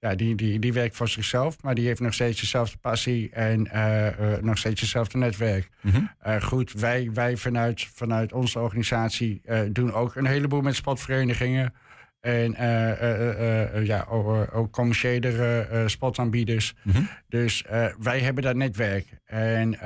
ja, 0.00 0.14
die, 0.14 0.34
die, 0.34 0.58
die 0.58 0.72
werkt 0.72 0.96
voor 0.96 1.08
zichzelf. 1.08 1.62
Maar 1.62 1.74
die 1.74 1.86
heeft 1.86 2.00
nog 2.00 2.14
steeds 2.14 2.40
dezelfde 2.40 2.76
passie 2.76 3.30
en 3.30 3.70
eh, 3.70 4.34
eh, 4.34 4.42
nog 4.42 4.58
steeds 4.58 4.80
hetzelfde 4.80 5.18
netwerk. 5.18 5.68
Mhm. 5.80 6.02
Eh, 6.18 6.42
goed, 6.42 6.72
wij, 6.72 7.10
wij 7.12 7.36
vanuit, 7.36 7.88
vanuit 7.94 8.32
onze 8.32 8.58
organisatie 8.58 9.42
doen 9.72 9.92
ook 9.92 10.14
een 10.14 10.26
heleboel 10.26 10.60
met 10.60 10.74
sportverenigingen. 10.74 11.74
En 12.20 12.54
ja, 13.84 14.06
ook, 14.08 14.54
ook 14.54 14.72
commerciële 14.72 15.84
sportaanbieders. 15.86 16.74
Mhm. 16.82 17.02
Dus 17.28 17.64
wij 17.98 18.20
hebben 18.20 18.42
dat 18.42 18.56
netwerk. 18.56 19.06
En 19.24 19.78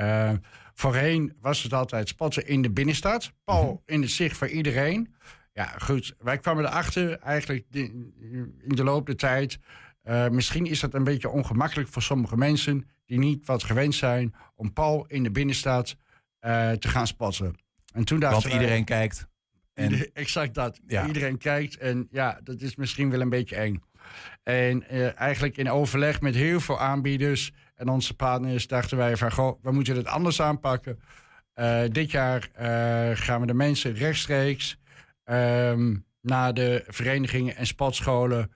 voorheen 0.73 1.33
was 1.41 1.63
het 1.63 1.73
altijd 1.73 2.07
sporten 2.07 2.47
in 2.47 2.61
de 2.61 2.71
binnenstad. 2.71 3.31
Paul 3.43 3.83
in 3.85 4.01
het 4.01 4.11
zicht 4.11 4.37
voor 4.37 4.47
iedereen. 4.47 5.15
Ja, 5.53 5.65
goed. 5.65 6.15
Wij 6.19 6.37
kwamen 6.37 6.65
erachter 6.65 7.19
eigenlijk 7.19 7.65
in 7.71 8.75
de 8.75 8.83
loop 8.83 9.05
der 9.05 9.15
tijd. 9.15 9.59
Eh, 10.03 10.27
misschien 10.29 10.65
is 10.65 10.79
dat 10.79 10.93
een 10.93 11.03
beetje 11.03 11.29
ongemakkelijk 11.29 11.89
voor 11.89 12.01
sommige 12.01 12.37
mensen 12.37 12.87
die 13.05 13.19
niet 13.19 13.45
wat 13.45 13.63
gewend 13.63 13.95
zijn 13.95 14.33
om 14.55 14.73
Paul 14.73 15.05
in 15.07 15.23
de 15.23 15.31
binnenstad 15.31 15.95
eh, 16.39 16.71
te 16.71 16.87
gaan 16.87 17.07
spotten. 17.07 17.55
En 17.93 18.03
toen 18.05 18.19
dachten 18.19 18.39
Want 18.39 18.53
wij- 18.53 18.61
iedereen 18.61 18.83
kijkt. 18.85 19.27
En, 19.73 19.91
Ieder- 19.91 20.09
exact 20.13 20.53
dat. 20.53 20.79
Ja. 20.87 21.07
Iedereen 21.07 21.37
kijkt 21.37 21.77
en 21.77 22.07
ja, 22.11 22.39
dat 22.43 22.61
is 22.61 22.75
misschien 22.75 23.09
wel 23.09 23.21
een 23.21 23.29
beetje 23.29 23.55
eng. 23.55 23.81
En 24.43 24.87
eh, 24.89 25.19
eigenlijk 25.19 25.57
in 25.57 25.69
overleg 25.69 26.21
met 26.21 26.35
heel 26.35 26.59
veel 26.59 26.79
aanbieders 26.79 27.51
en 27.75 27.87
onze 27.89 28.13
partners 28.15 28.67
dachten 28.67 28.97
wij 28.97 29.17
van, 29.17 29.31
goh, 29.31 29.63
we 29.63 29.71
moeten 29.71 29.95
het 29.95 30.05
anders 30.07 30.41
aanpakken. 30.41 30.99
Dit 31.91 32.11
jaar 32.11 32.49
gaan 33.13 33.41
we 33.41 33.47
de 33.47 33.53
mensen 33.53 33.93
rechtstreeks 33.93 34.77
ehm, 35.23 35.95
naar 36.21 36.53
de 36.53 36.83
verenigingen 36.87 37.55
en 37.55 37.67
sportscholen 37.67 38.51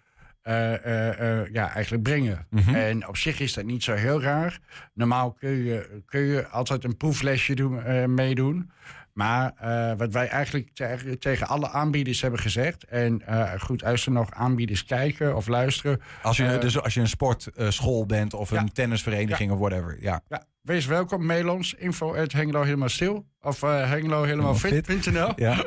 ja, 1.51 1.73
eigenlijk 1.73 2.03
brengen. 2.03 2.47
Mhm. 2.49 2.75
En 2.75 3.07
op 3.07 3.17
zich 3.17 3.39
is 3.39 3.53
dat 3.53 3.65
niet 3.65 3.83
zo 3.83 3.93
heel 3.93 4.21
raar. 4.21 4.59
Normaal 4.93 5.31
kun 5.31 5.63
je, 5.63 6.01
kun 6.05 6.21
je 6.21 6.47
altijd 6.47 6.83
een 6.83 6.97
proeflesje 6.97 7.55
doen, 7.55 7.83
eh, 7.83 8.05
meedoen. 8.05 8.71
Maar 9.13 9.53
eh, 9.57 9.97
wat 9.97 10.13
wij 10.13 10.27
eigenlijk 10.27 10.69
tegen, 10.73 11.19
tegen 11.19 11.47
alle 11.47 11.69
aanbieders 11.69 12.21
hebben 12.21 12.39
gezegd... 12.39 12.83
en 12.83 13.21
eh, 13.25 13.51
goed, 13.59 13.83
als 13.83 14.05
er 14.05 14.11
nog 14.11 14.31
aanbieders 14.31 14.85
kijken 14.85 15.35
of 15.35 15.47
luisteren... 15.47 16.01
als, 16.21 16.37
je, 16.37 16.45
eh, 16.45 16.59
dus 16.59 16.81
als 16.81 16.93
je 16.93 16.99
een 16.99 17.07
sportschool 17.07 18.05
bent 18.05 18.33
of 18.33 18.51
een 18.51 18.57
Ja. 18.57 18.71
tennisvereniging 18.73 19.51
of 19.51 19.59
whatever. 19.59 19.97
Ja. 20.01 20.21
ja, 20.27 20.43
wees 20.61 20.85
welkom, 20.85 21.25
mail 21.25 21.49
ons. 21.49 21.73
Info 21.73 22.15
at 22.15 22.31
Hengelo 22.31 22.61
helemaal 22.63 22.89
stil. 22.89 23.25
Of 23.41 23.63
uh, 23.63 23.89
Hengelo 23.89 24.23
helemaal 24.23 24.55
fit.nl. 24.55 25.31
Ja. 25.35 25.63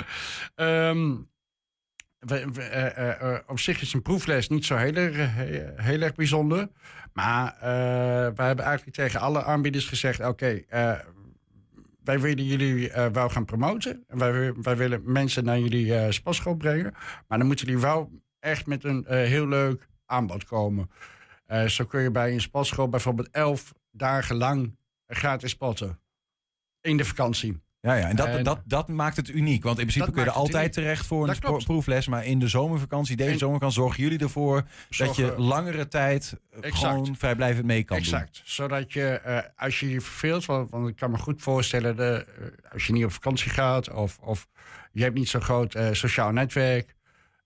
Ehm, 0.55 1.15
eh, 2.21 2.43
eh, 2.43 3.21
eh, 3.35 3.39
op 3.47 3.59
zich 3.59 3.81
is 3.81 3.93
een 3.93 4.03
proefles 4.03 4.49
niet 4.49 4.65
zo 4.65 4.77
heel, 4.77 4.95
erg- 4.95 6.15
bijzonder. 6.15 6.69
Maar 7.13 7.57
we 8.35 8.43
hebben 8.43 8.65
eigenlijk 8.65 8.97
tegen 8.97 9.21
alle 9.21 9.45
aanbieders 9.45 9.87
gezegd... 9.89 10.21
oké, 10.25 10.63
wij 12.05 12.21
willen 12.21 12.45
jullie 12.45 12.93
wel 13.13 13.29
gaan 13.29 13.45
promoten. 13.45 14.05
En 14.09 14.19
Wij, 14.19 14.33
wi- 14.33 14.61
wij 14.63 14.77
willen 14.77 15.03
mensen 15.05 15.45
naar 15.45 15.59
jullie 15.59 16.13
sportschool 16.13 16.55
brengen. 16.57 16.93
Maar 17.29 17.39
dan 17.39 17.47
moeten 17.47 17.67
jullie 17.67 17.81
wel 17.83 18.11
echt 18.39 18.67
met 18.67 18.85
een 18.85 19.05
heel 19.09 19.49
leuk 19.49 19.89
aanbod 20.07 20.45
komen. 20.45 20.91
Zo 21.67 21.85
kun 21.85 22.03
je 22.03 22.11
bij 22.11 22.33
een 22.33 22.41
sportschool 22.41 22.89
bijvoorbeeld 22.89 23.31
elf 23.31 23.73
dagen 23.91 24.37
lang 24.37 24.77
gratis 25.07 25.51
sporten. 25.51 26.01
In 26.81 26.97
de 26.97 27.05
vakantie. 27.05 27.61
Ja, 27.83 27.95
ja, 27.95 28.09
en 28.09 28.17
dat, 28.17 28.27
En- 28.27 28.45
dat, 28.45 28.61
dat 28.65 28.89
maakt 28.89 29.17
het 29.17 29.29
uniek. 29.29 29.63
Want 29.63 29.79
in 29.79 29.87
principe 29.87 30.13
kun 30.13 30.23
je 30.23 30.29
er 30.29 30.35
altijd 30.35 30.57
uniek. 30.63 30.73
terecht 30.73 31.07
voor 31.07 31.29
een 31.29 31.65
proefles. 31.65 32.07
Maar 32.07 32.25
in 32.25 32.39
de 32.39 32.49
zomervakantie, 32.49 33.17
deze 33.17 33.39
zomervakantie, 33.39 33.81
zorgen 33.81 34.03
jullie 34.03 34.19
ervoor 34.19 34.65
dat 34.97 35.17
je 35.17 35.35
langere 35.39 35.89
tijd 35.89 36.37
Exact. 36.61 36.77
gewoon 36.77 37.17
vrijblijvend 37.17 37.67
mee 37.67 37.85
kan 37.85 37.97
Exact. 37.97 38.43
Zodat 38.45 38.93
je, 38.93 39.09
eh, 39.09 39.39
als 39.57 39.81
je 39.81 39.91
je 39.91 40.01
verveelt, 40.01 40.45
want, 40.47 40.71
want 40.71 40.89
ik 40.89 40.97
kan 40.97 41.11
me 41.11 41.19
goed 41.19 41.43
voorstellen, 41.43 41.97
de, 41.97 42.27
eh, 42.39 42.73
als 42.73 42.87
je 42.87 42.93
niet 42.93 43.05
op 43.05 43.13
vakantie 43.13 43.51
gaat 43.51 43.91
of, 43.93 44.19
of 44.19 44.49
je 44.93 45.03
hebt 45.03 45.15
niet 45.15 45.29
zo'n 45.29 45.43
groot 45.43 45.75
eh, 45.75 45.89
sociaal 45.93 46.31
netwerk, 46.33 46.95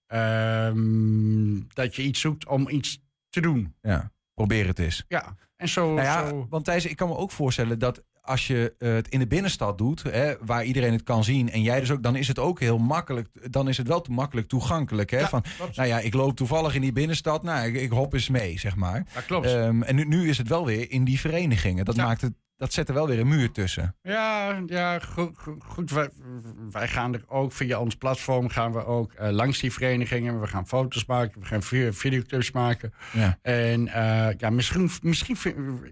ehm, 0.07 1.59
dat 1.73 1.95
je 1.95 2.01
iets 2.03 2.19
zoekt 2.21 2.47
om 2.47 2.69
iets 2.69 3.03
te 3.29 3.41
doen. 3.41 3.53
doen. 3.53 3.75
Ja, 3.81 4.11
probeer 4.33 4.67
het 4.67 4.79
eens. 4.79 5.05
Ja, 5.07 5.35
en 5.57 5.69
zo. 5.69 5.93
Nou 5.93 6.05
ja, 6.07 6.27
zo 6.27 6.47
want 6.49 6.65
Thijs, 6.65 6.85
ik 6.85 6.95
kan 6.95 7.07
me 7.07 7.15
ook 7.15 7.31
voorstellen 7.31 7.79
dat 7.79 8.03
als 8.25 8.47
je 8.47 8.73
eh, 8.79 8.93
het 8.93 9.07
in 9.07 9.19
de 9.19 9.27
binnenstad 9.27 9.77
doet, 9.77 10.03
hè, 10.03 10.33
waar 10.41 10.63
iedereen 10.63 10.91
het 10.91 11.03
kan 11.03 11.23
zien, 11.23 11.51
en 11.51 11.61
jij 11.61 11.79
dus 11.79 11.91
ook, 11.91 12.03
dan 12.03 12.15
is 12.15 12.27
het 12.27 12.39
ook 12.39 12.59
heel 12.59 12.77
makkelijk. 12.77 13.51
Dan 13.51 13.69
is 13.69 13.77
het 13.77 13.87
wel 13.87 14.01
te 14.01 14.11
makkelijk 14.11 14.47
toegankelijk. 14.47 15.11
Hè? 15.11 15.19
Ja, 15.19 15.29
Van, 15.29 15.43
klopt. 15.57 15.75
nou 15.75 15.87
ja, 15.87 15.99
ik 15.99 16.13
loop 16.13 16.35
toevallig 16.35 16.75
in 16.75 16.81
die 16.81 16.91
binnenstad, 16.91 17.43
nou, 17.43 17.67
ik, 17.67 17.75
ik 17.75 17.91
hop 17.91 18.13
eens 18.13 18.29
mee, 18.29 18.59
zeg 18.59 18.75
maar. 18.75 19.05
dat 19.13 19.25
klopt. 19.25 19.45
Ehm, 19.47 19.81
en 19.81 19.95
nu, 19.95 20.05
nu 20.05 20.29
is 20.29 20.37
het 20.37 20.47
wel 20.47 20.65
weer 20.65 20.91
in 20.91 21.03
die 21.03 21.19
verenigingen. 21.19 21.85
Dat 21.85 21.95
Ja. 21.95 22.05
maakt 22.05 22.21
het, 22.21 22.33
dat 22.57 22.73
zet 22.73 22.87
er 22.87 22.93
wel 22.93 23.07
weer 23.07 23.19
een 23.19 23.27
muur 23.27 23.51
tussen. 23.51 23.95
Ja, 24.01 24.61
ja 24.65 24.99
goed. 25.59 25.91
Wij, 25.91 26.09
wij 26.71 26.87
gaan 26.87 27.13
er 27.13 27.23
ook 27.27 27.51
via 27.51 27.79
ons 27.79 27.95
platform 27.95 28.49
gaan 28.49 28.71
we 28.73 28.85
ook 28.85 29.11
eh, 29.13 29.29
langs 29.31 29.59
die 29.59 29.71
verenigingen. 29.73 30.39
We 30.41 30.47
gaan 30.47 30.67
foto's 30.67 31.05
maken, 31.05 31.39
we 31.39 31.45
gaan 31.45 31.63
vi- 31.63 31.93
videoclips 31.93 32.51
maken. 32.51 32.93
Ja. 33.13 33.39
En 33.41 33.87
eh, 33.87 34.29
ja, 34.37 34.49
misschien, 34.49 34.89
misschien 35.01 35.37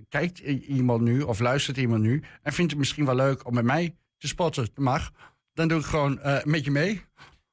kijkt 0.10 0.40
iemand 0.40 1.02
nu 1.02 1.22
of 1.22 1.40
luistert 1.40 1.78
iemand 1.78 2.02
nu 2.02 2.24
en 2.42 2.54
vindt 2.54 2.72
het 2.72 2.80
misschien 2.80 3.06
wel 3.06 3.16
leuk 3.16 3.46
om 3.48 3.54
met 3.54 3.66
mij 3.66 3.96
te 4.18 4.28
spotten. 4.28 4.64
Dat 4.74 4.84
mag. 4.84 5.12
Dan 5.54 5.68
doe 5.68 5.80
ik 5.80 5.86
gewoon 5.86 6.20
eh, 6.20 6.44
met 6.44 6.64
je 6.66 6.72
mee. 6.72 7.02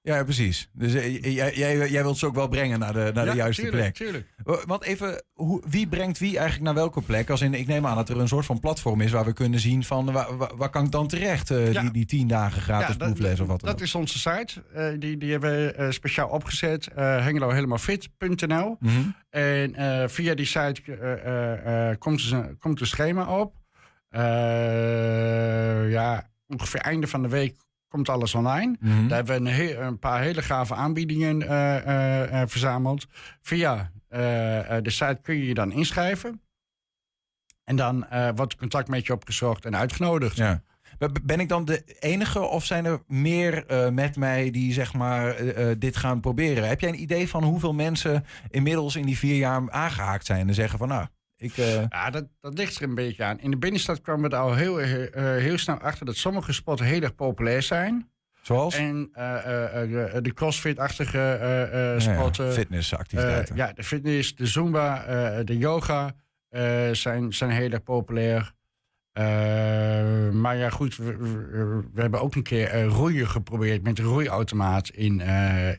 Ja, 0.03 0.25
precies. 0.25 0.69
Dus 0.73 0.95
eh, 0.95 1.23
jij, 1.35 1.55
jij, 1.55 1.91
jij 1.91 2.03
wilt 2.03 2.19
ze 2.19 2.27
ook 2.27 2.35
wel 2.35 2.49
brengen 2.49 2.79
naar 2.79 2.93
de, 2.93 3.11
naar 3.15 3.25
de 3.25 3.31
Ja, 3.31 3.37
juiste 3.37 3.63
tuurlijk, 3.63 3.83
plek. 3.83 3.95
Tuurlijk. 3.95 4.27
Wa- 4.45 4.67
Want 4.67 4.85
even, 4.85 5.25
hoe, 5.33 5.63
wie 5.69 5.89
brengt 5.89 6.19
wie 6.19 6.31
eigenlijk 6.35 6.63
naar 6.65 6.75
welke 6.75 7.03
plek? 7.03 7.31
Als 7.31 7.41
in, 7.41 7.55
ik 7.55 7.67
neem 7.67 7.87
aan 7.87 7.97
dat 7.97 8.09
er 8.09 8.19
een 8.21 8.29
soort 8.29 8.47
van 8.47 8.61
platform 8.61 9.01
is 9.01 9.11
waar 9.11 9.25
we 9.25 9.33
kunnen 9.33 9.61
zien 9.61 9.85
van 9.85 10.13
waar, 10.13 10.37
waar, 10.37 10.57
waar 10.57 10.71
kan 10.71 10.85
ik 10.85 10.91
dan 10.91 11.09
terecht? 11.09 11.51
eh, 11.51 11.73
Ja. 11.73 11.81
die, 11.81 11.91
die 11.91 12.07
tien 12.07 12.29
dagen 12.29 12.63
gratis 12.63 12.97
dat- 12.97 13.09
proefles 13.09 13.41
of 13.41 13.47
wat 13.47 13.61
dan 13.61 13.69
Dat 13.71 13.79
ook. 13.79 13.85
is 13.87 13.95
onze 13.95 14.19
site. 14.19 14.63
Eh, 14.75 14.89
die, 14.99 15.17
die 15.17 15.31
hebben 15.31 15.51
we 15.51 15.73
eh, 15.73 15.91
speciaal 15.91 16.29
opgezet. 16.29 16.87
eh 16.87 17.25
hengelohelemaal.fit.nl. 17.25 18.77
Mhm. 18.81 18.93
En 19.31 19.75
eh, 19.75 20.09
via 20.09 20.35
die 20.35 20.47
site 20.47 20.83
eh, 20.87 21.13
eh, 21.13 21.91
eh, 21.91 21.99
komt, 21.99 22.17
dus 22.17 22.31
een, 22.31 22.59
komt 22.59 22.81
een 22.81 22.87
schema 22.87 23.39
op. 23.39 23.55
Eh, 24.09 25.91
ja, 25.91 26.29
ongeveer 26.47 26.81
einde 26.81 27.07
van 27.07 27.23
de 27.23 27.29
week 27.29 27.57
komt 27.91 28.09
alles 28.09 28.35
online. 28.35 28.77
Mhm. 28.81 29.09
Daar 29.09 29.25
hebben 29.25 29.43
we 29.45 29.77
een, 29.77 29.99
paar 29.99 30.21
hele 30.21 30.43
gave 30.43 30.75
aanbiedingen 30.75 31.43
eh, 31.43 31.77
eh, 31.77 32.43
eh, 32.43 32.49
verzameld. 32.49 33.07
Via 33.43 33.91
de 34.83 34.91
site 34.91 35.19
kun 35.23 35.37
je 35.37 35.47
je 35.47 35.55
dan 35.55 35.73
inschrijven. 35.73 36.41
En 37.65 37.77
dan 37.77 38.07
wordt 38.35 38.57
contact 38.57 38.89
met 38.89 39.07
je 39.07 39.13
opgezocht 39.13 39.65
en 39.65 39.77
uitgenodigd. 39.77 40.37
Ja. 40.37 40.63
Ben- 41.23 41.41
ik 41.41 41.49
dan 41.49 41.65
de 41.65 41.85
enige 42.01 42.41
of 42.41 42.65
zijn 42.65 42.85
er 42.85 43.03
meer 43.07 43.65
met 43.93 44.17
mij 44.17 44.51
die 44.51 44.73
zeg 44.73 44.93
maar 44.93 45.37
dit 45.79 45.97
gaan 45.97 46.21
proberen? 46.21 46.69
Heb 46.69 46.81
jij 46.81 46.89
een 46.89 47.03
idee 47.03 47.29
van 47.29 47.45
hoeveel 47.45 47.73
mensen 47.75 48.25
inmiddels 48.51 48.97
in 48.97 49.07
die 49.07 49.19
vier 49.19 49.37
jaar 49.37 49.71
aangehaakt 49.71 50.27
zijn 50.27 50.49
en 50.49 50.55
zeggen 50.55 50.79
van 50.79 50.89
nou, 50.89 51.07
ik... 51.41 51.57
eh, 51.57 51.83
Ja, 51.89 52.11
dat, 52.11 52.25
dat 52.41 52.59
ligt 52.59 52.77
er 52.77 52.83
een 52.83 52.95
beetje 52.95 53.25
aan. 53.25 53.41
In 53.41 53.51
de 53.51 53.57
binnenstad 53.57 54.01
kwamen 54.01 54.31
we 54.31 54.37
er 54.37 54.43
al 54.43 54.55
heel, 54.55 54.81
eh, 54.81 55.03
eh, 55.37 55.43
heel 55.43 55.59
snel 55.59 55.77
achter 55.79 56.07
dat 56.07 56.17
sommige 56.17 56.53
sporten 56.53 56.87
heel 56.87 57.01
erg 57.03 57.15
populair 57.15 57.63
zijn. 57.63 58.11
zoals? 58.43 58.75
En 58.75 59.11
de, 60.23 60.31
crossfit-achtige 60.35 61.19
Ja, 61.19 61.93
ja, 61.93 61.99
sporten. 62.01 62.53
fitnessactiviteiten. 62.53 63.57
ja, 63.57 63.73
de 63.73 63.83
fitness, 63.85 64.35
de 64.35 64.47
zumba, 64.47 65.05
de 65.43 65.59
yoga 65.59 66.15
zijn, 66.93 67.33
zijn 67.33 67.51
heel 67.51 67.71
erg 67.71 67.83
populair. 67.83 68.53
Maar 70.33 70.57
ja, 70.57 70.71
goed, 70.71 70.97
we, 70.97 71.17
we- 71.17 71.83
we 71.93 72.01
hebben 72.01 72.21
ook 72.21 72.35
een 72.35 72.43
keer 72.43 72.83
roeien 72.85 73.29
geprobeerd 73.29 73.83
met 73.83 73.99
een 73.99 74.05
roeiautomaat 74.05 74.89
in, 74.89 75.21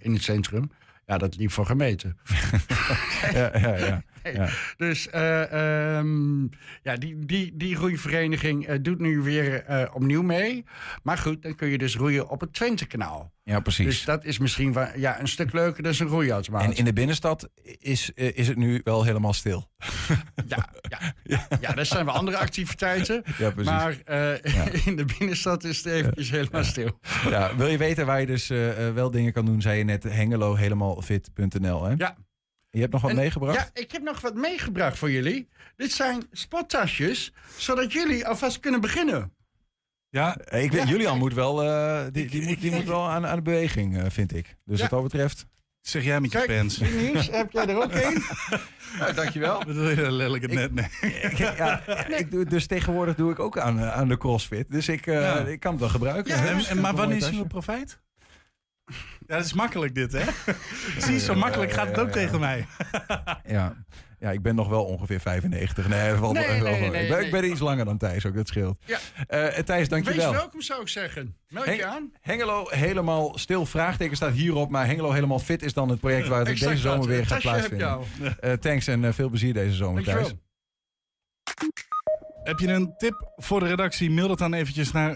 in 0.01 0.14
het 0.14 0.24
centrum. 0.24 0.72
Ja, 1.05 1.18
dat 1.18 1.36
liep 1.38 1.51
voor 1.51 1.66
gemeten. 1.66 2.18
ja, 3.34 3.57
ja, 3.57 3.76
ja. 3.78 4.01
Ja. 4.24 4.49
Dus 4.78 5.09
eh, 5.09 5.97
ehm, 5.97 6.43
ja, 6.84 6.95
die, 6.97 7.26
die, 7.26 7.51
die 7.57 7.76
roeivereniging 7.76 8.67
eh, 8.67 8.78
doet 8.82 8.99
nu 8.99 9.22
weer 9.22 9.63
eh, 9.63 9.95
opnieuw 9.95 10.22
mee. 10.22 10.65
Maar 11.03 11.17
goed, 11.17 11.41
dan 11.41 11.55
kun 11.55 11.67
je 11.67 11.78
dus 11.78 11.95
roeien 11.95 12.30
op 12.30 12.41
het 12.41 12.53
Twente-kanaal. 12.53 13.34
ja, 13.43 13.59
precies. 13.59 13.86
Dus 13.86 14.05
dat 14.05 14.26
is 14.26 14.38
misschien 14.38 14.74
wel, 14.74 14.88
ja, 14.95 15.19
een 15.19 15.28
stuk 15.28 15.53
leuker 15.53 15.84
dan 15.84 15.93
een 15.97 16.07
roeiautomaat. 16.07 16.63
en 16.63 16.76
in 16.76 16.86
de 16.86 16.93
binnenstad 16.93 17.49
is, 17.80 18.09
is 18.09 18.47
het 18.47 18.57
nu 18.57 18.82
wel 18.84 19.03
helemaal 19.03 19.34
stil. 19.34 19.69
ja, 20.47 20.69
ja, 21.24 21.47
ja, 21.61 21.74
dat 21.74 21.88
zijn 21.88 22.05
wel 22.05 22.13
andere 22.13 22.38
activiteiten. 22.38 23.24
Ja, 23.38 23.51
precies. 23.51 23.72
Maar 23.72 23.97
in 24.86 24.95
de 24.95 25.05
binnenstad 25.17 25.63
is 25.63 25.78
het 25.78 25.86
eventjes 25.86 26.30
helemaal 26.30 26.63
stil. 26.63 26.99
Ja, 27.30 27.55
wil 27.55 27.67
je 27.67 27.78
weten 27.78 28.05
waar 28.05 28.19
je 28.19 28.26
dus 28.26 28.47
wel 28.93 29.11
dingen 29.11 29.34
kan 29.34 29.45
doen, 29.45 29.61
zei 29.61 29.78
je 29.78 29.84
net 29.84 30.03
hengelo 30.03 30.55
helemaal 30.55 31.01
fit.nl. 31.01 31.84
Hè? 31.84 31.93
Ja. 31.97 32.15
Je 32.72 32.80
hebt 32.80 32.91
nog 32.91 33.01
wat 33.01 33.11
En- 33.11 33.17
meegebracht? 33.17 33.55
Ja, 33.74 33.82
ik 33.82 33.91
heb 33.91 34.01
nog 34.01 34.22
wat 34.22 34.36
meegebracht 34.36 34.97
voor 34.97 35.11
jullie. 35.11 35.47
Dit 35.76 35.91
zijn 35.91 36.24
spottasjes, 36.32 37.34
zodat 37.57 37.91
jullie 37.93 38.28
alvast 38.28 38.59
kunnen 38.59 38.82
beginnen. 38.82 39.34
Ja, 40.09 40.38
Ik 40.39 40.72
weet, 40.72 40.74
Ja. 40.74 40.86
Julian 40.86 41.17
moet 41.17 41.34
wel, 41.34 41.63
eh, 41.63 42.03
die, 42.11 42.26
die, 42.30 42.41
moet, 42.47 42.61
die 42.61 42.72
moet 42.72 42.86
wel 42.86 43.09
aan, 43.09 43.26
aan 43.28 43.36
de 43.36 43.41
beweging, 43.41 43.97
eh, 43.97 44.05
vind 44.09 44.36
ik. 44.36 44.55
Dus 44.65 44.78
Ja. 44.78 44.82
wat 44.82 44.91
dat 44.91 45.03
betreft. 45.03 45.45
zeg 45.82 46.03
jij 46.03 46.22
met 46.22 46.32
je 46.32 46.38
Kijk, 46.38 46.49
pens. 46.49 46.78
nieuws, 46.80 47.30
heb 47.30 47.51
jij 47.51 47.65
er 47.67 47.76
ook 47.76 47.91
een? 47.93 48.24
Nou, 48.99 49.13
dankjewel. 49.13 49.63
Bedoel 49.65 49.89
je 49.89 49.95
dat 49.95 50.11
lelijk 50.11 50.41
het 50.43 50.51
net? 50.51 50.74
Nee. 50.74 50.86
Ik, 51.22 51.38
ja, 51.38 51.82
ik 52.07 52.32
doe, 52.32 52.45
dus 52.45 52.67
tegenwoordig 52.67 53.15
doe 53.15 53.32
ik 53.32 53.39
ook 53.39 53.57
aan, 53.59 53.80
eh, 53.80 53.91
aan 53.93 54.07
de 54.07 54.17
crossfit. 54.17 54.72
Dus 54.72 54.88
ik, 54.89 55.07
eh, 55.07 55.13
Ja. 55.22 55.38
ik 55.39 55.59
kan 55.59 55.72
het 55.72 55.80
wel 55.80 55.89
gebruiken. 55.89 56.36
Ja, 56.36 56.41
hè. 56.41 56.47
En, 56.49 56.57
en, 56.65 56.76
een 56.76 56.82
maar 56.82 56.95
wanneer 56.95 57.19
zien 57.22 57.30
tasje. 57.30 57.41
we 57.43 57.47
profijt? 57.47 57.99
Ja, 59.27 59.35
dat 59.35 59.45
is 59.45 59.53
makkelijk 59.53 59.95
dit, 59.95 60.11
hè? 60.11 60.23
Zie 61.01 61.13
je, 61.13 61.19
zo 61.19 61.35
makkelijk 61.35 61.71
gaat 61.71 61.87
het 61.87 61.99
ook 61.99 62.09
tegen 62.11 62.39
mij. 62.39 62.65
Ja. 63.47 63.75
ja, 64.19 64.31
ik 64.31 64.41
ben 64.41 64.55
nog 64.55 64.67
wel 64.69 64.83
ongeveer 64.85 65.19
95. 65.19 65.87
Nee, 65.87 66.13
valt 66.13 66.33
Nee, 66.33 66.47
wel- 66.47 66.61
wel- 66.61 66.71
nee, 66.71 66.85
ik, 66.85 66.91
ben, 66.91 67.17
nee. 67.17 67.25
ik 67.25 67.31
ben 67.31 67.49
iets 67.49 67.59
langer 67.59 67.85
dan 67.85 67.97
Thijs 67.97 68.25
ook, 68.25 68.35
dat 68.35 68.47
scheelt. 68.47 68.77
Ja. 68.85 68.97
Eh, 69.27 69.45
Thijs, 69.47 69.65
Wees 69.65 69.89
dankjewel. 69.89 70.31
welkom, 70.31 70.61
zou 70.61 70.81
ik 70.81 70.87
zeggen. 70.87 71.35
Meld 71.49 71.65
je 71.65 71.85
aan. 71.85 72.11
Hengelo 72.21 72.65
helemaal 72.69 73.37
stil, 73.37 73.65
vraagteken 73.65 74.15
staat 74.15 74.33
hierop. 74.33 74.69
Maar 74.69 74.85
Hengelo 74.85 75.11
helemaal 75.11 75.39
fit 75.39 75.63
is 75.63 75.73
dan 75.73 75.89
het 75.89 75.99
project 75.99 76.27
waar 76.27 76.39
het 76.39 76.47
Exact 76.47 76.71
deze 76.71 76.81
zomer 76.83 76.99
dat. 76.99 77.07
weer 77.07 77.25
gaat 77.27 77.41
plaatsvinden. 77.41 77.99
Eh, 78.39 78.53
thanks 78.53 78.87
en 78.87 79.05
eh, 79.05 79.13
veel 79.13 79.29
plezier 79.29 79.53
deze 79.53 79.75
zomer, 79.75 80.03
Thijs. 80.03 80.33
Heb 82.43 82.59
je 82.59 82.67
een 82.67 82.93
tip 82.97 83.31
voor 83.35 83.59
de 83.59 83.67
redactie? 83.67 84.09
Mail 84.11 84.27
dat 84.27 84.37
dan 84.37 84.53
eventjes 84.53 84.91
naar 84.91 85.15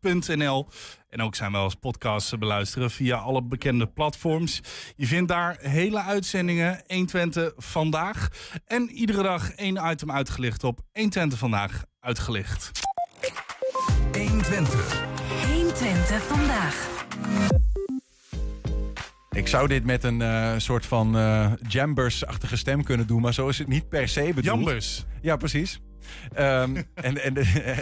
redactie.120.nl. 0.00 0.66
En 1.08 1.22
ook 1.22 1.34
zijn 1.34 1.52
we 1.52 1.58
als 1.58 1.74
podcast 1.74 2.28
te 2.28 2.38
beluisteren 2.38 2.90
via 2.90 3.16
alle 3.16 3.42
bekende 3.42 3.86
platforms. 3.86 4.60
Je 4.96 5.06
vindt 5.06 5.28
daar 5.28 5.56
hele 5.60 6.02
uitzendingen 6.02 6.82
120 6.86 7.52
vandaag. 7.56 8.28
En 8.66 8.90
iedere 8.90 9.22
dag 9.22 9.52
één 9.52 9.90
item 9.90 10.12
uitgelicht 10.12 10.64
op 10.64 10.80
120 10.92 11.38
vandaag 11.38 11.84
uitgelicht. 12.00 12.70
120. 14.12 15.06
120 15.52 16.22
vandaag. 16.22 16.96
Ik 19.30 19.48
zou 19.48 19.68
dit 19.68 19.84
met 19.84 20.04
een 20.04 20.22
eh, 20.22 20.52
soort 20.56 20.86
van 20.86 21.16
eh, 21.16 21.52
jambers-achtige 21.68 22.56
stem 22.56 22.82
kunnen 22.84 23.06
doen, 23.06 23.20
maar 23.20 23.34
zo 23.34 23.48
is 23.48 23.58
het 23.58 23.68
niet 23.68 23.88
per 23.88 24.08
se 24.08 24.20
bedoeld. 24.20 24.44
Jambers. 24.44 25.04
Ja, 25.22 25.36
precies. 25.36 25.80
Ehm, 26.34 26.76
en, 26.94 27.24
en, 27.24 27.36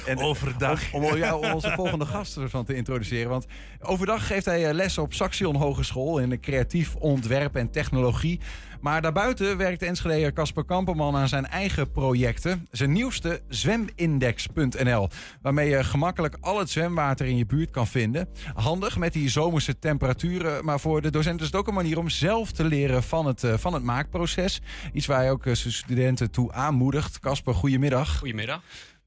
en, 0.06 0.18
Overdag. 0.18 0.92
Om, 0.92 1.04
om, 1.04 1.16
ja, 1.16 1.36
om 1.36 1.52
onze 1.52 1.70
volgende 1.70 2.06
gast 2.06 2.36
ervan 2.36 2.64
te 2.64 2.74
introduceren. 2.74 3.28
Want 3.28 3.46
overdag 3.80 4.26
geeft 4.26 4.44
hij 4.44 4.68
eh, 4.68 4.74
les 4.74 4.98
op 4.98 5.12
Saxion 5.12 5.56
Hogeschool 5.56 6.18
in 6.18 6.40
creatief 6.40 6.94
ontwerp 6.94 7.56
en 7.56 7.70
technologie. 7.70 8.40
Maar 8.80 9.02
daarbuiten 9.02 9.56
werkt 9.56 9.82
Enschedeer 9.82 10.32
Casper 10.32 10.64
Kamperman 10.64 11.16
aan 11.16 11.28
zijn 11.28 11.46
eigen 11.46 11.90
projecten. 11.90 12.66
Zijn 12.70 12.92
nieuwste 12.92 13.40
zwemindex.nl. 13.48 15.08
Waarmee 15.42 15.68
je 15.68 15.84
gemakkelijk 15.84 16.36
al 16.40 16.58
het 16.58 16.70
zwemwater 16.70 17.26
in 17.26 17.36
je 17.36 17.46
buurt 17.46 17.70
kan 17.70 17.86
vinden. 17.86 18.28
Handig 18.54 18.98
met 18.98 19.12
die 19.12 19.28
zomerse 19.28 19.78
temperaturen. 19.78 20.64
Maar 20.64 20.80
voor 20.80 21.02
de 21.02 21.10
docent 21.10 21.40
is 21.40 21.46
het 21.46 21.56
ook 21.56 21.68
een 21.68 21.74
manier 21.74 21.98
om 21.98 22.08
zelf 22.08 22.52
te 22.52 22.64
leren 22.64 23.02
van 23.02 23.26
het, 23.26 23.44
eh, 23.44 23.54
van 23.56 23.74
het 23.74 23.82
maakproces. 23.82 24.60
Iets 24.92 25.06
waar 25.06 25.18
hij 25.18 25.30
ook 25.30 25.46
eh, 25.46 25.54
zijn 25.54 25.72
studenten 25.72 26.30
toe 26.30 26.52
aanmoedigt. 26.52 27.20
Casper, 27.20 27.54
goedemiddag. 27.54 28.18
Goedemiddag. 28.18 28.62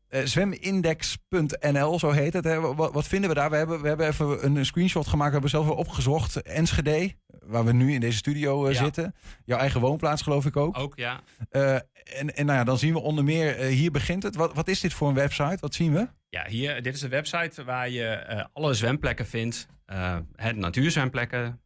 Eh, 0.09 0.21
zwemindex.nl, 0.25 1.99
zo 1.99 2.11
heet 2.11 2.33
het. 2.33 2.43
Hè. 2.43 2.59
Wat, 2.75 2.93
wat 2.93 3.07
vinden 3.07 3.29
we 3.29 3.35
daar? 3.35 3.49
We 3.49 3.55
hebben, 3.55 3.81
we 3.81 3.87
hebben 3.87 4.07
even 4.07 4.45
een 4.45 4.65
screenshot 4.65 5.07
gemaakt. 5.07 5.25
We 5.27 5.31
hebben 5.33 5.49
zelf 5.49 5.65
wel 5.65 5.75
opgezocht. 5.75 6.41
Enschede, 6.41 7.13
waar 7.45 7.65
we 7.65 7.73
nu 7.73 7.93
in 7.93 7.99
deze 7.99 8.17
studio 8.17 8.65
eh, 8.65 8.73
Ja. 8.73 8.83
zitten. 8.83 9.15
Jouw 9.45 9.57
eigen 9.57 9.81
woonplaats, 9.81 10.21
geloof 10.21 10.45
ik 10.45 10.55
ook. 10.57 10.77
Ook, 10.77 10.95
ja. 10.97 11.21
Eh, 11.49 11.73
en 11.73 12.35
en 12.35 12.45
nou 12.45 12.57
ja, 12.57 12.63
dan 12.63 12.77
zien 12.77 12.93
we 12.93 12.99
onder 12.99 13.23
meer, 13.23 13.55
hier 13.55 13.91
begint 13.91 14.23
het. 14.23 14.35
Wat, 14.35 14.53
wat 14.53 14.67
is 14.67 14.79
dit 14.79 14.93
voor 14.93 15.07
een 15.07 15.13
website? 15.13 15.57
Wat 15.59 15.73
zien 15.73 15.93
we? 15.93 16.07
Ja, 16.29 16.45
hier, 16.47 16.81
dit 16.81 16.95
is 16.95 17.01
een 17.01 17.09
website 17.09 17.63
waar 17.63 17.89
je 17.89 18.47
alle 18.53 18.73
zwemplekken 18.73 19.25
vindt. 19.25 19.67
de 19.85 20.51
natuurzwemplekken 20.55 21.61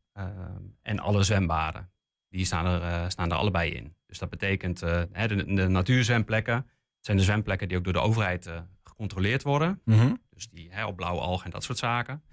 en 0.82 1.00
alle 1.00 1.24
zwembaden. 1.24 1.92
Die 2.30 2.46
staan 2.46 2.66
er, 2.66 3.12
staan 3.12 3.32
er 3.32 3.38
allebei 3.38 3.72
in. 3.72 3.96
Dus 4.06 4.18
dat 4.18 4.30
betekent, 4.30 4.80
de 4.80 5.66
natuurzwemplekken 5.70 6.66
zijn 7.06 7.18
de 7.18 7.24
zwemplekken 7.24 7.68
die 7.68 7.78
ook 7.78 7.84
door 7.84 7.94
de 7.94 8.00
overheid 8.00 8.46
eh, 8.46 8.60
gecontroleerd 8.84 9.44
worden. 9.44 9.82
Mhm. 9.86 10.14
Dus 10.30 10.50
die 10.50 10.68
hè, 10.72 10.86
op 10.86 10.96
blauwe 10.96 11.22
algen 11.22 11.46
en 11.46 11.52
dat 11.52 11.64
soort 11.64 11.78
zaken. 11.78 12.24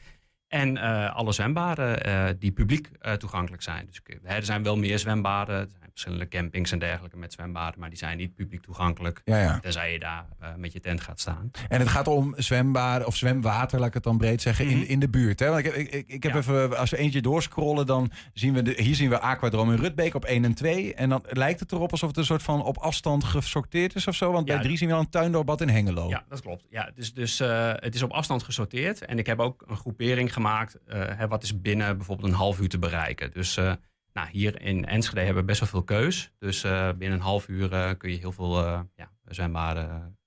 En 0.51 0.77
eh, 0.77 1.15
alle 1.15 1.33
zwembaden 1.33 2.05
eh, 2.05 2.25
die 2.39 2.53
publiek 2.53 2.91
eh, 3.01 3.13
toegankelijk 3.13 3.63
zijn. 3.63 3.87
Dus 3.87 4.01
hè, 4.23 4.35
er 4.35 4.45
zijn 4.45 4.63
wel 4.63 4.77
meer 4.77 4.99
zwembaden. 4.99 5.55
Er 5.55 5.69
zijn 5.71 5.91
verschillende 5.91 6.29
campings 6.29 6.73
en 6.73 6.79
dergelijke 6.79 7.17
met 7.17 7.33
zwembaden. 7.33 7.81
Maar 7.81 7.89
die 7.89 7.99
zijn 7.99 8.17
niet 8.17 8.35
publiek 8.35 8.63
toegankelijk. 8.63 9.21
Ja, 9.25 9.43
ja. 9.43 9.59
Tenzij 9.59 9.93
je 9.93 9.99
daar 9.99 10.27
met 10.57 10.73
je 10.73 10.81
tent 10.81 11.01
gaat 11.01 11.21
staan. 11.21 11.51
En 11.69 11.81
het 11.81 11.89
gaat 11.89 12.09
om 12.09 12.35
zwembaden 12.37 13.07
of 13.07 13.17
zwemwater, 13.17 13.79
laat 13.79 13.89
ik 13.89 13.95
het 13.95 14.03
dan 14.03 14.19
breed 14.19 14.43
zeggen, 14.43 14.67
in, 14.67 14.89
in 14.89 15.01
de 15.01 15.09
buurt. 15.09 15.39
Hè? 15.39 15.49
Want 15.49 15.67
ik, 15.67 15.75
ik, 15.75 15.91
ik, 15.93 16.09
ik 16.09 16.23
heb 16.23 16.35
even, 16.35 16.79
als 16.79 16.91
we 16.91 16.97
eentje 16.97 17.21
doorscrollen, 17.21 17.87
dan 17.87 18.11
zien 18.33 18.55
we, 18.55 18.63
de, 18.63 18.83
hier 18.83 18.95
zien 18.95 19.09
we 19.09 19.21
Aquadroom 19.21 19.71
in 19.71 19.79
Rutbeek 19.79 20.15
op 20.15 20.25
1 20.25 20.45
en 20.45 20.55
2. 20.55 20.95
En 20.95 21.09
dan 21.09 21.25
lijkt 21.29 21.61
het 21.61 21.73
erop 21.73 21.91
alsof 21.91 22.09
het 22.09 22.19
een 22.19 22.25
soort 22.25 22.43
van 22.43 22.63
op 22.63 22.79
afstand 22.79 23.25
gesorteerd 23.25 23.95
is 23.95 24.07
of 24.07 24.15
zo. 24.15 24.33
Want 24.33 24.47
bij 24.47 24.59
3 24.59 24.77
zien 24.77 24.89
we 24.89 24.95
al 24.95 25.01
een 25.01 25.11
tuindoorbad 25.11 25.61
in 25.61 25.69
Hengelo. 25.69 26.09
Ja, 26.09 26.25
dat 26.29 26.41
klopt. 26.41 26.65
Ja, 26.71 26.91
dus 26.95 27.15
dus 27.15 27.39
het 27.75 27.95
is 27.95 28.03
op 28.03 28.11
afstand 28.11 28.43
gesorteerd. 28.43 29.05
En 29.05 29.19
ik 29.19 29.27
heb 29.27 29.39
ook 29.39 29.65
een 29.67 29.77
groepering 29.77 30.33
gemaakt. 30.33 30.40
Eh, 30.47 31.03
hè, 31.17 31.29
wat 31.29 31.43
is 31.43 31.61
binnen 31.61 31.97
bijvoorbeeld 31.97 32.29
een 32.29 32.35
half 32.35 32.61
uur 32.61 32.69
te 32.69 32.79
bereiken. 32.79 33.31
Dus 33.33 33.57
eh, 33.57 33.73
nou, 34.13 34.29
hier 34.31 34.61
in 34.63 34.85
Enschede 34.85 35.21
hebben 35.21 35.43
we 35.43 35.49
best 35.49 35.61
wel 35.61 35.69
veel 35.69 35.83
keus. 35.83 36.33
Dus 36.39 36.65
eh, 36.65 36.89
binnen 36.99 37.19
een 37.19 37.25
half 37.25 37.49
uur 37.49 37.97
kun 37.97 38.11
je 38.11 38.19
heel 38.19 38.33
veel 38.33 38.63
ja, 38.95 39.11
zwembaden 39.25 40.19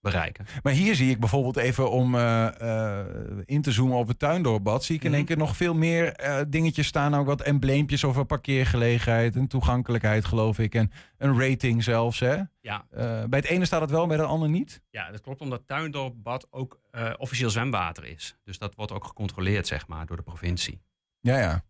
bereiken. 0.00 0.46
Maar 0.62 0.72
hier 0.72 0.94
zie 0.94 1.10
ik 1.10 1.20
bijvoorbeeld 1.20 1.56
even 1.56 1.90
om 1.90 2.14
eh, 2.14 3.00
eh, 3.00 3.06
in 3.44 3.62
te 3.62 3.72
zoomen 3.72 3.96
op 3.96 4.08
het 4.08 4.18
tuindoorbad, 4.18 4.84
zie 4.84 4.96
ik 4.96 5.04
in 5.04 5.14
één 5.14 5.24
keer 5.24 5.36
nog 5.36 5.56
veel 5.56 5.74
meer 5.74 6.12
eh, 6.12 6.40
dingetjes 6.48 6.86
staan. 6.86 7.14
Ook 7.14 7.26
wat 7.26 7.42
embleempjes 7.42 8.04
over 8.04 8.24
parkeergelegenheid 8.24 9.36
en 9.36 9.46
toegankelijkheid, 9.46 10.24
geloof 10.24 10.58
ik. 10.58 10.74
En 10.74 10.90
een 11.16 11.40
rating 11.40 11.84
zelfs. 11.84 12.20
Hè? 12.20 12.36
Ja. 12.60 12.86
Bij 13.28 13.38
het 13.38 13.44
ene 13.44 13.64
staat 13.64 13.80
het 13.80 13.90
wel, 13.90 14.06
bij 14.06 14.16
het 14.16 14.26
andere 14.26 14.50
niet. 14.50 14.82
Ja, 14.90 15.10
dat 15.10 15.20
klopt 15.20 15.40
omdat 15.40 15.62
Tuindorpbad 15.66 16.46
ook 16.50 16.80
officieel 17.16 17.50
zwemwater 17.50 18.04
is. 18.04 18.36
Dus 18.44 18.58
dat 18.58 18.74
wordt 18.74 18.92
ook 18.92 19.04
gecontroleerd, 19.04 19.66
zeg 19.66 19.86
maar, 19.86 20.06
door 20.06 20.16
de 20.16 20.22
provincie. 20.22 20.80
Ja, 21.20 21.38
ja. 21.38 21.64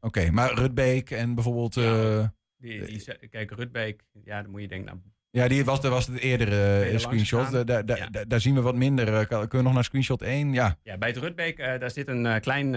Oké, 0.00 0.30
maar 0.30 0.54
Rutbeek 0.54 1.10
en 1.10 1.34
bijvoorbeeld... 1.34 1.76
eh, 1.76 2.24
Die, 2.56 3.04
kijk, 3.30 3.50
Rutbeek, 3.50 4.04
ja, 4.24 4.42
dan 4.42 4.50
moet 4.50 4.60
je 4.60 4.68
denken, 4.68 4.86
nou, 4.86 4.98
ja, 5.30 5.48
die 5.48 5.64
was, 5.64 5.80
dat 5.80 5.90
was 5.92 6.06
het 6.06 6.18
eerdere 6.18 6.80
eh, 6.80 6.98
screenshot. 6.98 7.50
Daar, 7.50 7.84
daar, 7.86 7.98
Ja. 7.98 8.06
daar, 8.10 8.28
daar 8.28 8.40
zien 8.40 8.54
we 8.54 8.60
wat 8.60 8.74
minder. 8.74 9.14
Eh, 9.14 9.26
Kunnen 9.26 9.48
we 9.50 9.62
nog 9.62 9.72
naar 9.72 9.84
screenshot 9.84 10.22
1? 10.22 10.52
Ja. 10.52 10.76
Ja, 10.82 10.98
bij 10.98 11.08
het 11.08 11.16
Rutbeek, 11.18 11.58
eh, 11.58 11.80
daar 11.80 11.90
zit 11.90 12.08
een 12.08 12.40
klein 12.40 12.74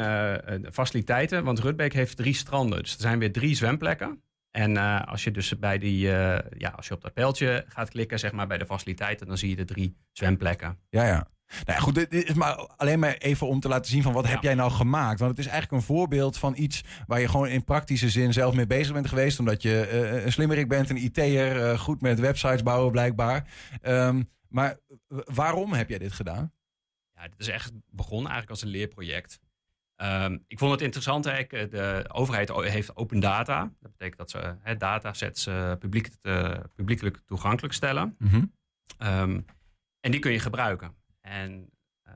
faciliteiten. 0.71 1.43
Want 1.43 1.59
Rutbeek 1.59 1.93
heeft 1.93 2.17
drie 2.17 2.33
stranden. 2.33 2.81
Dus 2.83 2.93
er 2.93 3.01
zijn 3.01 3.19
weer 3.19 3.31
drie 3.31 3.55
zwemplekken. 3.55 4.23
En 4.51 4.77
als 5.05 5.23
je 5.23 5.31
dus 5.31 5.59
bij 5.59 5.77
die, 5.77 5.99
ja, 6.57 6.73
als 6.75 6.87
je 6.87 6.93
op 6.93 7.01
dat 7.01 7.13
pijltje 7.13 7.65
gaat 7.67 7.89
klikken, 7.89 8.19
zeg 8.19 8.31
maar 8.31 8.47
bij 8.47 8.57
de 8.57 8.65
faciliteiten, 8.65 9.27
dan 9.27 9.37
zie 9.37 9.49
je 9.49 9.55
de 9.55 9.65
drie 9.65 9.97
zwemplekken. 10.11 10.77
Ja, 10.89 11.05
ja. 11.07 11.27
Nou 11.51 11.77
ja, 11.77 11.79
goed, 11.79 11.95
dit 11.95 12.13
is 12.13 12.33
maar 12.33 12.55
alleen 12.55 12.99
maar 12.99 13.13
even 13.13 13.47
om 13.47 13.59
te 13.59 13.67
laten 13.67 13.91
zien 13.91 14.03
van 14.03 14.13
wat 14.13 14.27
heb 14.27 14.41
jij 14.41 14.55
nou 14.55 14.71
gemaakt. 14.71 15.19
Want 15.19 15.31
het 15.31 15.39
is 15.39 15.51
eigenlijk 15.51 15.81
een 15.81 15.95
voorbeeld 15.95 16.37
van 16.37 16.53
iets 16.57 16.83
waar 17.07 17.19
je 17.19 17.27
gewoon 17.27 17.47
in 17.47 17.63
praktische 17.63 18.09
zin 18.09 18.33
zelf 18.33 18.55
mee 18.55 18.67
bezig 18.67 18.93
bent 18.93 19.07
geweest. 19.07 19.39
Omdat 19.39 19.61
je 19.61 19.85
eh, 19.85 20.23
een 20.25 20.31
slimmerik 20.31 20.67
bent, 20.67 20.89
een 20.89 21.03
IT'er, 21.03 21.69
eh, 21.69 21.79
goed 21.79 22.01
met 22.01 22.19
websites 22.19 22.63
bouwen 22.63 22.91
blijkbaar. 22.91 23.47
Ehm, 23.81 24.23
maar 24.47 24.77
waarom 25.07 25.73
heb 25.73 25.89
jij 25.89 25.97
dit 25.97 26.11
gedaan? 26.11 26.53
Ja, 27.13 27.21
dit 27.21 27.39
is 27.39 27.47
echt 27.47 27.71
begonnen 27.89 28.31
eigenlijk 28.31 28.49
als 28.49 28.61
een 28.61 28.77
leerproject. 28.77 29.39
Ehm, 29.95 30.37
ik 30.47 30.59
vond 30.59 30.71
het 30.71 30.81
interessant, 30.81 31.25
ik, 31.25 31.53
eh, 31.53 31.69
de 31.69 32.05
overheid 32.11 32.51
heeft 32.51 32.95
open 32.95 33.19
data. 33.19 33.71
Dat 33.79 33.91
betekent 33.91 34.17
dat 34.17 34.29
ze 34.29 34.55
hè, 34.61 34.77
datasets 34.77 35.49
publiek, 35.79 36.09
publiekelijk 36.75 37.19
toegankelijk 37.25 37.73
stellen. 37.73 38.15
Mhm. 38.19 38.43
Ehm, 38.97 39.39
en 39.99 40.11
die 40.11 40.19
kun 40.19 40.31
je 40.31 40.39
gebruiken. 40.39 40.95
En 41.21 41.69
eh, 42.03 42.13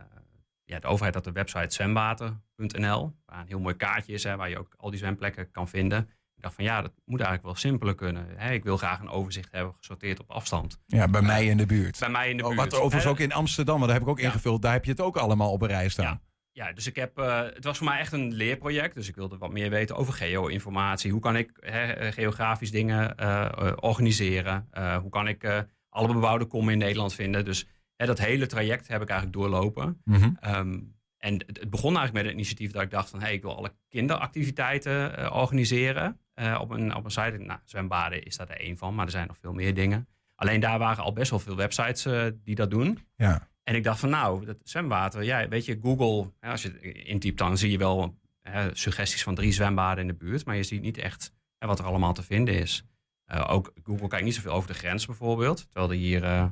ja, 0.64 0.80
de 0.80 0.88
overheid 0.88 1.16
had 1.16 1.24
de 1.24 1.32
website 1.32 1.74
zwemwater.nl, 1.74 3.16
waar 3.26 3.39
een 3.39 3.47
heel 3.47 3.60
mooi 3.60 3.76
kaartje 3.76 4.14
is, 4.14 4.24
hè, 4.24 4.36
waar 4.36 4.49
je 4.49 4.60
ook 4.60 4.74
al 4.78 4.89
die 4.89 4.99
zwemplekken 4.99 5.51
kan 5.51 5.68
vinden. 5.68 6.10
Ik 6.36 6.41
dacht 6.41 6.56
van 6.56 6.64
ja, 6.64 6.82
dat 6.82 6.91
moet 7.06 7.20
eigenlijk 7.20 7.47
wel 7.47 7.56
simpeler 7.56 7.95
kunnen. 7.95 8.28
Hè, 8.36 8.51
ik 8.51 8.64
wil 8.64 8.78
graag 8.78 8.99
een 8.99 9.10
overzicht 9.10 9.51
hebben 9.51 9.74
gesorteerd 9.76 10.20
op 10.20 10.32
afstand. 10.32 10.80
Ja, 10.86 11.08
bij 11.08 11.22
mij 11.22 11.45
in 11.45 11.58
de 11.58 11.66
buurt. 11.66 11.99
Bij 11.99 12.10
mij 12.10 12.30
in 12.30 12.38
de 12.38 12.43
Oh, 12.43 12.49
buurt. 12.49 12.62
Wat 12.62 12.74
overigens 12.74 13.03
Hè, 13.03 13.10
ook 13.10 13.20
in 13.20 13.34
Amsterdam, 13.34 13.76
want 13.76 13.86
daar 13.86 13.93
heb 13.99 14.03
ik 14.08 14.12
ook 14.12 14.20
ingevuld. 14.20 14.62
Daar 14.62 14.74
heb 14.74 14.86
je 14.86 14.91
het 14.91 15.01
ook 15.01 15.18
allemaal 15.18 15.51
op 15.51 15.62
een 15.62 15.68
rij 15.68 15.89
staan. 15.89 16.22
Ja, 16.51 16.74
dus 16.74 16.88
ik 16.88 16.95
heb, 16.95 17.18
eh, 17.18 17.41
het 17.41 17.64
was 17.64 17.78
voor 17.78 17.88
mij 17.88 17.99
echt 17.99 18.12
een 18.12 18.34
leerproject. 18.34 18.95
Dus 18.95 19.08
ik 19.08 19.16
wilde 19.16 19.38
wat 19.38 19.51
meer 19.51 19.70
weten 19.70 19.95
over 19.95 20.14
geo-informatie. 20.14 21.12
Hoe 21.12 21.22
kan 21.22 21.36
ik 21.36 21.51
hè, 21.60 21.84
eh, 21.91 22.12
geografisch 22.12 22.72
dingen 22.72 23.18
eh, 23.18 23.45
eh, 23.45 23.74
organiseren? 23.80 24.68
Eh, 24.72 24.97
hoe 24.97 25.10
kan 25.10 25.28
ik 25.28 25.43
eh, 25.43 25.60
alle 25.89 26.14
bebouwde 26.14 26.45
kommen 26.45 26.74
in 26.74 26.80
Nederland 26.80 27.14
vinden? 27.14 27.45
Dus 27.45 27.68
hè, 27.96 28.06
dat 28.06 28.20
hele 28.20 28.46
traject 28.46 28.88
heb 28.88 29.02
ik 29.02 29.10
eigenlijk 29.10 29.39
doorlopen. 29.39 30.02
Mhm. 30.04 30.32
Ehm, 30.39 30.80
en 31.26 31.34
het, 31.34 31.60
het 31.60 31.70
begon 31.70 31.96
eigenlijk 31.98 32.14
met 32.14 32.26
een 32.26 32.39
initiatief 32.39 32.72
dat 32.72 32.82
ik 32.82 32.91
dacht 32.91 33.10
van... 33.10 33.22
hey, 33.22 33.34
ik 33.34 33.41
wil 33.41 33.58
alle 33.58 33.74
kinderactiviteiten 33.89 35.18
eh, 35.18 35.36
organiseren 35.36 36.20
eh, 36.34 36.58
op, 36.62 36.70
een, 36.70 36.96
op 36.96 37.06
een 37.06 37.12
site. 37.12 37.38
Nou, 37.38 37.60
zwembaden 37.64 38.24
is 38.24 38.38
daar 38.38 38.50
er 38.50 38.60
één 38.60 38.78
van, 38.78 38.96
maar 38.96 39.06
er 39.06 39.12
zijn 39.12 39.28
nog 39.28 39.38
veel 39.38 39.54
meer 39.54 39.74
dingen. 39.74 40.08
Alleen 40.36 40.60
daar 40.60 40.80
waren 40.80 41.04
al 41.04 41.14
best 41.14 41.30
wel 41.30 41.39
veel 41.39 41.56
websites 41.56 42.06
eh, 42.06 42.26
die 42.43 42.56
dat 42.56 42.70
doen. 42.70 43.00
Ja. 43.16 43.50
En 43.64 43.76
ik 43.76 43.84
dacht 43.84 44.00
van 44.00 44.10
nou, 44.10 44.46
dat 44.46 44.58
zwemwater, 44.64 45.24
ja, 45.24 45.48
weet 45.48 45.66
je, 45.66 45.80
Google, 45.82 46.32
hè, 46.39 46.52
als 46.52 46.62
je 46.62 46.70
het 46.70 46.82
intypt, 46.84 47.38
dan 47.38 47.58
zie 47.58 47.72
je 47.72 47.78
wel 47.78 48.20
hè, 48.41 48.76
suggesties 48.76 49.24
van 49.24 49.36
drie 49.36 49.52
zwembaden 49.52 50.02
in 50.02 50.08
de 50.08 50.26
buurt, 50.26 50.46
maar 50.46 50.56
je 50.56 50.64
ziet 50.64 50.82
niet 50.82 50.98
echt 50.98 51.34
hè, 51.58 51.68
wat 51.68 51.80
er 51.80 51.86
allemaal 51.86 52.14
te 52.14 52.24
vinden 52.24 52.54
is. 52.60 52.86
Ook 53.48 53.74
Google 53.84 54.08
kijkt 54.08 54.26
niet 54.26 54.36
zoveel 54.36 54.52
over 54.52 54.68
de 54.68 54.74
grens 54.74 55.06
bijvoorbeeld, 55.06 55.72
terwijl 55.72 55.91
er 55.91 55.98
hier 55.98 56.52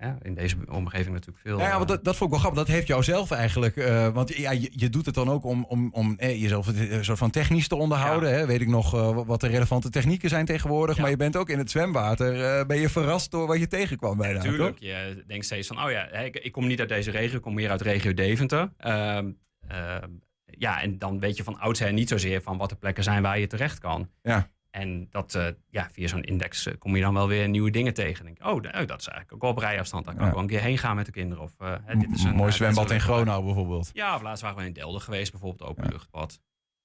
ja, 0.00 0.18
in 0.22 0.34
deze 0.34 0.56
omgeving 0.68 1.12
natuurlijk 1.12 1.38
veel... 1.46 1.58
Ja, 1.58 1.70
eh, 1.70 1.76
want 1.76 1.88
dat, 1.88 2.04
dat 2.04 2.16
vond 2.16 2.24
ik 2.24 2.30
wel 2.30 2.38
grappig. 2.38 2.64
Dat 2.66 2.74
heeft 2.74 2.86
jou 2.86 3.02
zelf 3.02 3.30
eigenlijk. 3.30 3.76
eh, 3.76 4.08
want 4.08 4.36
ja, 4.36 4.50
je, 4.50 4.70
je 4.74 4.90
doet 4.90 5.06
het 5.06 5.14
dan 5.14 5.28
ook 5.30 5.44
om, 5.44 5.64
om, 5.68 5.88
om 5.92 6.14
eh, 6.18 6.40
jezelf 6.42 6.66
een 6.66 7.04
soort 7.04 7.18
van 7.18 7.30
technisch 7.30 7.68
te 7.68 7.76
onderhouden. 7.76 8.34
Hè? 8.34 8.46
Weet 8.46 8.60
ik 8.60 8.68
nog 8.68 8.94
eh, 8.94 9.20
wat 9.26 9.40
de 9.40 9.46
relevante 9.48 9.90
technieken 9.90 10.28
zijn 10.28 10.44
tegenwoordig. 10.46 10.98
Maar 10.98 11.10
je 11.10 11.16
bent 11.16 11.36
ook 11.36 11.48
in 11.48 11.58
het 11.58 11.70
zwemwater. 11.70 12.58
eh, 12.58 12.66
ben 12.66 12.78
je 12.78 12.88
verrast 12.88 13.30
door 13.30 13.46
wat 13.46 13.58
je 13.58 13.66
tegenkwam 13.66 14.16
bijna. 14.16 14.42
Natuurlijk, 14.42 14.78
je 14.78 15.24
denkt 15.26 15.44
steeds 15.44 15.68
van, 15.68 15.84
oh 15.84 15.90
ja, 15.90 16.10
ik, 16.10 16.36
ik 16.36 16.52
kom 16.52 16.66
niet 16.66 16.80
uit 16.80 16.88
deze 16.88 17.10
regio, 17.10 17.36
ik 17.36 17.42
kom 17.42 17.54
meer 17.54 17.70
uit 17.70 17.80
regio 17.80 18.14
Deventer. 18.14 18.72
Ehm, 18.76 19.30
ehm, 19.68 20.08
ja, 20.44 20.82
en 20.82 20.98
dan 20.98 21.20
weet 21.20 21.36
je 21.36 21.44
van 21.44 21.58
oudsher 21.58 21.92
niet 21.92 22.08
zozeer 22.08 22.42
van 22.42 22.56
wat 22.58 22.68
de 22.68 22.76
plekken 22.76 23.04
zijn 23.04 23.22
waar 23.22 23.38
je 23.38 23.46
terecht 23.46 23.78
kan. 23.78 24.08
Ja. 24.22 24.48
En 24.70 25.06
dat, 25.10 25.34
eh, 25.34 25.46
ja, 25.70 25.88
via 25.92 26.08
zo'n 26.08 26.22
index 26.22 26.66
eh, 26.66 26.74
kom 26.78 26.96
je 26.96 27.02
dan 27.02 27.14
wel 27.14 27.28
weer 27.28 27.48
nieuwe 27.48 27.70
dingen 27.70 27.94
tegen. 27.94 28.26
En 28.26 28.34
denk, 28.34 28.48
oh, 28.54 28.62
dat 28.62 29.00
is 29.00 29.06
eigenlijk 29.08 29.32
ook 29.32 29.40
wel 29.40 29.50
op 29.50 29.58
rijafstand. 29.58 30.04
Daar 30.04 30.14
kan 30.14 30.22
Ja. 30.22 30.28
ik 30.28 30.34
wel 30.34 30.42
een 30.44 30.50
keer 30.50 30.60
heen 30.60 30.78
gaan 30.78 30.96
met 30.96 31.06
de 31.06 31.12
kinderen. 31.12 31.44
Of, 31.44 31.52
eh, 31.58 31.74
dit 31.98 32.10
is 32.10 32.24
een, 32.24 32.34
Mooi 32.34 32.52
zwembad 32.52 32.90
in 32.90 33.00
Gronau 33.00 33.44
bijvoorbeeld. 33.44 33.90
Ja, 33.92 34.14
of 34.14 34.22
laatst 34.22 34.42
waren 34.42 34.58
we 34.58 34.64
in 34.64 34.72
Delden 34.72 35.00
geweest, 35.00 35.30
bijvoorbeeld 35.30 35.70
openluchtbad. 35.70 36.40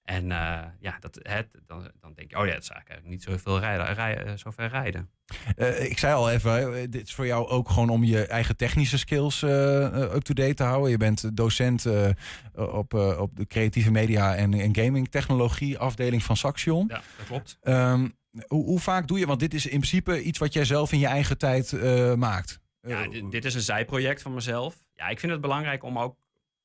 En 0.06 0.32
eh, 0.32 0.64
ja, 0.80 0.98
dat, 1.00 1.20
het, 1.22 1.48
dan, 1.66 1.92
dan 2.02 2.14
denk 2.16 2.30
je, 2.30 2.38
oh 2.38 2.46
ja, 2.46 2.54
het 2.54 2.64
is 2.64 2.70
eigenlijk 2.70 3.08
niet 3.08 3.24
zoveel 3.24 3.60
rijden, 3.60 3.94
rij, 3.94 4.24
eh, 4.24 4.34
zo 4.36 4.52
ver 4.52 4.68
rijden. 4.68 5.10
Eh, 5.56 5.90
ik 5.90 5.98
zei 5.98 6.14
al 6.14 6.32
even, 6.32 6.92
dit 6.92 7.08
is 7.08 7.14
voor 7.14 7.26
jou 7.26 7.48
ook 7.48 7.70
gewoon 7.70 7.90
om 7.90 8.04
je 8.04 8.28
eigen 8.28 8.56
technische 8.58 8.98
skills 8.98 9.42
up-to-date 9.42 10.54
te 10.54 10.64
houden. 10.64 10.92
Je 10.92 10.98
bent 10.98 11.38
docent 11.38 11.86
op, 12.54 12.94
op 12.94 13.36
de 13.36 13.48
creatieve 13.48 13.92
media 13.92 14.36
en, 14.36 14.54
en 14.54 14.76
gaming 14.76 15.10
technologie 15.10 15.78
afdeling 15.78 16.24
van 16.24 16.38
Saxion. 16.38 16.86
Ja, 16.88 17.02
dat 17.18 17.26
klopt. 17.28 17.58
Ehm, 17.62 18.10
hoe, 18.48 18.64
hoe 18.66 18.80
vaak 18.80 19.08
doe 19.08 19.20
je, 19.20 19.26
want 19.26 19.40
dit 19.40 19.54
is 19.54 19.66
in 19.66 19.80
principe 19.80 20.24
iets 20.24 20.40
wat 20.40 20.54
jij 20.54 20.66
zelf 20.66 20.92
in 20.92 21.00
je 21.00 21.08
eigen 21.08 21.38
tijd 21.38 21.72
maakt. 22.16 22.60
Ja, 22.82 23.08
dit, 23.08 23.32
dit 23.32 23.46
is 23.46 23.54
een 23.54 23.62
zijproject 23.62 24.22
van 24.22 24.34
mezelf. 24.34 24.76
Ja, 24.94 25.08
ik 25.08 25.20
vind 25.20 25.32
het 25.32 25.42
belangrijk 25.42 25.84
om 25.84 26.00
ook... 26.00 26.16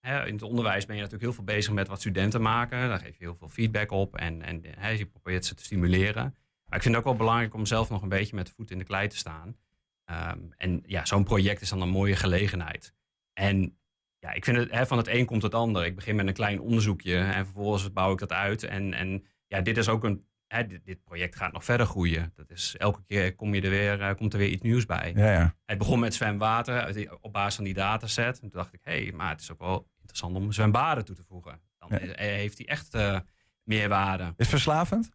In 0.03 0.33
het 0.33 0.43
onderwijs 0.43 0.87
ben 0.87 0.97
je 0.97 1.03
natuurlijk 1.03 1.31
heel 1.31 1.45
veel 1.45 1.55
bezig 1.55 1.73
met 1.73 1.89
wat 1.89 2.01
studenten 2.01 2.43
maken. 2.43 2.89
Daar 2.89 2.99
geef 2.99 3.19
je 3.19 3.25
heel 3.25 3.37
veel 3.37 3.49
feedback 3.49 3.91
op 3.91 4.17
en, 4.17 4.43
en 4.43 4.63
je 4.97 5.07
probeert 5.07 5.45
ze 5.45 5.55
te 5.55 5.65
stimuleren. 5.65 6.35
Maar 6.65 6.79
ik 6.79 6.83
vind 6.83 6.95
het 6.95 6.97
ook 6.97 7.11
wel 7.11 7.19
belangrijk 7.19 7.55
om 7.55 7.67
zelf 7.67 7.91
nog 7.91 8.03
een 8.03 8.09
beetje 8.09 8.35
met 8.37 8.47
de 8.47 8.53
voet 8.53 8.71
in 8.71 8.79
de 8.79 8.85
klei 8.85 9.09
te 9.09 9.17
staan. 9.17 9.57
Ehm, 10.05 10.41
en 10.57 10.83
ja, 10.87 11.05
zo'n 11.05 11.25
project 11.25 11.61
is 11.61 11.69
dan 11.69 11.81
een 11.81 11.89
mooie 11.89 12.17
gelegenheid. 12.17 12.95
En 13.33 13.79
ja, 14.19 14.33
ik 14.33 14.45
vind 14.45 14.57
het, 14.57 14.89
van 14.89 14.99
het 14.99 15.09
een 15.09 15.27
komt 15.27 15.43
het 15.43 15.55
ander. 15.55 15.85
Ik 15.85 15.95
begin 15.95 16.17
met 16.17 16.27
een 16.27 16.33
klein 16.33 16.61
onderzoekje 16.61 17.17
en 17.17 17.45
vervolgens 17.45 17.93
bouw 17.93 18.13
ik 18.13 18.19
dat 18.19 18.33
uit. 18.33 18.63
En, 18.63 18.95
en 18.95 19.27
ja, 19.47 19.61
dit 19.61 19.77
is 19.77 19.89
ook 19.89 20.05
een 20.05 20.25
hè, 20.53 20.67
dit, 20.67 20.85
dit 20.85 21.05
project 21.05 21.37
gaat 21.37 21.53
nog 21.53 21.65
verder 21.65 21.87
groeien. 21.87 22.33
Dat 22.35 22.51
is, 22.51 22.75
elke 22.79 23.03
keer 23.07 23.35
kom 23.35 23.55
je 23.55 23.61
er 23.63 23.71
weer, 23.71 24.01
eh, 24.01 24.15
komt 24.15 24.33
er 24.33 24.39
weer 24.39 24.49
iets 24.49 24.63
nieuws 24.63 24.87
bij. 24.87 25.13
Ja, 25.17 25.33
ja. 25.33 25.55
Het 25.67 25.79
begon 25.79 25.99
met 26.01 26.15
zwemwater 26.15 27.09
op 27.21 27.33
basis 27.33 27.55
van 27.55 27.65
die 27.65 27.75
dataset. 27.75 28.35
En 28.35 28.41
toen 28.41 28.51
dacht 28.61 28.73
ik, 28.75 28.81
hé, 28.83 29.03
hey, 29.03 29.13
maar 29.13 29.29
het 29.31 29.41
is 29.41 29.53
ook 29.53 29.59
wel 29.59 29.89
interessant 29.99 30.37
om 30.37 30.53
zwembaden 30.53 31.05
toe 31.05 31.15
te 31.17 31.23
voegen. 31.23 31.61
Dan 31.79 31.91
eh, 31.91 32.27
heeft 32.27 32.59
hij 32.59 32.67
echt 32.67 32.95
eh 32.95 33.19
meerwaarde. 33.63 34.25
Is 34.25 34.33
het 34.37 34.49
verslavend? 34.49 35.09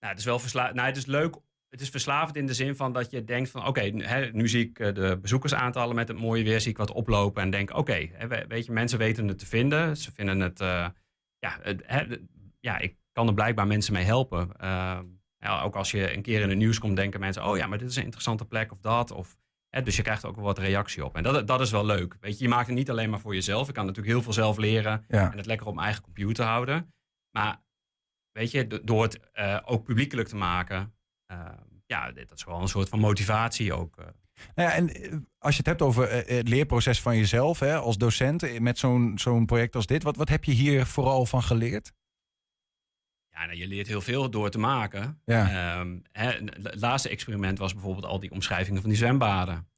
Nou, 0.00 0.12
het 0.12 0.18
is 0.18 0.24
wel 0.24 0.38
versla 0.38 0.72
nou, 0.72 0.86
het 0.86 0.96
is 0.96 1.06
leuk. 1.06 1.36
Het 1.68 1.80
is 1.80 1.88
verslavend 1.90 2.36
in 2.36 2.46
de 2.46 2.54
zin 2.54 2.76
van 2.76 2.92
dat 2.92 3.10
je 3.10 3.24
denkt 3.24 3.50
van... 3.50 3.66
oké, 3.66 3.80
nu- 4.32 4.48
zie 4.48 4.64
ik 4.64 4.76
de 4.94 5.18
bezoekersaantallen 5.22 5.94
met 5.94 6.08
het 6.08 6.18
mooie 6.18 6.44
weer... 6.44 6.60
zie 6.60 6.70
ik 6.70 6.76
wat 6.76 6.90
oplopen 6.92 7.42
en 7.42 7.50
denk... 7.50 7.76
oké, 7.76 8.08
weet 8.48 8.66
je, 8.66 8.72
mensen 8.72 8.98
weten 8.98 9.28
het 9.28 9.38
te 9.38 9.46
vinden. 9.46 9.96
Ze 9.96 10.12
vinden 10.12 10.40
het... 10.40 10.58
ja, 10.58 11.58
het- 11.62 12.20
ja, 12.60 12.78
ik 12.78 12.96
kan 13.16 13.26
er 13.26 13.34
blijkbaar 13.34 13.66
mensen 13.66 13.92
mee 13.92 14.04
helpen. 14.04 14.56
Eh, 14.56 14.98
ja, 15.38 15.62
ook 15.62 15.76
als 15.76 15.90
je 15.90 16.14
een 16.14 16.22
keer 16.22 16.40
in 16.40 16.48
het 16.48 16.58
nieuws 16.58 16.78
komt... 16.78 16.96
denken 16.96 17.20
mensen... 17.20 17.46
oh 17.46 17.56
ja, 17.56 17.66
maar 17.66 17.78
dit 17.78 17.90
is 17.90 17.96
een 17.96 18.02
interessante 18.02 18.44
plek 18.44 18.72
of 18.72 18.80
dat. 18.80 19.10
Of, 19.10 19.36
hè, 19.68 19.82
dus 19.82 19.96
je 19.96 20.02
krijgt 20.02 20.22
er 20.22 20.28
ook 20.28 20.34
wel 20.36 20.44
wat 20.44 20.58
reactie 20.58 21.04
op. 21.04 21.16
En 21.16 21.22
dat, 21.22 21.46
dat 21.46 21.60
is 21.60 21.70
wel 21.70 21.86
leuk. 21.86 22.16
Weet 22.20 22.38
je, 22.38 22.44
je 22.44 22.50
maakt 22.50 22.66
het 22.66 22.76
niet 22.76 22.90
alleen 22.90 23.10
maar 23.10 23.20
voor 23.20 23.34
jezelf. 23.34 23.68
Ik 23.68 23.74
kan 23.74 23.86
natuurlijk 23.86 24.14
heel 24.14 24.22
veel 24.22 24.32
zelf 24.32 24.56
leren... 24.56 25.04
Ja. 25.08 25.30
en 25.30 25.36
het 25.36 25.46
lekker 25.46 25.66
op 25.66 25.74
mijn 25.74 25.86
eigen 25.86 26.04
computer 26.04 26.44
houden. 26.44 26.94
Maar 27.30 27.62
weet 28.32 28.50
je, 28.50 28.66
do- 28.66 28.84
door 28.84 29.02
het 29.02 29.30
eh, 29.32 29.58
ook 29.64 29.84
publiekelijk 29.84 30.28
te 30.28 30.36
maken, 30.36 30.94
eh, 31.26 31.38
ja, 31.86 32.12
dat 32.12 32.32
is 32.34 32.44
wel 32.44 32.60
een 32.60 32.68
soort 32.68 32.88
van 32.88 32.98
motivatie 32.98 33.72
ook. 33.72 33.96
Nou 34.54 34.68
ja, 34.68 34.72
en 34.72 34.84
als 35.38 35.52
je 35.52 35.58
het 35.58 35.66
hebt 35.66 35.82
over 35.82 36.10
het 36.12 36.48
leerproces 36.48 37.02
van 37.02 37.16
jezelf 37.16 37.58
hè, 37.58 37.76
als 37.76 37.96
docent 37.96 38.60
met 38.60 38.78
zo'n 38.78 39.18
zo'n 39.18 39.46
project 39.46 39.74
als 39.74 39.86
dit, 39.86 40.02
wat, 40.02 40.16
wat 40.16 40.28
heb 40.28 40.44
je 40.44 40.52
hier 40.52 40.86
vooral 40.86 41.26
van 41.26 41.42
geleerd? 41.42 41.92
Ja, 43.36 43.46
nou, 43.46 43.58
je 43.58 43.66
leert 43.66 43.86
heel 43.86 44.00
veel 44.00 44.30
door 44.30 44.50
te 44.50 44.58
maken. 44.58 45.20
Ja. 45.24 45.48
Ehm, 45.78 45.98
hè, 46.12 46.30
het 46.62 46.80
laatste 46.80 47.08
experiment 47.08 47.58
was 47.58 47.72
bijvoorbeeld 47.72 48.04
al 48.04 48.20
die 48.20 48.30
omschrijvingen 48.30 48.80
van 48.80 48.90
die 48.90 48.98
zwembaden. 48.98 49.68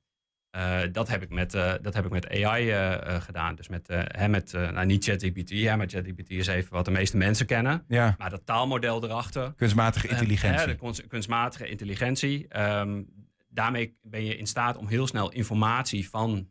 Eh, 0.51 0.81
dat, 0.93 1.09
heb 1.09 1.23
ik 1.23 1.31
met, 1.31 1.55
eh, 1.55 1.75
dat 1.83 1.95
heb 1.95 2.05
ik 2.05 2.11
met 2.11 2.29
AI 2.31 2.71
eh, 2.71 3.21
gedaan. 3.21 3.55
Dus 3.55 3.69
met, 3.69 3.89
hè, 3.89 4.29
met 4.29 4.53
nou, 4.53 4.87
niet 4.87 5.05
ChatGPT, 5.05 5.51
ja, 5.51 5.77
maar 5.77 5.89
ChatGPT 5.89 6.31
is 6.31 6.47
even 6.47 6.73
wat 6.73 6.85
de 6.85 6.91
meeste 6.91 7.17
mensen 7.17 7.47
kennen. 7.47 7.85
Ja. 7.89 8.15
Maar 8.19 8.31
dat 8.31 8.47
taalmodel 8.47 9.05
erachter. 9.05 9.53
Kunstmatige 9.57 10.09
intelligentie. 10.09 10.61
hè, 10.61 10.67
de 10.67 10.75
kunst- 10.75 11.07
kunstmatige 11.07 11.69
intelligentie. 11.69 12.49
Ehm, 12.49 13.03
daarmee 13.49 13.97
ben 14.03 14.25
je 14.25 14.37
in 14.37 14.47
staat 14.47 14.77
om 14.77 14.89
heel 14.89 15.07
snel 15.07 15.33
informatie 15.33 16.09
van, 16.09 16.51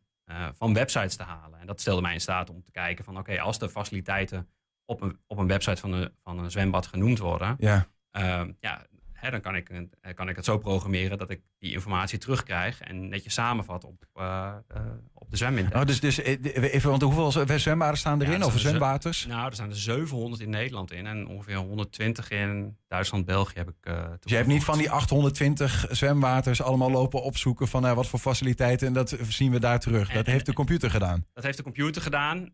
van 0.53 0.73
websites 0.73 1.15
te 1.15 1.23
halen. 1.23 1.59
En 1.59 1.67
dat 1.67 1.81
stelde 1.81 2.01
mij 2.01 2.13
in 2.13 2.21
staat 2.21 2.49
om 2.49 2.63
te 2.63 2.71
kijken 2.71 3.03
van... 3.03 3.17
oké, 3.17 3.39
als 3.39 3.59
de 3.59 3.69
faciliteiten 3.69 4.47
op 4.87 5.01
een, 5.01 5.19
op 5.27 5.37
een 5.37 5.47
website 5.47 5.81
van 5.81 5.91
een, 5.91 6.11
van 6.23 6.39
een 6.39 6.51
zwembad 6.51 6.87
genoemd 6.87 7.19
worden... 7.19 7.55
Ja. 7.59 7.87
ehm, 8.11 8.51
ja, 8.59 8.85
hè, 9.13 9.31
dan 9.31 9.41
kan 9.41 9.55
ik, 9.55 9.69
eh, 9.69 10.13
kan 10.13 10.29
ik 10.29 10.35
het 10.35 10.45
zo 10.45 10.57
programmeren 10.57 11.17
dat 11.17 11.29
ik 11.29 11.41
die 11.59 11.71
informatie 11.71 12.17
terugkrijg... 12.17 12.81
en 12.81 13.09
netjes 13.09 13.33
samenvat 13.33 13.83
op, 13.83 14.03
eh, 14.13 14.53
eh, 14.67 14.81
op 15.13 15.31
de 15.31 15.37
zwemindex. 15.37 15.75
Oh, 15.75 15.85
dus, 15.85 15.99
dus 15.99 16.21
eh, 16.21 16.73
even, 16.73 16.89
want 16.89 17.01
hoeveel 17.01 17.59
zwembaden 17.59 17.97
staan 17.97 18.21
erin? 18.21 18.33
Ja, 18.33 18.39
er 18.39 18.45
of 18.45 18.53
er 18.53 18.59
zwemwaters? 18.59 19.25
Nou, 19.25 19.49
er 19.49 19.55
zijn 19.55 19.69
er 19.69 19.75
700 19.75 20.41
in 20.41 20.49
Nederland 20.49 20.91
in 20.91 21.05
en 21.05 21.27
ongeveer 21.27 21.55
120 21.55 22.29
in 22.29 22.77
Duitsland, 22.87 23.25
België 23.25 23.57
heb 23.57 23.69
ik. 23.69 23.83
Dus 24.19 24.31
je 24.31 24.35
hebt 24.35 24.47
niet 24.47 24.63
van 24.63 24.77
die 24.77 24.89
820 24.89 25.85
zwemwaters 25.89 26.61
allemaal 26.61 26.91
lopen 26.91 27.21
opzoeken 27.21 27.67
van 27.67 27.95
wat 27.95 28.07
voor 28.07 28.19
faciliteiten 28.19 28.87
en 28.87 28.93
dat 28.93 29.17
zien 29.27 29.51
we 29.51 29.59
daar 29.59 29.79
terug. 29.79 30.11
Dat 30.11 30.25
heeft 30.25 30.45
de 30.45 30.53
computer 30.53 30.89
gedaan. 30.89 31.25
Dat 31.33 31.43
heeft 31.43 31.57
de 31.57 31.63
computer 31.63 32.01
gedaan. 32.01 32.53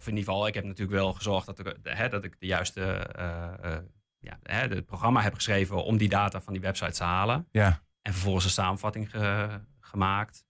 Of 0.00 0.06
in 0.06 0.16
ieder 0.16 0.32
geval, 0.32 0.46
ik 0.46 0.54
heb 0.54 0.64
natuurlijk 0.64 0.98
wel 0.98 1.12
gezorgd 1.12 1.46
dat 1.46 1.58
ik, 1.58 1.76
hè, 1.82 2.08
dat 2.08 2.24
ik 2.24 2.36
de 2.40 2.46
juiste 2.46 2.82
eh, 2.82 3.52
eh, 3.74 3.82
ja, 4.18 4.38
hè, 4.42 4.60
het 4.60 4.86
programma 4.86 5.22
heb 5.22 5.34
geschreven 5.34 5.84
om 5.84 5.96
die 5.96 6.08
data 6.08 6.40
van 6.40 6.52
die 6.52 6.62
websites 6.62 6.96
te 6.96 7.04
halen. 7.04 7.46
Ja. 7.50 7.82
En 8.02 8.12
vervolgens 8.12 8.44
een 8.44 8.50
samenvatting 8.50 9.10
ge- 9.10 9.60
gemaakt. 9.80 10.44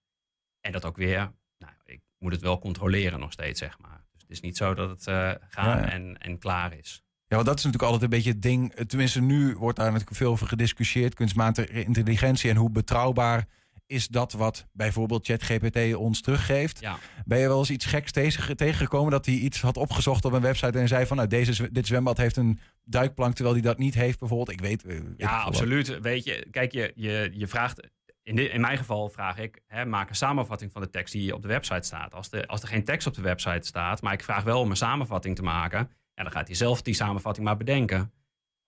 En 0.61 0.71
dat 0.71 0.85
ook 0.85 0.97
weer, 0.97 1.31
nou, 1.57 1.73
ik 1.85 2.01
moet 2.17 2.31
het 2.31 2.41
wel 2.41 2.59
controleren 2.59 3.19
nog 3.19 3.31
steeds, 3.31 3.59
zeg 3.59 3.79
maar. 3.79 4.05
Dus 4.11 4.21
het 4.21 4.31
is 4.31 4.39
niet 4.39 4.57
zo 4.57 4.73
dat 4.73 4.89
het 4.89 5.07
eh 5.07 5.31
gaan 5.49 5.69
Ja, 5.69 5.77
ja. 5.77 5.89
En, 5.89 6.17
en 6.21 6.37
klaar 6.37 6.73
is. 6.77 7.03
Ja, 7.27 7.35
want 7.35 7.45
dat 7.49 7.57
is 7.57 7.63
natuurlijk 7.63 7.91
altijd 7.91 8.11
een 8.11 8.17
beetje 8.17 8.31
het 8.31 8.41
ding. 8.41 8.73
eh, 8.73 8.85
Tenminste, 8.85 9.21
nu 9.21 9.55
wordt 9.55 9.77
daar 9.77 9.91
natuurlijk 9.91 10.17
veel 10.17 10.31
over 10.31 10.47
gediscussieerd. 10.47 11.13
Kunstmatige 11.13 11.83
intelligentie 11.83 12.49
en 12.49 12.55
hoe 12.55 12.69
betrouwbaar 12.71 13.47
is 13.91 14.07
dat 14.07 14.31
wat 14.33 14.67
bijvoorbeeld 14.71 15.25
ChatGPT 15.25 15.95
ons 15.95 16.21
teruggeeft. 16.21 16.79
Ja. 16.79 16.97
Ben 17.25 17.39
je 17.39 17.47
wel 17.47 17.59
eens 17.59 17.69
iets 17.69 17.85
geks 17.85 18.11
tegen- 18.11 18.57
tegengekomen 18.57 19.11
dat 19.11 19.25
hij 19.25 19.35
iets 19.35 19.61
had 19.61 19.77
opgezocht 19.77 20.25
op 20.25 20.33
een 20.33 20.41
website 20.41 20.79
en 20.79 20.87
zei 20.87 21.05
van 21.05 21.17
nou, 21.17 21.29
deze, 21.29 21.71
dit 21.71 21.87
zwembad 21.87 22.17
heeft 22.17 22.37
een 22.37 22.59
duikplank 22.83 23.33
terwijl 23.33 23.55
hij 23.55 23.63
dat 23.65 23.77
niet 23.77 23.93
heeft 23.93 24.19
bijvoorbeeld? 24.19 24.51
Ik 24.51 24.61
weet. 24.61 24.83
eh, 24.85 24.95
ik 24.95 25.03
Ja, 25.17 25.39
absoluut. 25.41 25.99
Weet 26.01 26.23
je, 26.23 26.47
kijk, 26.51 26.71
je, 26.71 26.91
je, 26.95 27.31
je 27.33 27.47
vraagt. 27.47 27.89
In, 28.23 28.35
dit- 28.35 28.51
in 28.51 28.61
mijn 28.61 28.77
geval 28.77 29.09
vraag 29.09 29.37
ik, 29.37 29.59
hè, 29.67 29.85
maak 29.85 30.09
een 30.09 30.15
samenvatting 30.15 30.71
van 30.71 30.81
de 30.81 30.89
tekst 30.89 31.13
die 31.13 31.35
op 31.35 31.41
de 31.41 31.47
website 31.47 31.85
staat. 31.87 32.13
Als, 32.13 32.29
de, 32.29 32.47
als 32.47 32.61
er 32.61 32.67
geen 32.67 32.83
tekst 32.83 33.07
op 33.07 33.13
de 33.13 33.21
website 33.21 33.67
staat, 33.67 34.01
maar 34.01 34.13
ik 34.13 34.23
vraag 34.23 34.43
wel 34.43 34.59
om 34.59 34.69
een 34.69 34.77
samenvatting 34.77 35.35
te 35.35 35.43
maken, 35.43 35.89
ja, 36.13 36.23
dan 36.23 36.31
gaat 36.31 36.47
hij 36.47 36.55
zelf 36.55 36.81
die 36.81 36.93
samenvatting 36.93 37.45
maar 37.45 37.57
bedenken. 37.57 38.11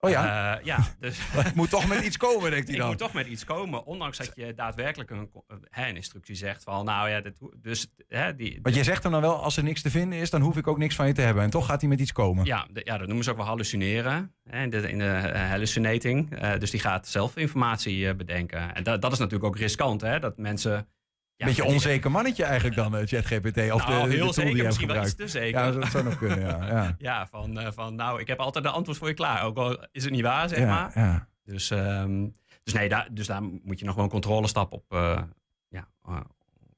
Oh 0.04 0.10
ja? 0.10 0.56
Eh, 0.58 0.64
ja, 0.64 0.78
dus. 1.00 1.18
Ik 1.46 1.54
moet 1.54 1.70
toch 1.70 1.88
met 1.88 2.04
iets 2.04 2.16
komen, 2.16 2.50
denkt 2.50 2.68
hij 2.68 2.78
dan. 2.78 2.88
moet 2.88 2.98
toch 2.98 3.12
met 3.12 3.26
iets 3.26 3.44
komen, 3.44 3.84
ondanks 3.86 4.18
dat 4.18 4.32
je 4.34 4.54
daadwerkelijk 4.54 5.10
een, 5.10 5.30
hè, 5.70 5.88
een 5.88 5.96
instructie 5.96 6.34
zegt 6.34 6.62
van, 6.62 6.84
nou 6.84 7.08
ja, 7.08 7.20
dit, 7.20 7.38
dus 7.56 7.92
hè, 8.08 8.34
die. 8.36 8.58
Want 8.62 8.74
je 8.74 8.84
zegt 8.84 9.02
hem 9.02 9.12
dan 9.12 9.20
wel, 9.20 9.42
als 9.42 9.56
er 9.56 9.62
niks 9.62 9.82
te 9.82 9.90
vinden 9.90 10.18
is, 10.18 10.30
dan 10.30 10.40
hoef 10.40 10.56
ik 10.56 10.66
ook 10.66 10.78
niks 10.78 10.94
van 10.94 11.06
je 11.06 11.12
te 11.12 11.20
hebben. 11.20 11.42
En 11.42 11.50
toch 11.50 11.66
gaat 11.66 11.80
hij 11.80 11.90
met 11.90 12.00
iets 12.00 12.12
komen. 12.12 12.44
Ja, 12.44 12.66
de- 12.70 12.82
ja, 12.84 12.98
dat 12.98 13.06
noemen 13.06 13.24
ze 13.24 13.30
ook 13.30 13.36
wel 13.36 13.46
hallucineren. 13.46 14.34
Hè, 14.50 14.62
in 14.62 14.70
de, 14.70 14.90
in 14.90 14.98
de 14.98 15.04
eh, 15.10 15.48
hallucinating. 15.50 16.36
Eh, 16.38 16.58
dus 16.58 16.70
die 16.70 16.80
gaat 16.80 17.08
zelf 17.08 17.36
informatie 17.36 18.08
eh, 18.08 18.14
bedenken. 18.14 18.74
En 18.74 18.82
dat, 18.82 19.02
dat 19.02 19.12
is 19.12 19.18
natuurlijk 19.18 19.44
ook 19.44 19.58
riskant, 19.58 20.00
hè? 20.00 20.18
Dat 20.18 20.36
mensen. 20.38 20.88
Ja, 21.36 21.46
Beetje 21.46 21.64
onzeker 21.64 22.10
mannetje 22.10 22.44
eigenlijk 22.44 22.76
dan, 22.76 22.96
eh, 22.96 23.06
ChatGPT. 23.06 23.72
Of 23.72 23.86
Nou, 23.86 24.02
de, 24.02 24.08
de 24.08 24.14
heel 24.14 24.32
zeker, 24.32 24.54
die 24.54 24.62
misschien 24.64 24.88
wel 24.88 25.02
iets 25.02 25.14
te 25.14 25.28
zeker. 25.28 25.60
Ja, 25.60 25.70
dat 25.70 25.86
zou 25.90 26.04
nog 26.04 26.18
kunnen, 26.18 26.40
ja. 26.40 26.66
ja. 26.66 26.94
Ja, 26.98 27.26
van, 27.26 27.58
eh, 27.58 27.72
van 27.72 27.94
nou, 27.94 28.20
ik 28.20 28.26
heb 28.26 28.38
altijd 28.38 28.64
de 28.64 28.70
antwoord 28.70 28.98
voor 28.98 29.08
je 29.08 29.14
klaar. 29.14 29.42
Ook 29.42 29.56
al 29.56 29.86
is 29.92 30.04
het 30.04 30.12
niet 30.12 30.22
waar, 30.22 30.48
zeg 30.48 30.58
Ja, 30.58 30.66
maar. 30.66 30.90
ja. 30.94 31.28
Dus, 31.44 31.70
ehm, 31.70 32.26
dus 32.62 32.72
nee, 32.74 32.88
daar, 32.88 33.08
dus 33.10 33.26
daar 33.26 33.42
moet 33.42 33.78
je 33.78 33.84
nog 33.84 33.94
wel 33.94 34.04
een 34.04 34.10
controlestap 34.10 34.72
op, 34.72 34.84
eh, 34.92 35.22
ja, 35.68 35.88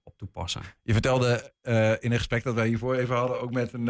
op 0.02 0.16
toepassen. 0.18 0.62
Je 0.82 0.92
vertelde 0.92 1.52
in 2.00 2.10
een 2.12 2.16
gesprek 2.18 2.42
dat 2.42 2.54
wij 2.54 2.66
hiervoor 2.66 2.94
even 2.94 3.16
hadden, 3.16 3.40
ook 3.40 3.52
met 3.52 3.72
een, 3.72 3.88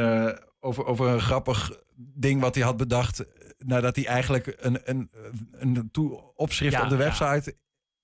over, 0.60 0.84
over 0.86 1.08
een 1.08 1.20
grappig 1.20 1.72
ding 1.96 2.40
wat 2.40 2.54
hij 2.54 2.64
had 2.64 2.76
bedacht. 2.76 3.24
Nadat 3.58 3.96
hij 3.96 4.06
eigenlijk 4.06 4.54
een, 4.58 4.80
een, 4.84 5.10
een 5.52 5.88
toe- 5.90 6.32
opschrift 6.34 6.80
op 6.82 6.88
de 6.88 6.96
website 6.96 7.56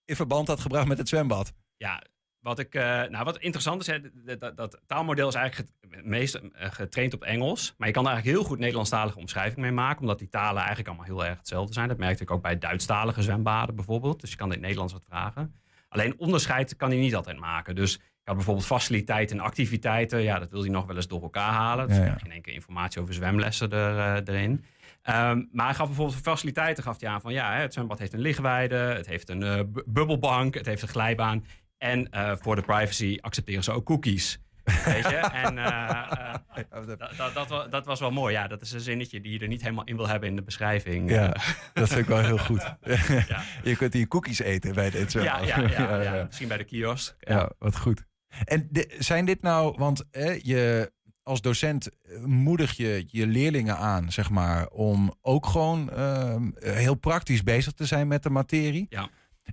in 0.05 0.17
verband 0.17 0.49
had 0.49 0.61
gebracht 0.61 0.87
met 0.89 0.99
het 0.99 1.09
zwembad. 1.09 1.53
Ja, 1.77 2.03
wat, 2.43 2.59
ik, 2.59 2.74
eh, 2.74 2.82
nou, 2.82 3.24
wat 3.24 3.38
interessant 3.38 3.80
is, 3.80 3.86
hè, 3.86 3.99
dat, 4.38 4.57
dat, 4.57 4.80
taalmodel 4.86 5.28
is 5.28 5.34
eigenlijk 5.34 5.70
het 5.90 6.05
meest 6.05 6.34
eh, 6.34 6.70
getraind 6.70 7.14
op 7.14 7.22
Engels. 7.22 7.74
Maar 7.76 7.88
je 7.88 7.95
kan 7.95 8.05
er 8.05 8.11
eigenlijk 8.11 8.38
heel 8.38 8.49
goed 8.49 8.59
Nederlandstalige 8.59 9.18
omschrijving 9.18 9.61
mee 9.61 9.72
maken. 9.72 10.01
Omdat 10.01 10.18
die 10.18 10.28
talen 10.28 10.57
eigenlijk 10.59 10.88
allemaal 10.88 11.07
heel 11.07 11.24
erg 11.24 11.38
hetzelfde 11.38 11.72
zijn. 11.72 11.88
Dat 11.88 11.99
merkte 11.99 12.22
ik 12.22 12.30
ook 12.30 12.43
bij 12.43 12.59
Duitsstalige 12.59 13.22
zwembaden 13.22 13.74
bijvoorbeeld. 13.74 14.20
Dus 14.20 14.30
je 14.30 14.36
kan 14.36 14.47
in 14.47 14.53
het 14.53 14.61
Nederlands 14.61 14.93
wat 14.93 15.05
vragen. 15.09 15.55
Alleen 15.88 16.18
onderscheid 16.18 16.76
kan 16.76 16.90
hij 16.90 16.99
niet 16.99 17.14
altijd 17.14 17.38
maken. 17.38 17.74
Dus 17.74 17.95
ik 17.95 18.01
had 18.28 18.36
bijvoorbeeld 18.36 18.66
faciliteiten 18.66 19.38
en 19.38 19.45
activiteiten. 19.45 20.22
Ja, 20.22 20.38
dat 20.38 20.51
wil 20.51 20.61
hij 20.61 20.70
nog 20.70 20.86
wel 20.86 20.97
eens 20.97 21.09
door 21.09 21.22
elkaar 21.22 21.53
halen. 21.53 21.86
Dus 21.86 21.97
Ja, 21.97 22.03
je 22.03 22.09
ja. 22.09 22.14
krijgt 22.14 22.26
in 22.28 22.32
één 22.34 22.43
keer 22.43 22.55
informatie 22.55 23.01
over 23.01 23.14
zwemlessen 23.14 23.70
er, 23.70 23.99
eh, 23.99 24.34
erin. 24.34 24.64
Ehm, 25.03 25.43
maar 25.53 25.66
hij 25.66 25.74
gaf 25.74 25.86
bijvoorbeeld 25.86 26.16
voor 26.16 26.32
faciliteiten 26.32 26.82
gaf 26.82 27.01
hij 27.01 27.09
aan 27.11 27.20
van 27.20 27.32
ja, 27.32 27.53
het 27.53 27.72
zwembad 27.72 27.99
heeft 27.99 28.12
een 28.12 28.20
lichtweide, 28.20 28.74
het 28.74 29.07
heeft 29.07 29.28
een 29.28 29.70
bu- 29.72 29.82
bubbelbank, 29.86 30.55
het 30.55 30.66
heeft 30.66 30.82
een 30.82 30.88
glijbaan. 30.88 31.45
En 31.83 32.11
eh, 32.11 32.33
voor 32.41 32.57
de 32.57 32.62
privacy 32.62 33.18
accepteren 33.20 33.64
ze 33.64 33.72
ook 33.72 33.85
cookies. 33.85 34.41
Weet 34.85 35.09
je? 35.09 35.16
En 35.45 35.59
eh, 35.59 36.35
eh, 36.55 36.87
dat, 36.87 36.99
dat, 37.16 37.35
dat, 37.35 37.49
wa- 37.49 37.66
dat 37.66 37.87
was 37.87 38.01
wel 38.01 38.11
mooi. 38.11 38.33
Ja, 38.35 38.47
dat 38.47 38.62
is 38.62 38.72
een 38.72 38.80
zinnetje 38.80 39.20
die 39.20 39.33
je 39.33 39.39
er 39.39 39.49
niet 39.49 39.62
helemaal 39.62 39.85
in 39.85 39.97
wil 39.97 40.09
hebben 40.09 40.28
in 40.28 40.37
de 40.37 40.43
beschrijving. 40.43 41.11
Ja, 41.11 41.37
dat 41.72 41.89
vind 41.89 42.01
ik 42.01 42.07
wel 42.07 42.24
heel 42.24 42.39
goed. 42.39 42.74
Je 43.70 43.76
kunt 43.76 43.93
hier 43.93 44.09
cookies 44.09 44.39
eten 44.41 44.74
bij 44.74 44.91
dit 44.91 45.11
zwembad. 45.11 45.47
ja, 45.47 45.61
ja, 45.68 46.03
ja, 46.03 46.24
misschien 46.24 46.49
bij 46.49 46.57
de 46.57 46.64
kiosk. 46.64 47.14
Ja, 47.18 47.51
wat 47.59 47.78
goed. 47.78 48.05
En 48.45 48.68
zijn 48.99 49.24
dit 49.24 49.43
nou, 49.43 49.74
want 49.78 50.05
je 50.43 50.93
als 51.22 51.41
docent 51.41 51.89
moedig 52.24 52.72
je 52.72 53.05
je 53.07 53.26
leerlingen 53.26 53.76
aan, 53.76 54.12
zeg 54.12 54.30
maar, 54.30 54.68
om 54.68 55.14
ook 55.20 55.47
gewoon 55.47 55.91
ehm, 55.91 56.51
heel 56.59 56.95
praktisch 56.95 57.43
bezig 57.43 57.72
te 57.72 57.87
zijn 57.87 58.09
met 58.09 58.22
de 58.22 58.30
materie. 58.30 58.87
Ja. 58.89 59.09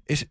Is, 0.06 0.26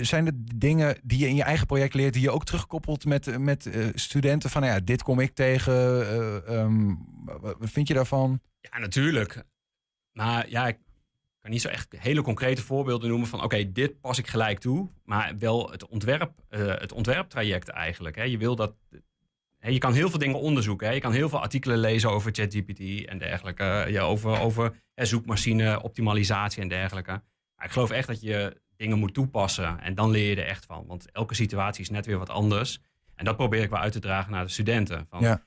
zijn 0.00 0.26
er 0.26 0.32
dingen 0.56 0.98
die 1.02 1.18
je 1.18 1.28
in 1.28 1.34
je 1.34 1.42
eigen 1.42 1.66
project 1.66 1.94
leert, 1.94 2.12
die 2.12 2.22
je 2.22 2.30
ook 2.30 2.44
terugkoppelt 2.44 3.04
met, 3.04 3.38
met 3.38 3.66
eh, 3.66 3.86
studenten 3.94 4.50
van, 4.50 4.60
nou 4.62 4.72
ja, 4.72 4.80
dit 4.80 5.02
kom 5.02 5.20
ik 5.20 5.34
tegen. 5.34 5.72
eh, 5.72 6.58
ehm, 6.58 6.94
wat 7.40 7.70
vind 7.70 7.88
je 7.88 7.94
daarvan? 7.94 8.40
Ja, 8.60 8.78
natuurlijk. 8.78 9.44
Maar 10.12 10.48
ja, 10.48 10.68
ik 10.68 10.78
kan 11.40 11.50
niet 11.50 11.60
zo 11.60 11.68
echt 11.68 11.94
hele 11.98 12.22
concrete 12.22 12.62
voorbeelden 12.62 13.08
noemen 13.08 13.28
van... 13.28 13.42
oké, 13.42 13.72
dit 13.72 14.00
pas 14.00 14.18
ik 14.18 14.26
gelijk 14.26 14.58
toe. 14.58 14.88
Maar 15.04 15.34
wel 15.38 15.70
het, 15.70 15.86
ontwerp, 15.86 16.32
eh, 16.48 16.66
het 16.66 16.92
ontwerptraject 16.92 17.68
eigenlijk. 17.68 18.16
Hè. 18.16 18.22
Je 18.22 18.38
wil 18.38 18.56
dat... 18.56 18.74
hè, 19.58 19.70
je 19.70 19.78
kan 19.78 19.92
heel 19.92 20.10
veel 20.10 20.18
dingen 20.18 20.40
onderzoeken. 20.40 20.86
Hè. 20.86 20.92
Je 20.92 21.00
kan 21.00 21.12
heel 21.12 21.28
veel 21.28 21.40
artikelen 21.40 21.78
lezen 21.78 22.10
over 22.10 22.32
ChatGPT 22.34 23.04
en 23.04 23.18
dergelijke. 23.18 23.86
Ja, 23.88 24.02
over 24.02 24.40
over 24.40 24.82
zoekmachine, 24.94 25.82
optimalisatie 25.82 26.62
en 26.62 26.68
dergelijke. 26.68 27.22
Maar 27.56 27.66
ik 27.66 27.72
geloof 27.72 27.90
echt 27.90 28.08
dat 28.08 28.20
je 28.20 28.60
dingen 28.82 28.98
moet 28.98 29.14
toepassen. 29.14 29.80
En 29.80 29.94
dan 29.94 30.10
leer 30.10 30.30
je 30.30 30.42
er 30.42 30.48
echt 30.48 30.66
van. 30.66 30.84
Want 30.86 31.10
elke 31.10 31.34
situatie 31.34 31.82
is 31.82 31.90
net 31.90 32.06
weer 32.06 32.18
wat 32.18 32.28
anders. 32.28 32.80
En 33.14 33.24
dat 33.24 33.36
probeer 33.36 33.62
ik 33.62 33.70
wel 33.70 33.78
uit 33.78 33.92
te 33.92 34.00
dragen 34.00 34.32
naar 34.32 34.44
de 34.44 34.50
studenten. 34.50 35.06
Van, 35.08 35.20
Ja. 35.20 35.42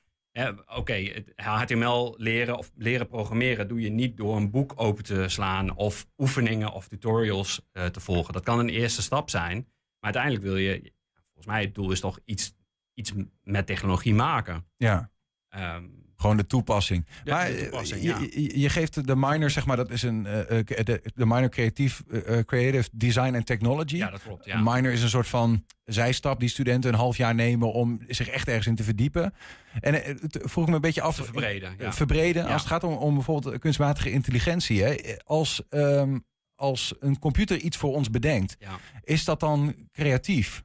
Oké, 0.75 0.93
het 0.93 1.31
HTML 1.36 2.15
leren 2.17 2.57
of 2.57 2.71
leren 2.75 3.07
programmeren 3.07 3.67
doe 3.67 3.81
je 3.81 3.89
niet 3.89 4.17
door 4.17 4.36
een 4.36 4.51
boek 4.51 4.73
open 4.75 5.03
te 5.03 5.27
slaan 5.27 5.75
of 5.75 6.07
oefeningen 6.17 6.71
of 6.71 6.88
tutorials 6.88 7.61
eh, 7.71 7.86
te 7.86 7.99
volgen. 7.99 8.33
Dat 8.33 8.43
kan 8.43 8.59
een 8.59 8.69
eerste 8.69 9.01
stap 9.01 9.29
zijn. 9.29 9.55
Maar 9.55 10.13
uiteindelijk 10.13 10.43
wil 10.43 10.55
je, 10.55 10.91
volgens 11.25 11.45
mij, 11.45 11.61
het 11.61 11.75
doel 11.75 11.91
is 11.91 11.99
toch 11.99 12.19
iets, 12.25 12.53
iets 12.93 13.13
met 13.43 13.65
technologie 13.65 14.13
maken. 14.13 14.65
Ja. 14.77 15.11
Ehm, 15.49 15.86
Gewoon 16.18 16.38
de 16.38 16.45
toepassing. 16.45 17.05
De- 17.24 17.32
maar 17.32 17.47
de 17.47 17.53
eh, 17.53 17.61
toepassing, 17.61 18.01
je, 18.01 18.07
ja. 18.07 18.20
je, 18.20 18.59
je 18.59 18.70
geeft 18.70 19.07
de 19.07 19.16
minor, 19.16 19.49
zeg 19.49 19.66
maar, 19.66 19.78
dat 19.78 19.91
is 19.91 20.03
een 20.03 20.26
eh, 20.26 20.59
eh, 20.59 20.66
de, 20.86 21.01
de 21.16 21.26
minor 21.26 21.49
creatief, 21.49 22.03
creative 22.45 22.89
design 22.91 23.36
and 23.36 23.45
technology. 23.45 23.95
Ja, 23.95 24.09
dat 24.09 24.22
klopt, 24.22 24.45
ja. 24.45 24.57
Een 24.57 24.63
minor 24.63 24.91
is 24.91 25.01
een 25.01 25.09
soort 25.09 25.28
van 25.28 25.66
zijstap 25.86 26.39
die 26.39 26.49
studenten 26.49 26.93
een 26.93 26.99
half 26.99 27.18
jaar 27.18 27.36
nemen 27.36 27.74
om 27.74 27.99
zich 28.07 28.30
echt 28.30 28.47
ergens 28.47 28.68
in 28.68 28.76
te 28.76 28.84
verdiepen. 28.84 29.34
En 29.80 29.93
het 29.93 30.39
vroeg 30.41 30.63
ik 30.63 30.70
me 30.70 30.76
een 30.76 30.82
beetje 30.82 31.01
af. 31.01 31.16
Te 31.16 31.24
verbreden, 31.24 31.76
ja. 31.80 31.93
verbreden 31.93 32.45
als 32.45 32.61
het 32.61 32.72
gaat 32.72 32.84
om, 32.84 32.93
om 32.93 33.13
bijvoorbeeld 33.13 33.59
kunstmatige 33.59 34.11
intelligentie. 34.11 34.84
Hè? 34.84 34.95
Als, 35.24 35.61
ehm, 35.70 36.20
als 36.55 36.93
een 36.99 37.20
computer 37.20 37.57
iets 37.57 37.78
voor 37.78 37.93
ons 37.93 38.09
bedenkt, 38.09 38.57
is 39.03 39.26
dat 39.26 39.39
dan 39.39 39.76
creatief? 39.91 40.63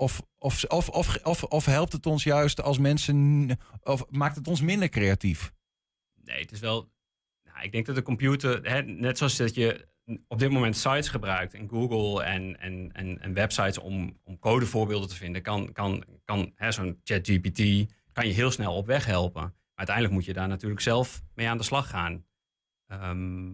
Of, 0.00 0.22
of, 0.38 0.64
of, 0.64 0.88
of, 0.88 1.16
of, 1.22 1.44
of 1.44 1.64
helpt 1.64 1.92
het 1.92 2.06
ons 2.06 2.22
juist 2.22 2.62
als 2.62 2.78
mensen, 2.78 3.48
of 3.82 4.04
maakt 4.10 4.36
het 4.36 4.48
ons 4.48 4.60
minder 4.60 4.88
creatief? 4.88 5.52
Nee, 6.14 6.40
het 6.40 6.52
is 6.52 6.60
wel. 6.60 6.90
Nou, 7.44 7.64
ik 7.64 7.72
denk 7.72 7.86
dat 7.86 7.94
de 7.94 8.02
computer, 8.02 8.60
hè, 8.62 8.82
net 8.82 9.18
zoals 9.18 9.36
dat 9.36 9.54
je 9.54 9.88
op 10.28 10.38
dit 10.38 10.50
moment 10.50 10.76
sites 10.76 11.08
gebruikt 11.08 11.54
en 11.54 11.68
Google 11.68 12.22
en, 12.22 12.60
en, 12.60 12.92
en, 12.92 13.20
en 13.20 13.32
websites 13.32 13.78
om, 13.78 14.18
om 14.24 14.38
codevoorbeelden 14.38 15.08
te 15.08 15.16
vinden, 15.16 15.42
kan, 15.42 15.72
kan, 15.72 16.04
kan 16.24 16.52
hè, 16.54 16.72
zo'n 16.72 17.00
ChatGPT 17.04 17.92
kan 18.12 18.26
je 18.26 18.32
heel 18.32 18.50
snel 18.50 18.74
op 18.74 18.86
weg 18.86 19.04
helpen. 19.04 19.42
Maar 19.42 19.52
uiteindelijk 19.74 20.16
moet 20.16 20.24
je 20.24 20.32
daar 20.32 20.48
natuurlijk 20.48 20.80
zelf 20.80 21.22
mee 21.34 21.48
aan 21.48 21.58
de 21.58 21.64
slag 21.64 21.88
gaan. 21.88 22.24
Ehm, 22.86 23.52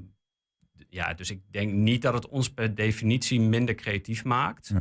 ja, 0.88 1.14
dus 1.14 1.30
ik 1.30 1.52
denk 1.52 1.72
niet 1.72 2.02
dat 2.02 2.14
het 2.14 2.28
ons 2.28 2.52
per 2.52 2.74
definitie 2.74 3.40
minder 3.40 3.74
creatief 3.74 4.24
maakt. 4.24 4.72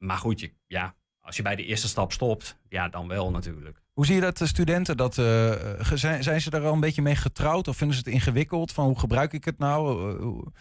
Maar 0.00 0.16
goed, 0.16 0.40
je, 0.40 0.52
ja, 0.66 0.94
als 1.20 1.36
je 1.36 1.42
bij 1.42 1.56
de 1.56 1.64
eerste 1.64 1.88
stap 1.88 2.12
stopt, 2.12 2.58
ja, 2.68 2.88
dan 2.88 3.08
wel 3.08 3.30
natuurlijk. 3.30 3.82
Hoe 3.92 4.06
zie 4.06 4.14
je 4.14 4.20
dat 4.20 4.38
de 4.38 4.46
studenten 4.46 4.96
dat 4.96 5.18
eh, 5.18 5.52
zijn, 5.94 6.22
zijn 6.22 6.40
ze 6.40 6.50
daar 6.50 6.64
al 6.64 6.72
een 6.72 6.80
beetje 6.80 7.02
mee 7.02 7.16
getrouwd 7.16 7.68
of 7.68 7.76
vinden 7.76 7.96
ze 7.96 8.02
het 8.04 8.12
ingewikkeld 8.14 8.72
van 8.72 8.84
hoe 8.86 8.98
gebruik 8.98 9.32
ik 9.32 9.44
het 9.44 9.58
nou? 9.58 10.10
Eh, 10.14 10.20
hoe- 10.22 10.52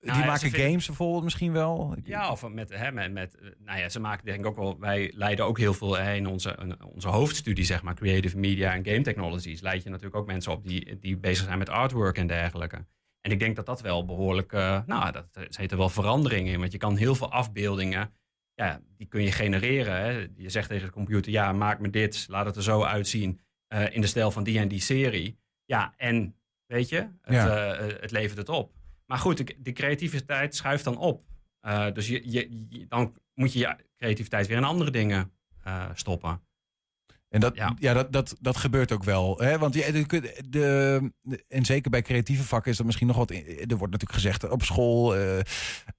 die 0.00 0.10
ja, 0.12 0.20
ze 0.20 0.26
maken 0.26 0.50
games 0.50 0.86
bijvoorbeeld 0.86 1.24
misschien 1.24 1.52
wel. 1.52 1.96
Ja, 2.04 2.30
of 2.30 2.48
met, 2.48 2.68
hè, 2.70 2.92
met, 2.92 3.12
met 3.12 3.34
eh, 3.38 3.48
nou 3.58 3.78
ja, 3.78 3.88
ze 3.88 4.00
maken 4.00 4.24
denk 4.26 4.38
ik 4.38 4.46
ook 4.46 4.56
wel, 4.56 4.78
wij 4.78 5.12
leiden 5.14 5.44
ook 5.44 5.58
heel 5.58 5.74
veel 5.74 5.96
hè, 5.96 6.14
in 6.14 6.26
onze, 6.26 6.56
in 6.60 6.82
onze 6.84 7.08
hoofdstudie, 7.08 7.64
zeg 7.64 7.82
maar, 7.82 7.94
creative 7.94 8.38
media 8.38 8.74
en 8.74 8.84
game 8.84 9.00
technologies, 9.02 9.60
leid 9.60 9.82
je 9.82 9.88
natuurlijk 9.88 10.16
ook 10.16 10.26
mensen 10.26 10.52
op 10.52 10.66
die, 10.66 10.98
die 10.98 11.16
bezig 11.16 11.44
zijn 11.46 11.58
met 11.58 11.68
artwork 11.68 12.18
en 12.18 12.26
dergelijke. 12.26 12.86
En 13.20 13.30
ik 13.30 13.38
denk 13.38 13.56
dat 13.56 13.66
dat 13.66 13.80
wel 13.80 14.04
behoorlijk, 14.04 14.52
eh, 14.52 14.78
nou, 14.86 15.12
dat 15.12 15.28
er 15.32 15.46
zitten 15.48 15.78
wel 15.78 15.88
veranderingen 15.88 16.52
in, 16.52 16.60
want 16.60 16.72
je 16.72 16.78
kan 16.78 16.96
heel 16.96 17.14
veel 17.14 17.32
afbeeldingen, 17.32 18.12
ja, 18.58 18.80
die 18.96 19.06
kun 19.06 19.22
je 19.22 19.32
genereren. 19.32 19.94
Hè. 19.94 20.28
Je 20.36 20.50
zegt 20.50 20.68
tegen 20.68 20.86
de 20.86 20.92
computer, 20.92 21.32
ja, 21.32 21.52
maak 21.52 21.80
me 21.80 21.90
dit, 21.90 22.26
laat 22.28 22.46
het 22.46 22.56
er 22.56 22.62
zo 22.62 22.82
uitzien 22.82 23.40
eh, 23.66 23.94
in 23.94 24.00
de 24.00 24.06
stijl 24.06 24.30
van 24.30 24.44
die 24.44 24.58
en 24.58 24.68
die 24.68 24.80
serie. 24.80 25.38
Ja, 25.64 25.94
en 25.96 26.34
weet 26.66 26.88
je, 26.88 26.96
het, 27.22 27.34
Ja. 27.34 27.74
eh, 27.74 28.00
het 28.00 28.10
levert 28.10 28.38
het 28.38 28.48
op. 28.48 28.72
Maar 29.06 29.18
goed, 29.18 29.36
de, 29.36 29.56
de 29.58 29.72
creativiteit 29.72 30.56
schuift 30.56 30.84
dan 30.84 30.98
op. 30.98 31.24
Uh, 31.62 31.92
dus 31.92 32.08
je, 32.08 32.30
je, 32.30 32.66
je, 32.68 32.86
dan 32.88 33.14
moet 33.34 33.52
je 33.52 33.58
je 33.58 33.76
creativiteit 33.96 34.46
weer 34.46 34.56
in 34.56 34.64
andere 34.64 34.90
dingen 34.90 35.32
uh, 35.66 35.90
stoppen. 35.94 36.40
En 37.28 37.40
dat, 37.40 37.56
ja. 37.56 37.74
ja, 37.78 37.92
dat, 37.92 38.12
dat, 38.12 38.36
dat 38.40 38.56
gebeurt 38.56 38.92
ook 38.92 39.04
wel. 39.04 39.38
Hè? 39.38 39.58
Want 39.58 39.74
ja, 39.74 39.90
de, 39.90 40.42
de, 40.48 41.12
en 41.48 41.64
zeker 41.64 41.90
bij 41.90 42.02
creatieve 42.02 42.42
vakken 42.42 42.70
is 42.70 42.76
dat 42.76 42.86
misschien 42.86 43.06
nog 43.06 43.16
wat. 43.16 43.30
Er 43.30 43.76
wordt 43.76 43.92
natuurlijk 43.92 44.12
gezegd 44.12 44.48
op 44.48 44.62
school. 44.62 45.18
Uh, 45.18 45.40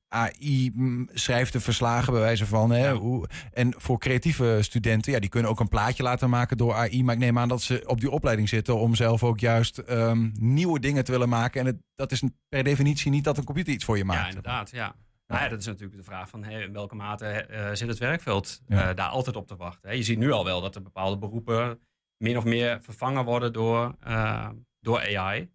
AI 0.09 0.71
schrijft 1.13 1.53
de 1.53 1.59
verslagen 1.59 2.13
bij 2.13 2.21
wijze 2.21 2.45
van. 2.45 2.71
Hè? 2.71 2.93
Hoe, 2.93 3.29
en 3.53 3.73
voor 3.77 3.99
creatieve 3.99 4.57
studenten, 4.61 5.11
ja, 5.11 5.19
die 5.19 5.29
kunnen 5.29 5.51
ook 5.51 5.59
een 5.59 5.67
plaatje 5.67 6.03
laten 6.03 6.29
maken 6.29 6.57
door 6.57 6.73
AI. 6.73 7.03
Maar 7.03 7.13
ik 7.13 7.21
neem 7.21 7.37
aan 7.37 7.47
dat 7.47 7.61
ze 7.61 7.83
op 7.85 7.99
die 7.99 8.11
opleiding 8.11 8.49
zitten 8.49 8.79
om 8.79 8.95
zelf 8.95 9.23
ook 9.23 9.39
juist 9.39 9.81
um, 9.89 10.31
nieuwe 10.39 10.79
dingen 10.79 11.03
te 11.03 11.11
willen 11.11 11.29
maken. 11.29 11.59
En 11.59 11.65
het, 11.65 11.77
dat 11.95 12.11
is 12.11 12.23
per 12.49 12.63
definitie 12.63 13.11
niet 13.11 13.23
dat 13.23 13.37
een 13.37 13.43
computer 13.43 13.73
iets 13.73 13.85
voor 13.85 13.97
je 13.97 14.05
maakt. 14.05 14.21
Ja, 14.21 14.27
inderdaad, 14.27 14.69
ja. 14.71 14.95
Nou 15.27 15.41
ja, 15.41 15.49
dat 15.49 15.59
is 15.59 15.65
natuurlijk 15.65 15.97
de 15.97 16.03
vraag 16.03 16.29
van 16.29 16.43
hey, 16.43 16.61
in 16.61 16.73
welke 16.73 16.95
mate 16.95 17.47
uh, 17.49 17.69
zit 17.73 17.87
het 17.87 17.97
werkveld 17.97 18.61
ja. 18.67 18.89
uh, 18.89 18.95
daar 18.95 19.09
altijd 19.09 19.35
op 19.35 19.47
te 19.47 19.55
wachten. 19.55 19.89
Hè? 19.89 19.95
Je 19.95 20.03
ziet 20.03 20.17
nu 20.17 20.31
al 20.31 20.45
wel 20.45 20.61
dat 20.61 20.75
er 20.75 20.81
bepaalde 20.81 21.17
beroepen 21.17 21.79
min 22.23 22.37
of 22.37 22.43
meer 22.43 22.81
vervangen 22.81 23.25
worden 23.25 23.53
door, 23.53 23.95
uh, 24.07 24.49
door 24.79 25.17
AI. 25.17 25.49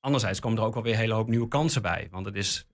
Anderzijds 0.00 0.40
komen 0.40 0.58
er 0.58 0.64
ook 0.64 0.74
wel 0.74 0.82
weer 0.82 0.92
een 0.92 0.98
hele 0.98 1.14
hoop 1.14 1.28
nieuwe 1.28 1.48
kansen 1.48 1.82
bij. 1.82 2.08
Want 2.10 2.26
het 2.26 2.36
is, 2.36 2.66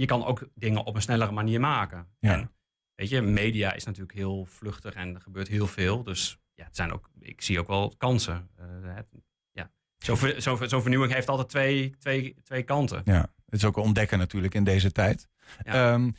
je 0.00 0.06
kan 0.06 0.24
ook 0.24 0.48
dingen 0.54 0.84
op 0.84 0.94
een 0.94 1.02
snellere 1.02 1.32
manier 1.32 1.60
maken. 1.60 2.06
Ja. 2.20 2.32
En, 2.32 2.52
weet 2.94 3.08
je, 3.08 3.20
media 3.20 3.72
is 3.72 3.84
natuurlijk 3.84 4.18
heel 4.18 4.44
vluchtig 4.44 4.94
en 4.94 5.14
er 5.14 5.20
gebeurt 5.20 5.48
heel 5.48 5.66
veel. 5.66 6.02
Dus 6.02 6.38
ja, 6.54 6.64
het 6.64 6.76
zijn 6.76 6.92
ook, 6.92 7.10
ik 7.18 7.42
zie 7.42 7.58
ook 7.58 7.66
wel 7.66 7.94
kansen. 7.98 8.48
Uh, 8.60 8.94
het, 8.94 9.06
ja. 9.50 9.70
Zo'n 9.98 10.16
ver, 10.16 10.42
zo, 10.42 10.66
zo 10.66 10.80
vernieuwing 10.80 11.12
heeft 11.12 11.28
altijd 11.28 11.48
twee, 11.48 11.96
twee, 11.98 12.34
twee 12.42 12.62
kanten. 12.62 13.02
Ja, 13.04 13.20
het 13.20 13.54
is 13.54 13.64
ook 13.64 13.76
ontdekken 13.76 14.18
natuurlijk 14.18 14.54
in 14.54 14.64
deze 14.64 14.92
tijd. 14.92 15.28
Ja. 15.62 15.92
Um, 15.92 16.14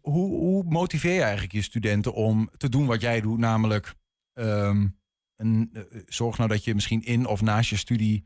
hoe, 0.00 0.28
hoe, 0.28 0.64
motiveer 0.64 1.14
je 1.14 1.22
eigenlijk 1.22 1.52
je 1.52 1.62
studenten 1.62 2.14
om 2.14 2.50
te 2.56 2.68
doen 2.68 2.86
wat 2.86 3.00
jij 3.00 3.20
doet? 3.20 3.38
Namelijk, 3.38 3.94
um, 4.34 4.98
een, 5.36 5.70
uh, 5.72 5.82
zorg 6.06 6.36
nou 6.36 6.48
dat 6.48 6.64
je 6.64 6.74
misschien 6.74 7.02
in 7.02 7.26
of 7.26 7.42
naast 7.42 7.70
je 7.70 7.76
studie 7.76 8.24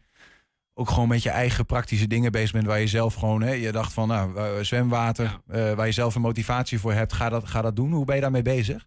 ook 0.79 0.89
gewoon 0.89 1.09
met 1.09 1.23
je 1.23 1.31
eigen 1.31 1.67
praktische 1.67 2.07
dingen 2.07 2.33
bezig 2.33 2.53
bent. 2.53 2.67
Waar 2.67 2.81
je 2.81 2.87
zelf 2.87 3.15
gewoon, 3.15 3.43
hè, 3.43 3.53
je 3.53 3.73
dacht 3.73 3.93
van 3.93 4.09
nou, 4.09 4.37
uh, 4.37 4.63
zwemwater, 4.63 5.25
ja. 5.25 5.71
uh, 5.71 5.75
waar 5.75 5.87
je 5.87 5.93
zelf 5.93 6.15
een 6.15 6.21
motivatie 6.21 6.79
voor 6.79 6.93
hebt. 6.93 7.13
Ga 7.13 7.29
dat, 7.29 7.49
ga 7.49 7.63
dat 7.63 7.77
doen. 7.77 7.93
Hoe 7.93 8.05
ben 8.05 8.15
je 8.15 8.21
daarmee 8.21 8.43
bezig? 8.43 8.87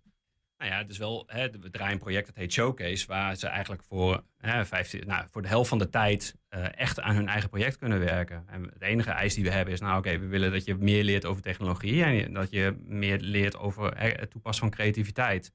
Nou 0.58 0.72
ja, 0.72 0.78
het 0.78 0.90
is 0.90 0.98
wel, 0.98 1.24
hè, 1.28 1.50
we 1.50 1.70
draaien 1.70 1.94
een 1.94 2.00
project 2.00 2.26
dat 2.26 2.36
heet 2.36 2.54
Showcase, 2.54 3.08
waar 3.08 3.36
ze 3.36 3.48
eigenlijk 3.48 3.84
voor, 3.84 4.24
hè, 4.38 4.66
15, 4.66 5.08
nou, 5.08 5.26
voor 5.32 5.42
de 5.42 5.48
helft 5.48 5.70
van 5.70 5.78
de 5.78 5.90
tijd 5.90 6.36
uh, 6.50 6.80
echt 6.80 7.00
aan 7.00 7.16
hun 7.16 7.28
eigen 7.28 7.50
project 7.50 7.78
kunnen 7.78 8.00
werken. 8.00 8.44
En 8.48 8.64
het 8.64 8.82
enige 8.82 9.12
eis 9.12 9.34
die 9.34 9.44
we 9.44 9.52
hebben 9.52 9.74
is, 9.74 9.80
nou 9.80 9.98
oké, 9.98 10.08
okay, 10.08 10.20
we 10.20 10.28
willen 10.28 10.52
dat 10.52 10.66
je 10.66 10.76
meer 10.76 11.04
leert 11.04 11.26
over 11.26 11.42
technologie 11.42 12.04
en 12.04 12.34
dat 12.34 12.52
je 12.52 12.76
meer 12.86 13.20
leert 13.20 13.58
over 13.58 13.98
hè, 13.98 14.10
het 14.10 14.32
toepassen 14.32 14.64
van 14.64 14.74
creativiteit. 14.74 15.54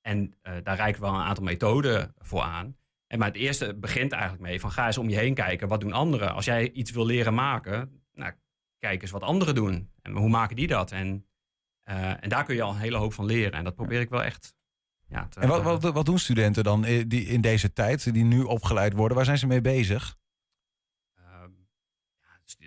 En 0.00 0.34
uh, 0.42 0.52
daar 0.62 0.76
reiken 0.76 1.00
we 1.00 1.06
wel 1.06 1.16
een 1.16 1.26
aantal 1.26 1.44
methoden 1.44 2.14
voor 2.18 2.42
aan. 2.42 2.76
En 3.06 3.18
maar 3.18 3.28
het 3.28 3.36
eerste 3.36 3.74
begint 3.74 4.12
eigenlijk 4.12 4.42
mee 4.42 4.60
van 4.60 4.70
ga 4.70 4.86
eens 4.86 4.98
om 4.98 5.08
je 5.08 5.16
heen 5.16 5.34
kijken, 5.34 5.68
wat 5.68 5.80
doen 5.80 5.92
anderen? 5.92 6.34
Als 6.34 6.44
jij 6.44 6.70
iets 6.70 6.90
wil 6.90 7.06
leren 7.06 7.34
maken, 7.34 8.02
nou, 8.12 8.32
kijk 8.78 9.02
eens 9.02 9.10
wat 9.10 9.22
anderen 9.22 9.54
doen. 9.54 9.90
En 10.02 10.12
hoe 10.12 10.28
maken 10.28 10.56
die 10.56 10.66
dat? 10.66 10.92
En 10.92 11.26
uh, 11.84 12.24
en 12.24 12.28
daar 12.28 12.44
kun 12.44 12.54
je 12.54 12.62
al 12.62 12.70
een 12.70 12.78
hele 12.78 12.96
hoop 12.96 13.12
van 13.12 13.24
leren. 13.24 13.52
En 13.52 13.64
dat 13.64 13.74
probeer 13.74 14.00
ik 14.00 14.08
wel 14.08 14.22
echt. 14.22 14.54
Ja, 15.08 15.28
te, 15.28 15.40
en 15.40 15.48
wat, 15.48 15.62
wat, 15.62 15.82
wat, 15.82 16.06
doen 16.06 16.18
studenten 16.18 16.64
dan 16.64 16.82
die 16.82 17.24
in 17.24 17.40
deze 17.40 17.72
tijd, 17.72 18.12
die 18.12 18.24
nu 18.24 18.42
opgeleid 18.42 18.92
worden? 18.92 19.16
Waar 19.16 19.26
zijn 19.26 19.38
ze 19.38 19.46
mee 19.46 19.60
bezig? 19.60 20.16
Ja, 21.14 21.48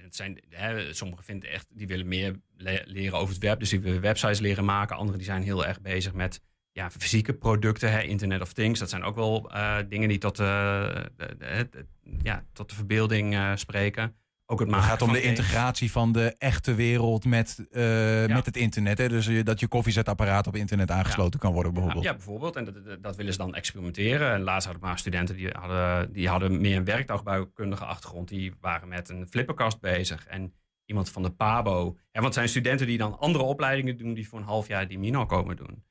het 0.01 0.15
zijn, 0.15 0.43
hè, 0.49 0.93
sommigen 0.93 1.23
vinden 1.23 1.49
echt, 1.49 1.67
die 1.69 1.87
willen 1.87 2.07
meer 2.07 2.41
le 2.55 2.83
leren 2.85 3.17
over 3.17 3.33
het 3.33 3.43
web. 3.43 3.59
Dus 3.59 3.69
die 3.69 3.79
willen 3.79 4.01
websites 4.01 4.39
leren 4.39 4.65
maken. 4.65 4.95
Anderen 4.95 5.17
die 5.17 5.27
zijn 5.27 5.43
heel 5.43 5.65
erg 5.65 5.81
bezig 5.81 6.13
met 6.13 6.41
ja, 6.77 6.89
fysieke 6.89 7.33
producten, 7.33 7.91
hè, 7.91 8.01
Internet 8.01 8.41
of 8.41 8.53
Things. 8.53 8.79
Dat 8.79 8.89
zijn 8.89 9.03
ook 9.03 9.15
wel 9.15 9.51
uh, 9.53 9.77
dingen 9.89 10.09
die 10.09 10.17
tot, 10.17 10.39
uh, 10.39 10.47
de, 10.47 11.35
de, 11.37 11.67
de, 11.71 11.85
ja, 12.21 12.43
tot 12.53 12.69
de 12.69 12.75
verbeelding 12.75 13.37
spreken. 13.55 14.15
Ook 14.45 14.59
het 14.59 14.71
het 14.71 14.83
gaat 14.83 15.01
om 15.01 15.11
de 15.11 15.21
integratie 15.21 15.91
van 15.91 16.11
de 16.11 16.35
echte 16.37 16.75
wereld 16.75 17.25
met, 17.25 17.67
ja. 17.71 18.27
met 18.27 18.45
het 18.45 18.57
internet. 18.57 18.97
Hè? 18.97 19.09
Dus 19.09 19.43
dat 19.43 19.59
je 19.59 19.67
koffiezetapparaat 19.67 20.47
op 20.47 20.55
internet 20.55 20.91
aangesloten 20.91 21.33
ja. 21.33 21.39
kan 21.39 21.53
worden 21.53 21.73
bijvoorbeeld. 21.73 22.03
Ja, 22.03 22.09
ja 22.09 22.15
bijvoorbeeld. 22.15 22.55
En 22.55 22.65
dat, 22.65 23.03
dat, 23.03 23.15
willen 23.15 23.31
ze 23.31 23.39
dan 23.39 23.55
experimenteren. 23.55 24.33
En 24.33 24.41
laatst 24.41 24.65
hadden 24.65 24.83
we 24.83 24.89
maar 24.89 24.99
studenten 24.99 25.35
die 25.35 25.49
hadden, 25.49 26.13
die 26.13 26.27
hadden 26.27 26.61
meer 26.61 26.77
een 26.77 26.85
werktuigbouwkundige 26.85 27.85
achtergrond. 27.85 28.27
Die 28.27 28.53
waren 28.61 28.87
met 28.87 29.09
een 29.09 29.27
flipperkast 29.29 29.79
bezig. 29.79 30.25
En 30.27 30.53
iemand 30.85 31.09
van 31.09 31.23
de 31.23 31.31
PABO. 31.31 31.85
En 31.87 32.21
want 32.21 32.25
het 32.25 32.33
zijn 32.33 32.49
studenten 32.49 32.87
die 32.87 32.97
dan 32.97 33.19
andere 33.19 33.43
opleidingen 33.43 33.97
doen... 33.97 34.13
die 34.13 34.27
voor 34.27 34.39
een 34.39 34.45
half 34.45 34.67
jaar 34.67 34.87
die 34.87 34.99
Mino 34.99 35.25
komen 35.25 35.55
doen. 35.55 35.83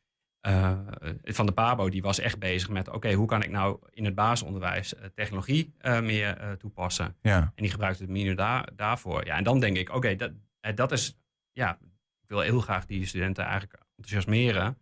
Uh, 0.47 0.79
van 1.25 1.47
de 1.47 1.53
PABO, 1.53 1.89
die 1.89 2.03
was 2.03 2.19
echt 2.19 2.39
bezig 2.39 2.69
met... 2.69 2.87
oké, 2.87 2.97
okay, 2.97 3.15
hoe 3.15 3.27
kan 3.27 3.43
ik 3.43 3.51
nou 3.51 3.79
in 3.91 4.05
het 4.05 4.15
basisonderwijs 4.15 4.95
uh, 4.95 5.01
technologie 5.15 5.75
uh, 5.83 6.01
meer 6.01 6.57
toepassen? 6.59 7.17
Ja. 7.23 7.39
En 7.39 7.63
die 7.63 7.71
gebruikte 7.71 8.05
het 8.05 8.37
daar, 8.37 8.69
daarvoor. 8.77 9.27
Ja, 9.27 9.37
en 9.37 9.45
dan 9.45 9.61
denk 9.61 9.77
ik, 9.77 9.89
oké, 9.89 9.97
okay, 9.97 10.17
dat, 10.17 10.33
dat 10.75 10.93
is... 10.93 11.19
Ja, 11.53 11.79
ik 12.23 12.29
wil 12.29 12.41
heel 12.41 12.61
graag 12.61 12.87
die 12.87 13.07
studenten 13.07 13.45
eigenlijk 13.45 13.83
enthousiasmeren. 13.97 14.79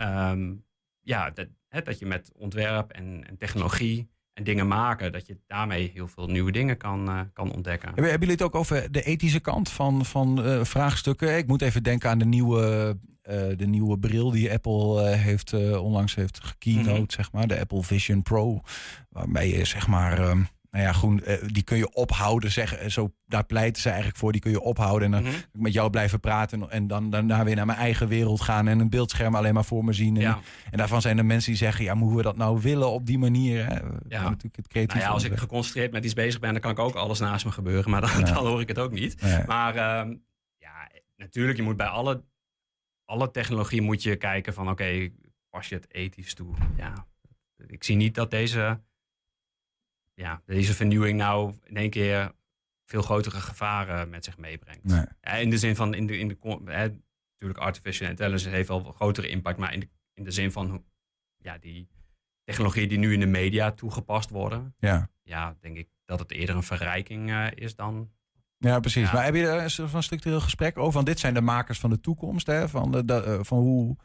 Um, 0.00 0.64
ja, 1.00 1.30
dat, 1.30 1.46
hè, 1.68 1.82
dat 1.82 1.98
je 1.98 2.06
met 2.06 2.32
ontwerp 2.34 2.90
en, 2.90 3.24
en 3.28 3.36
technologie 3.36 4.10
en 4.32 4.44
dingen 4.44 4.68
maken, 4.68 5.12
dat 5.12 5.26
je 5.26 5.38
daarmee 5.46 5.90
heel 5.94 6.08
veel 6.08 6.26
nieuwe 6.26 6.52
dingen 6.52 6.76
kan, 6.76 7.08
eh, 7.08 7.20
kan 7.32 7.52
ontdekken. 7.52 7.88
Hebben 7.88 8.10
hebben 8.10 8.28
jullie 8.28 8.44
het 8.44 8.54
ook 8.54 8.60
over 8.60 8.92
de 8.92 9.02
ethische 9.02 9.40
kant 9.40 9.70
van, 9.70 10.04
van 10.04 10.44
eh, 10.44 10.64
vraagstukken? 10.64 11.36
Ik 11.36 11.46
moet 11.46 11.62
even 11.62 11.82
denken 11.82 12.10
aan 12.10 12.18
de 12.18 12.24
nieuwe, 12.24 12.62
eh, 12.62 12.94
de 13.56 13.66
nieuwe 13.66 13.98
bril 13.98 14.30
die 14.30 14.52
Apple 14.52 15.02
eh, 15.10 15.20
heeft, 15.20 15.52
eh, 15.52 15.84
onlangs 15.84 16.14
heeft 16.14 16.40
gekeynote, 16.44 16.90
Mhm. 17.00 17.02
zeg 17.10 17.32
maar. 17.32 17.46
De 17.46 17.58
Apple 17.60 17.82
Vision 17.82 18.22
Pro. 18.22 18.60
Waarmee 19.08 19.58
je 19.58 19.64
zeg 19.64 19.86
maar... 19.86 20.18
nou 20.70 20.84
ja, 20.84 20.92
groen, 20.92 21.24
eh, 21.24 21.36
die 21.46 21.62
kun 21.62 21.76
je 21.76 21.92
ophouden. 21.94 22.50
Zeg, 22.52 22.74
eh, 22.76 22.88
zo, 22.88 23.12
daar 23.26 23.44
pleiten 23.44 23.82
ze 23.82 23.88
eigenlijk 23.88 24.18
voor. 24.18 24.32
Die 24.32 24.40
kun 24.40 24.50
je 24.50 24.60
ophouden 24.60 25.04
en 25.14 25.22
dan 25.22 25.32
Mhm. 25.32 25.40
met 25.52 25.72
jou 25.72 25.90
blijven 25.90 26.20
praten. 26.20 26.70
En 26.70 26.86
dan 26.86 27.10
daarna 27.10 27.44
weer 27.44 27.56
naar 27.56 27.66
mijn 27.66 27.78
eigen 27.78 28.08
wereld 28.08 28.40
gaan. 28.40 28.68
En 28.68 28.78
een 28.78 28.90
beeldscherm 28.90 29.34
alleen 29.34 29.54
maar 29.54 29.64
voor 29.64 29.84
me 29.84 29.92
zien. 29.92 30.16
En, 30.16 30.22
Ja. 30.22 30.38
en 30.70 30.78
daarvan 30.78 31.00
zijn 31.00 31.18
er 31.18 31.24
mensen 31.24 31.50
die 31.50 31.60
zeggen... 31.60 31.84
ja, 31.84 31.94
maar 31.94 32.04
hoe 32.04 32.16
we 32.16 32.22
dat 32.22 32.36
nou 32.36 32.60
willen 32.60 32.90
op 32.90 33.06
die 33.06 33.18
manier. 33.18 33.66
Hè? 33.66 33.74
Ja. 34.08 34.22
Natuurlijk 34.22 34.56
het 34.56 34.68
creatief 34.68 34.94
Nou 34.94 35.06
ja, 35.06 35.12
als 35.12 35.24
ik 35.24 35.36
geconcentreerd 35.38 35.92
met 35.92 36.04
iets 36.04 36.14
bezig 36.14 36.40
ben, 36.40 36.52
dan 36.52 36.60
kan 36.60 36.70
ik 36.70 36.78
ook 36.78 36.94
alles 36.94 37.18
naast 37.18 37.44
me 37.44 37.50
gebeuren. 37.50 37.90
Maar 37.90 38.00
dan, 38.00 38.10
Ja. 38.18 38.24
dan 38.32 38.46
hoor 38.46 38.60
ik 38.60 38.68
het 38.68 38.78
ook 38.78 38.92
niet. 38.92 39.20
Nee. 39.22 39.42
Maar 39.46 39.74
ehm, 39.76 40.14
ja, 40.58 40.88
natuurlijk, 41.16 41.56
je 41.56 41.62
moet 41.64 41.76
bij 41.76 41.86
alle, 41.86 42.22
alle 43.08 43.30
technologie 43.30 43.82
moet 43.82 44.02
je 44.02 44.16
kijken 44.16 44.54
van 44.54 44.70
oké, 44.70 45.10
pas 45.50 45.68
je 45.68 45.74
het 45.74 45.92
ethisch 45.92 46.34
toe? 46.34 46.54
Ja, 46.76 47.06
ik 47.66 47.84
zie 47.84 47.96
niet 47.96 48.14
dat 48.14 48.30
deze, 48.30 48.80
ja, 50.14 50.42
deze 50.46 50.74
vernieuwing 50.74 51.18
nou 51.18 51.54
in 51.64 51.76
één 51.76 51.90
keer 51.90 52.32
veel 52.84 53.02
grotere 53.02 53.40
gevaren 53.40 54.08
met 54.08 54.24
zich 54.24 54.38
meebrengt. 54.38 54.84
Nee. 54.84 55.04
Ja, 55.20 55.32
in 55.32 55.50
de 55.50 55.58
zin 55.58 55.76
van, 55.76 55.94
in 55.94 56.06
de, 56.06 56.18
in 56.18 56.28
de, 56.28 56.36
hè, 56.64 56.88
natuurlijk 57.32 57.60
artificial 57.60 58.08
intelligence 58.08 58.48
heeft 58.48 58.68
wel 58.68 58.86
een 58.86 58.92
grotere 58.92 59.28
impact, 59.28 59.58
maar 59.58 59.72
in 59.72 59.80
de, 59.80 59.88
in 60.14 60.24
de 60.24 60.30
zin 60.30 60.52
van 60.52 60.84
ja, 61.36 61.58
die 61.58 61.88
technologieën 62.44 62.88
die 62.88 62.98
nu 62.98 63.12
in 63.12 63.20
de 63.20 63.26
media 63.26 63.72
toegepast 63.72 64.30
worden, 64.30 64.74
Ja. 64.78 65.10
ja, 65.22 65.56
denk 65.60 65.76
ik 65.76 65.88
dat 66.04 66.18
het 66.18 66.30
eerder 66.30 66.56
een 66.56 66.62
verrijking 66.62 67.30
eh, 67.30 67.46
is 67.54 67.74
dan 67.74 68.12
Ja, 68.58 68.80
precies. 68.80 69.06
Ja. 69.06 69.12
Maar 69.12 69.24
heb 69.24 69.34
je 69.34 69.46
er 69.46 69.62
een 69.62 69.70
soort 69.70 69.90
van 69.90 70.02
structureel 70.02 70.40
gesprek 70.40 70.78
over? 70.78 70.92
Want 70.92 71.06
dit 71.06 71.18
zijn 71.18 71.34
de 71.34 71.40
makers 71.40 71.78
van 71.78 71.90
de 71.90 72.00
toekomst. 72.00 72.46
Hè? 72.46 72.68
Van, 72.68 72.92
de, 72.92 73.04
de- 73.04 73.22
eh, 73.22 73.38
van 73.42 73.58
hoe 73.58 73.96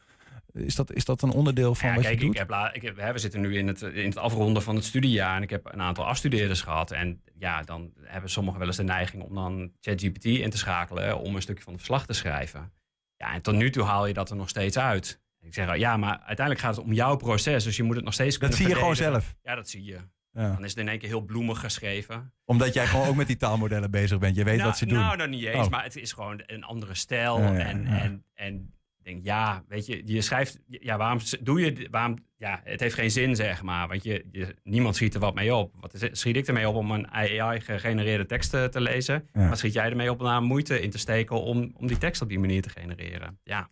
is 0.54 0.76
dat, 0.76 0.94
is 0.94 1.06
dat 1.06 1.22
een 1.22 1.30
onderdeel 1.32 1.76
van 1.76 1.90
Ja, 1.90 1.96
wat 1.96 2.04
kijk, 2.04 2.16
je 2.20 2.26
doet? 2.26 2.34
ik 2.34 2.40
heb, 2.40 2.50
la- 2.50 2.74
ik 2.74 2.82
heb, 2.82 2.98
hè, 2.98 3.12
we 3.12 3.18
zitten 3.20 3.42
nu 3.42 3.58
in 3.58 3.68
het, 3.68 3.82
in 3.82 4.06
het 4.06 4.18
afronden 4.18 4.64
van 4.64 4.76
het 4.76 4.84
studiejaar 4.86 5.36
en 5.36 5.42
ik 5.42 5.50
heb 5.50 5.70
een 5.74 5.82
aantal 5.82 6.06
afstudeerders 6.06 6.62
gehad. 6.62 6.92
En 6.92 7.22
ja, 7.38 7.62
dan 7.62 7.92
hebben 8.02 8.30
sommigen 8.30 8.60
wel 8.60 8.68
eens 8.68 8.78
de 8.78 8.84
neiging 8.84 9.24
om 9.24 9.36
dan 9.36 9.72
ChatGPT 9.80 10.26
in 10.26 10.50
te 10.50 10.58
schakelen 10.58 11.04
hè, 11.04 11.14
om 11.14 11.36
een 11.36 11.42
stukje 11.42 11.64
van 11.64 11.74
het 11.74 11.82
verslag 11.82 12.06
te 12.06 12.14
schrijven. 12.14 12.72
Ja, 13.18 13.34
en 13.34 13.42
tot 13.42 13.56
nu 13.56 13.70
toe 13.70 13.84
haal 13.84 14.06
je 14.08 14.14
dat 14.14 14.30
er 14.30 14.36
nog 14.36 14.50
steeds 14.50 14.78
uit. 14.78 15.22
Ik 15.40 15.54
zeg, 15.54 15.76
ja, 15.78 15.98
maar 15.98 16.18
uiteindelijk 16.26 16.60
gaat 16.66 16.76
het 16.76 16.86
om 16.86 16.94
jouw 16.94 17.16
proces, 17.16 17.64
dus 17.64 17.76
je 17.78 17.84
moet 17.84 17.96
het 17.96 18.06
nog 18.06 18.14
steeds 18.14 18.30
Dat 18.32 18.40
kunnen 18.40 18.58
zie 18.58 18.68
je 18.68 18.76
gewoon 18.76 18.96
zelf. 18.96 19.36
Ja, 19.42 19.56
dat 19.56 19.70
zie 19.70 19.84
je. 19.84 19.98
Ja. 20.34 20.52
Dan 20.54 20.64
is 20.64 20.70
het 20.70 20.80
in 20.80 20.88
één 20.88 21.00
keer 21.00 21.10
heel 21.10 21.22
bloemig 21.22 21.60
geschreven. 21.60 22.34
Omdat 22.46 22.74
jij 22.74 22.86
gewoon 22.88 23.08
ook 23.08 23.16
met 23.16 23.28
die 23.28 23.38
taalmodellen 23.38 23.92
bezig 23.92 24.20
bent. 24.20 24.36
Je 24.36 24.44
weet 24.44 24.58
nou, 24.58 24.68
wat 24.68 24.78
ze 24.78 24.86
doen. 24.86 24.98
Nou, 24.98 25.18
nog 25.18 25.28
niet 25.28 25.44
eens, 25.44 25.66
Oh. 25.66 25.72
maar 25.72 25.84
het 25.84 25.96
is 25.96 26.12
gewoon 26.12 26.44
een 26.46 26.64
andere 26.64 26.96
stijl. 26.96 27.40
Ja, 27.40 27.52
ja, 27.52 27.60
en, 27.66 27.84
ja. 27.84 28.00
en, 28.02 28.24
en 28.34 28.74
denk, 29.04 29.26
ja, 29.26 29.64
weet 29.68 29.86
je, 29.86 30.02
je 30.06 30.22
schrijft, 30.22 30.60
ja, 30.68 30.98
waarom 30.98 31.20
doe 31.42 31.60
je, 31.60 31.88
waarom, 31.92 32.18
ja, 32.38 32.62
het 32.64 32.80
heeft 32.80 32.96
geen 32.96 33.12
zin, 33.12 33.36
zeg 33.36 33.62
maar, 33.62 33.88
want 33.88 34.04
je, 34.04 34.26
je, 34.32 34.56
niemand 34.64 34.96
schiet 34.96 35.14
er 35.14 35.20
wat 35.20 35.34
mee 35.36 35.56
op. 35.56 35.74
Wat 35.80 35.94
is, 35.94 36.20
schiet 36.20 36.36
ik 36.36 36.48
ermee 36.48 36.70
op 36.70 36.76
om 36.76 36.92
een 36.92 37.12
AI-gegenereerde 37.12 38.26
tekst 38.26 38.50
te, 38.50 38.68
te 38.72 38.82
lezen? 38.82 39.28
Ja. 39.34 39.50
Wat 39.50 39.58
schiet 39.58 39.74
jij 39.74 39.90
ermee 39.90 40.12
op 40.12 40.20
om 40.20 40.26
daar 40.26 40.42
moeite 40.42 40.82
in 40.82 40.90
te 40.90 40.98
steken 40.98 41.42
om, 41.42 41.72
om 41.78 41.88
die 41.88 41.98
tekst 41.98 42.22
op 42.22 42.30
die 42.30 42.40
manier 42.40 42.62
te 42.62 42.70
genereren? 42.70 43.40
Ja. 43.44 43.70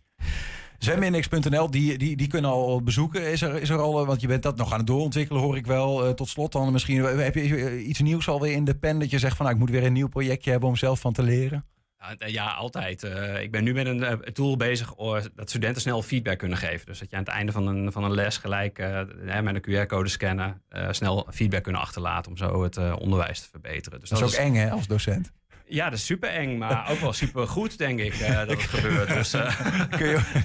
Zwemindex.nl, 0.83 1.71
die, 1.71 1.97
die, 1.97 2.15
die 2.15 2.27
kunnen 2.27 2.51
al 2.51 2.83
bezoeken. 2.83 3.31
Is 3.31 3.41
er, 3.41 3.61
is 3.61 3.69
er 3.69 3.77
al, 3.77 4.05
want 4.05 4.21
je 4.21 4.27
bent 4.27 4.43
dat 4.43 4.57
nog 4.57 4.71
aan 4.71 4.77
het 4.77 4.87
doorontwikkelen, 4.87 5.41
hoor 5.41 5.57
ik 5.57 5.65
wel. 5.65 6.05
Eh, 6.05 6.13
tot 6.13 6.29
slot 6.29 6.51
dan 6.51 6.71
misschien, 6.71 7.05
eh, 7.05 7.17
heb 7.17 7.35
je 7.35 7.55
eh, 7.55 7.87
iets 7.87 7.99
nieuws 7.99 8.27
alweer 8.27 8.51
in 8.51 8.65
de 8.65 8.75
pen 8.75 8.99
dat 8.99 9.09
je 9.09 9.19
zegt 9.19 9.35
van 9.35 9.45
nou, 9.45 9.57
ik 9.57 9.63
moet 9.63 9.71
weer 9.71 9.85
een 9.85 9.93
nieuw 9.93 10.07
projectje 10.07 10.51
hebben 10.51 10.69
om 10.69 10.75
zelf 10.75 10.99
van 10.99 11.13
te 11.13 11.23
leren? 11.23 11.65
Ja, 12.17 12.51
altijd. 12.51 13.03
Ik 13.41 13.51
ben 13.51 13.63
nu 13.63 13.73
met 13.73 13.85
een 13.87 14.33
tool 14.33 14.57
bezig 14.57 14.95
oh, 14.95 15.17
dat 15.35 15.49
studenten 15.49 15.81
snel 15.81 16.01
feedback 16.01 16.37
kunnen 16.37 16.57
geven. 16.57 16.85
Dus 16.85 16.99
dat 16.99 17.09
je 17.09 17.15
aan 17.15 17.23
het 17.23 17.31
einde 17.31 17.51
van 17.51 17.67
een, 17.67 17.91
van 17.91 18.03
een 18.03 18.13
les 18.13 18.37
gelijk 18.37 18.77
met 19.41 19.55
een 19.55 19.85
QR-code 19.85 20.09
scannen 20.09 20.61
snel 20.91 21.27
feedback 21.31 21.63
kunnen 21.63 21.81
achterlaten 21.81 22.31
om 22.31 22.37
zo 22.37 22.63
het 22.63 22.77
onderwijs 22.97 23.41
te 23.41 23.49
verbeteren. 23.49 23.99
Dus 23.99 24.09
Dat 24.09 24.21
is 24.21 24.25
ook 24.25 24.45
eng 24.45 24.53
hè, 24.53 24.71
als 24.71 24.87
docent. 24.87 25.31
Ja, 25.73 25.89
dat 25.89 25.99
is 25.99 26.05
super 26.05 26.29
eng, 26.29 26.57
maar 26.57 26.89
ook 26.91 26.97
wel 26.99 27.13
super 27.13 27.47
goed, 27.47 27.77
denk 27.77 27.99
ik, 27.99 28.13
eh, 28.13 28.35
dat 28.35 28.49
het 28.49 28.61
gebeurt. 28.75 29.07
Dus, 29.07 29.33
eh, 29.33 29.59
Kun 29.97 30.07
je, 30.07 30.41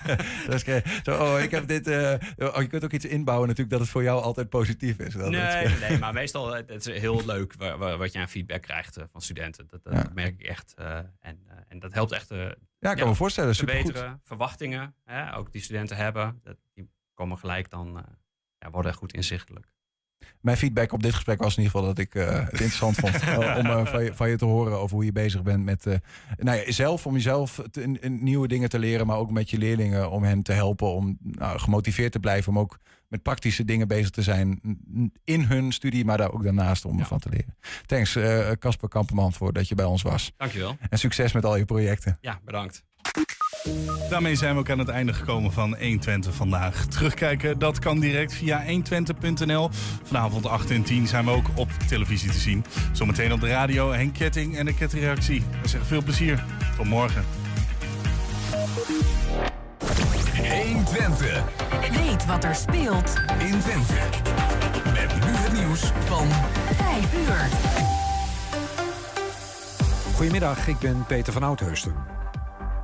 dat 0.47 0.55
is, 0.55 0.62
ge- 0.62 0.83
zo, 1.03 1.22
oh, 1.24 1.41
ik 1.41 1.51
heb 1.51 1.66
dit, 1.68 1.87
eh, 1.87 2.14
oh, 2.37 2.61
je 2.61 2.66
kunt 2.66 2.85
ook 2.85 2.93
iets 2.93 3.05
inbouwen 3.05 3.49
natuurlijk 3.49 3.70
dat 3.77 3.81
het 3.85 3.91
voor 3.95 4.03
jou 4.03 4.22
altijd 4.22 4.49
positief 4.49 4.99
is. 4.99 5.14
Dat 5.14 5.31
nee, 5.31 5.68
nee, 5.81 5.99
maar 5.99 6.12
meestal 6.12 6.57
eh, 6.57 6.62
het 6.66 6.87
is 6.87 7.01
heel 7.01 7.24
leuk 7.27 7.55
wa- 7.59 7.77
wa- 7.79 7.97
wat 7.97 8.12
je 8.12 8.18
aan 8.18 8.29
feedback 8.29 8.62
krijgt 8.62 8.99
van 9.11 9.20
studenten. 9.20 9.66
Dat, 9.70 9.85
dat 9.85 9.93
Ja. 9.93 10.11
merk 10.14 10.41
ik 10.41 10.47
echt. 10.47 10.74
en, 11.20 11.39
en 11.68 11.79
dat 11.79 11.93
helpt 11.93 12.12
echt. 12.12 12.29
Ja, 12.79 12.91
ik 12.91 12.97
kan 12.97 13.09
me 13.09 13.14
voorstellen. 13.14 13.55
Verbeteren, 13.55 14.20
verwachtingen, 14.24 14.95
hè, 15.05 15.37
ook 15.37 15.53
die 15.53 15.62
studenten 15.62 15.97
hebben, 15.97 16.41
dat, 16.43 16.57
die 16.74 16.91
komen 17.14 17.39
gelijk 17.39 17.70
dan, 17.70 18.05
ja, 18.59 18.70
worden 18.70 18.95
goed 18.95 19.12
inzichtelijk. 19.12 19.66
Mijn 20.41 20.57
feedback 20.57 20.93
op 20.93 21.03
dit 21.03 21.14
gesprek 21.14 21.39
was 21.43 21.57
in 21.57 21.62
ieder 21.62 21.79
geval 21.79 21.95
dat 21.95 21.99
ik 22.05 22.14
eh, 22.14 22.35
het 22.35 22.51
interessant 22.51 22.95
vond 22.97 23.14
eh, 23.20 23.39
om 23.59 23.66
eh, 23.66 23.87
van, 23.87 24.05
je, 24.05 24.14
van 24.14 24.29
je 24.31 24.37
te 24.37 24.45
horen 24.45 24.79
over 24.79 24.97
hoe 24.97 25.05
je 25.05 25.12
bezig 25.12 25.43
bent 25.43 25.64
met 25.64 25.85
nou 26.37 26.59
ja, 26.59 26.72
zelf, 26.72 27.07
om 27.07 27.14
jezelf 27.14 27.61
te, 27.70 27.83
in- 27.83 28.03
in 28.03 28.24
nieuwe 28.24 28.49
dingen 28.49 28.68
te 28.68 28.79
leren, 28.79 29.07
maar 29.07 29.16
ook 29.16 29.31
met 29.31 29.51
je 29.51 29.59
leerlingen 29.59 30.11
om 30.11 30.22
hen 30.22 30.43
te 30.43 30.53
helpen 30.53 30.95
om 30.95 31.18
nou, 31.20 31.59
gemotiveerd 31.59 32.12
te 32.12 32.20
blijven, 32.20 32.53
om 32.53 32.59
ook 32.59 32.79
met 33.09 33.22
praktische 33.22 33.64
dingen 33.64 33.89
bezig 33.89 34.11
te 34.11 34.22
zijn 34.22 34.61
in 35.24 35.43
hun 35.43 35.72
studie, 35.72 36.05
maar 36.05 36.18
daar 36.18 36.33
ook 36.33 36.43
daarnaast 36.45 36.85
om 36.85 36.99
ervan 37.01 37.18
te 37.18 37.29
leren. 37.29 37.57
Thanks 37.87 38.18
Casper 38.59 38.89
Kamperman 38.89 39.33
voor 39.33 39.53
dat 39.53 39.68
je 39.68 39.74
bij 39.74 39.85
ons 39.85 40.03
was. 40.03 40.33
Dankjewel. 40.37 40.77
En 40.91 40.99
succes 40.99 41.33
met 41.33 41.45
al 41.45 41.57
je 41.57 41.64
projecten. 41.64 42.18
Ja, 42.20 42.41
bedankt. 42.45 42.83
Daarmee 44.10 44.34
zijn 44.34 44.54
we 44.54 44.60
ook 44.60 44.70
aan 44.70 44.78
het 44.78 44.88
einde 44.88 45.12
gekomen 45.12 45.52
van 45.52 45.76
120 45.78 46.34
vandaag. 46.34 46.86
Terugkijken, 46.86 47.58
dat 47.58 47.78
kan 47.78 48.00
direct 48.00 48.34
via 48.34 48.64
120.nl. 48.64 49.70
Vanavond 50.02 50.46
8 50.46 50.70
en 50.70 50.82
10 50.82 51.06
zijn 51.06 51.24
we 51.24 51.30
ook 51.30 51.46
op 51.54 51.70
televisie 51.88 52.30
te 52.30 52.38
zien. 52.38 52.64
Zometeen 52.92 53.32
op 53.32 53.40
de 53.40 53.48
radio 53.48 53.92
Henk 53.92 54.14
Ketting 54.14 54.56
en 54.56 54.64
de 54.66 54.74
Kettingreactie. 54.74 55.42
We 55.62 55.68
zeggen 55.68 55.88
veel 55.88 56.02
plezier. 56.02 56.44
Tot 56.76 56.86
morgen. 56.86 57.24
120. 60.62 61.44
Weet 62.04 62.26
wat 62.26 62.44
er 62.44 62.54
speelt 62.54 63.14
in 63.38 63.58
Twente. 63.60 63.94
Met 64.84 65.14
nu 65.14 65.30
het 65.32 65.52
nieuws 65.52 65.80
van 66.04 66.28
5 66.76 67.14
uur. 67.14 67.48
Goedemiddag, 70.14 70.68
ik 70.68 70.78
ben 70.78 71.04
Peter 71.06 71.32
van 71.32 71.42
Oudheusden. 71.42 72.15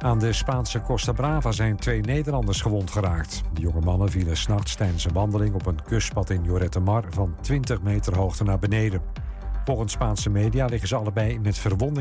Aan 0.02 0.18
de 0.18 0.32
Spaanse 0.32 0.80
Costa 0.80 1.12
Brava 1.12 1.52
zijn 1.52 1.76
twee 1.76 2.00
Nederlanders 2.00 2.60
gewond 2.60 2.90
geraakt. 2.90 3.42
De 3.52 3.60
jonge 3.60 3.80
mannen 3.80 4.10
vielen 4.10 4.36
s'nachts 4.36 4.74
tijdens 4.74 5.04
een 5.04 5.12
wandeling 5.12 5.54
op 5.54 5.66
een 5.66 5.82
kustpad 5.82 6.30
in 6.30 6.44
Lloret 6.44 6.72
de 6.72 6.80
Mar 6.80 7.04
van 7.10 7.34
20 7.40 7.82
meter 7.82 8.16
hoogte 8.16 8.44
naar 8.44 8.58
beneden. 8.58 9.02
Volgens 9.64 9.92
Spaanse 9.92 10.30
media 10.30 10.66
liggen 10.66 10.88
ze 10.88 10.96
allebei 10.96 11.38
met 11.38 11.58
verwondingen. 11.58 12.00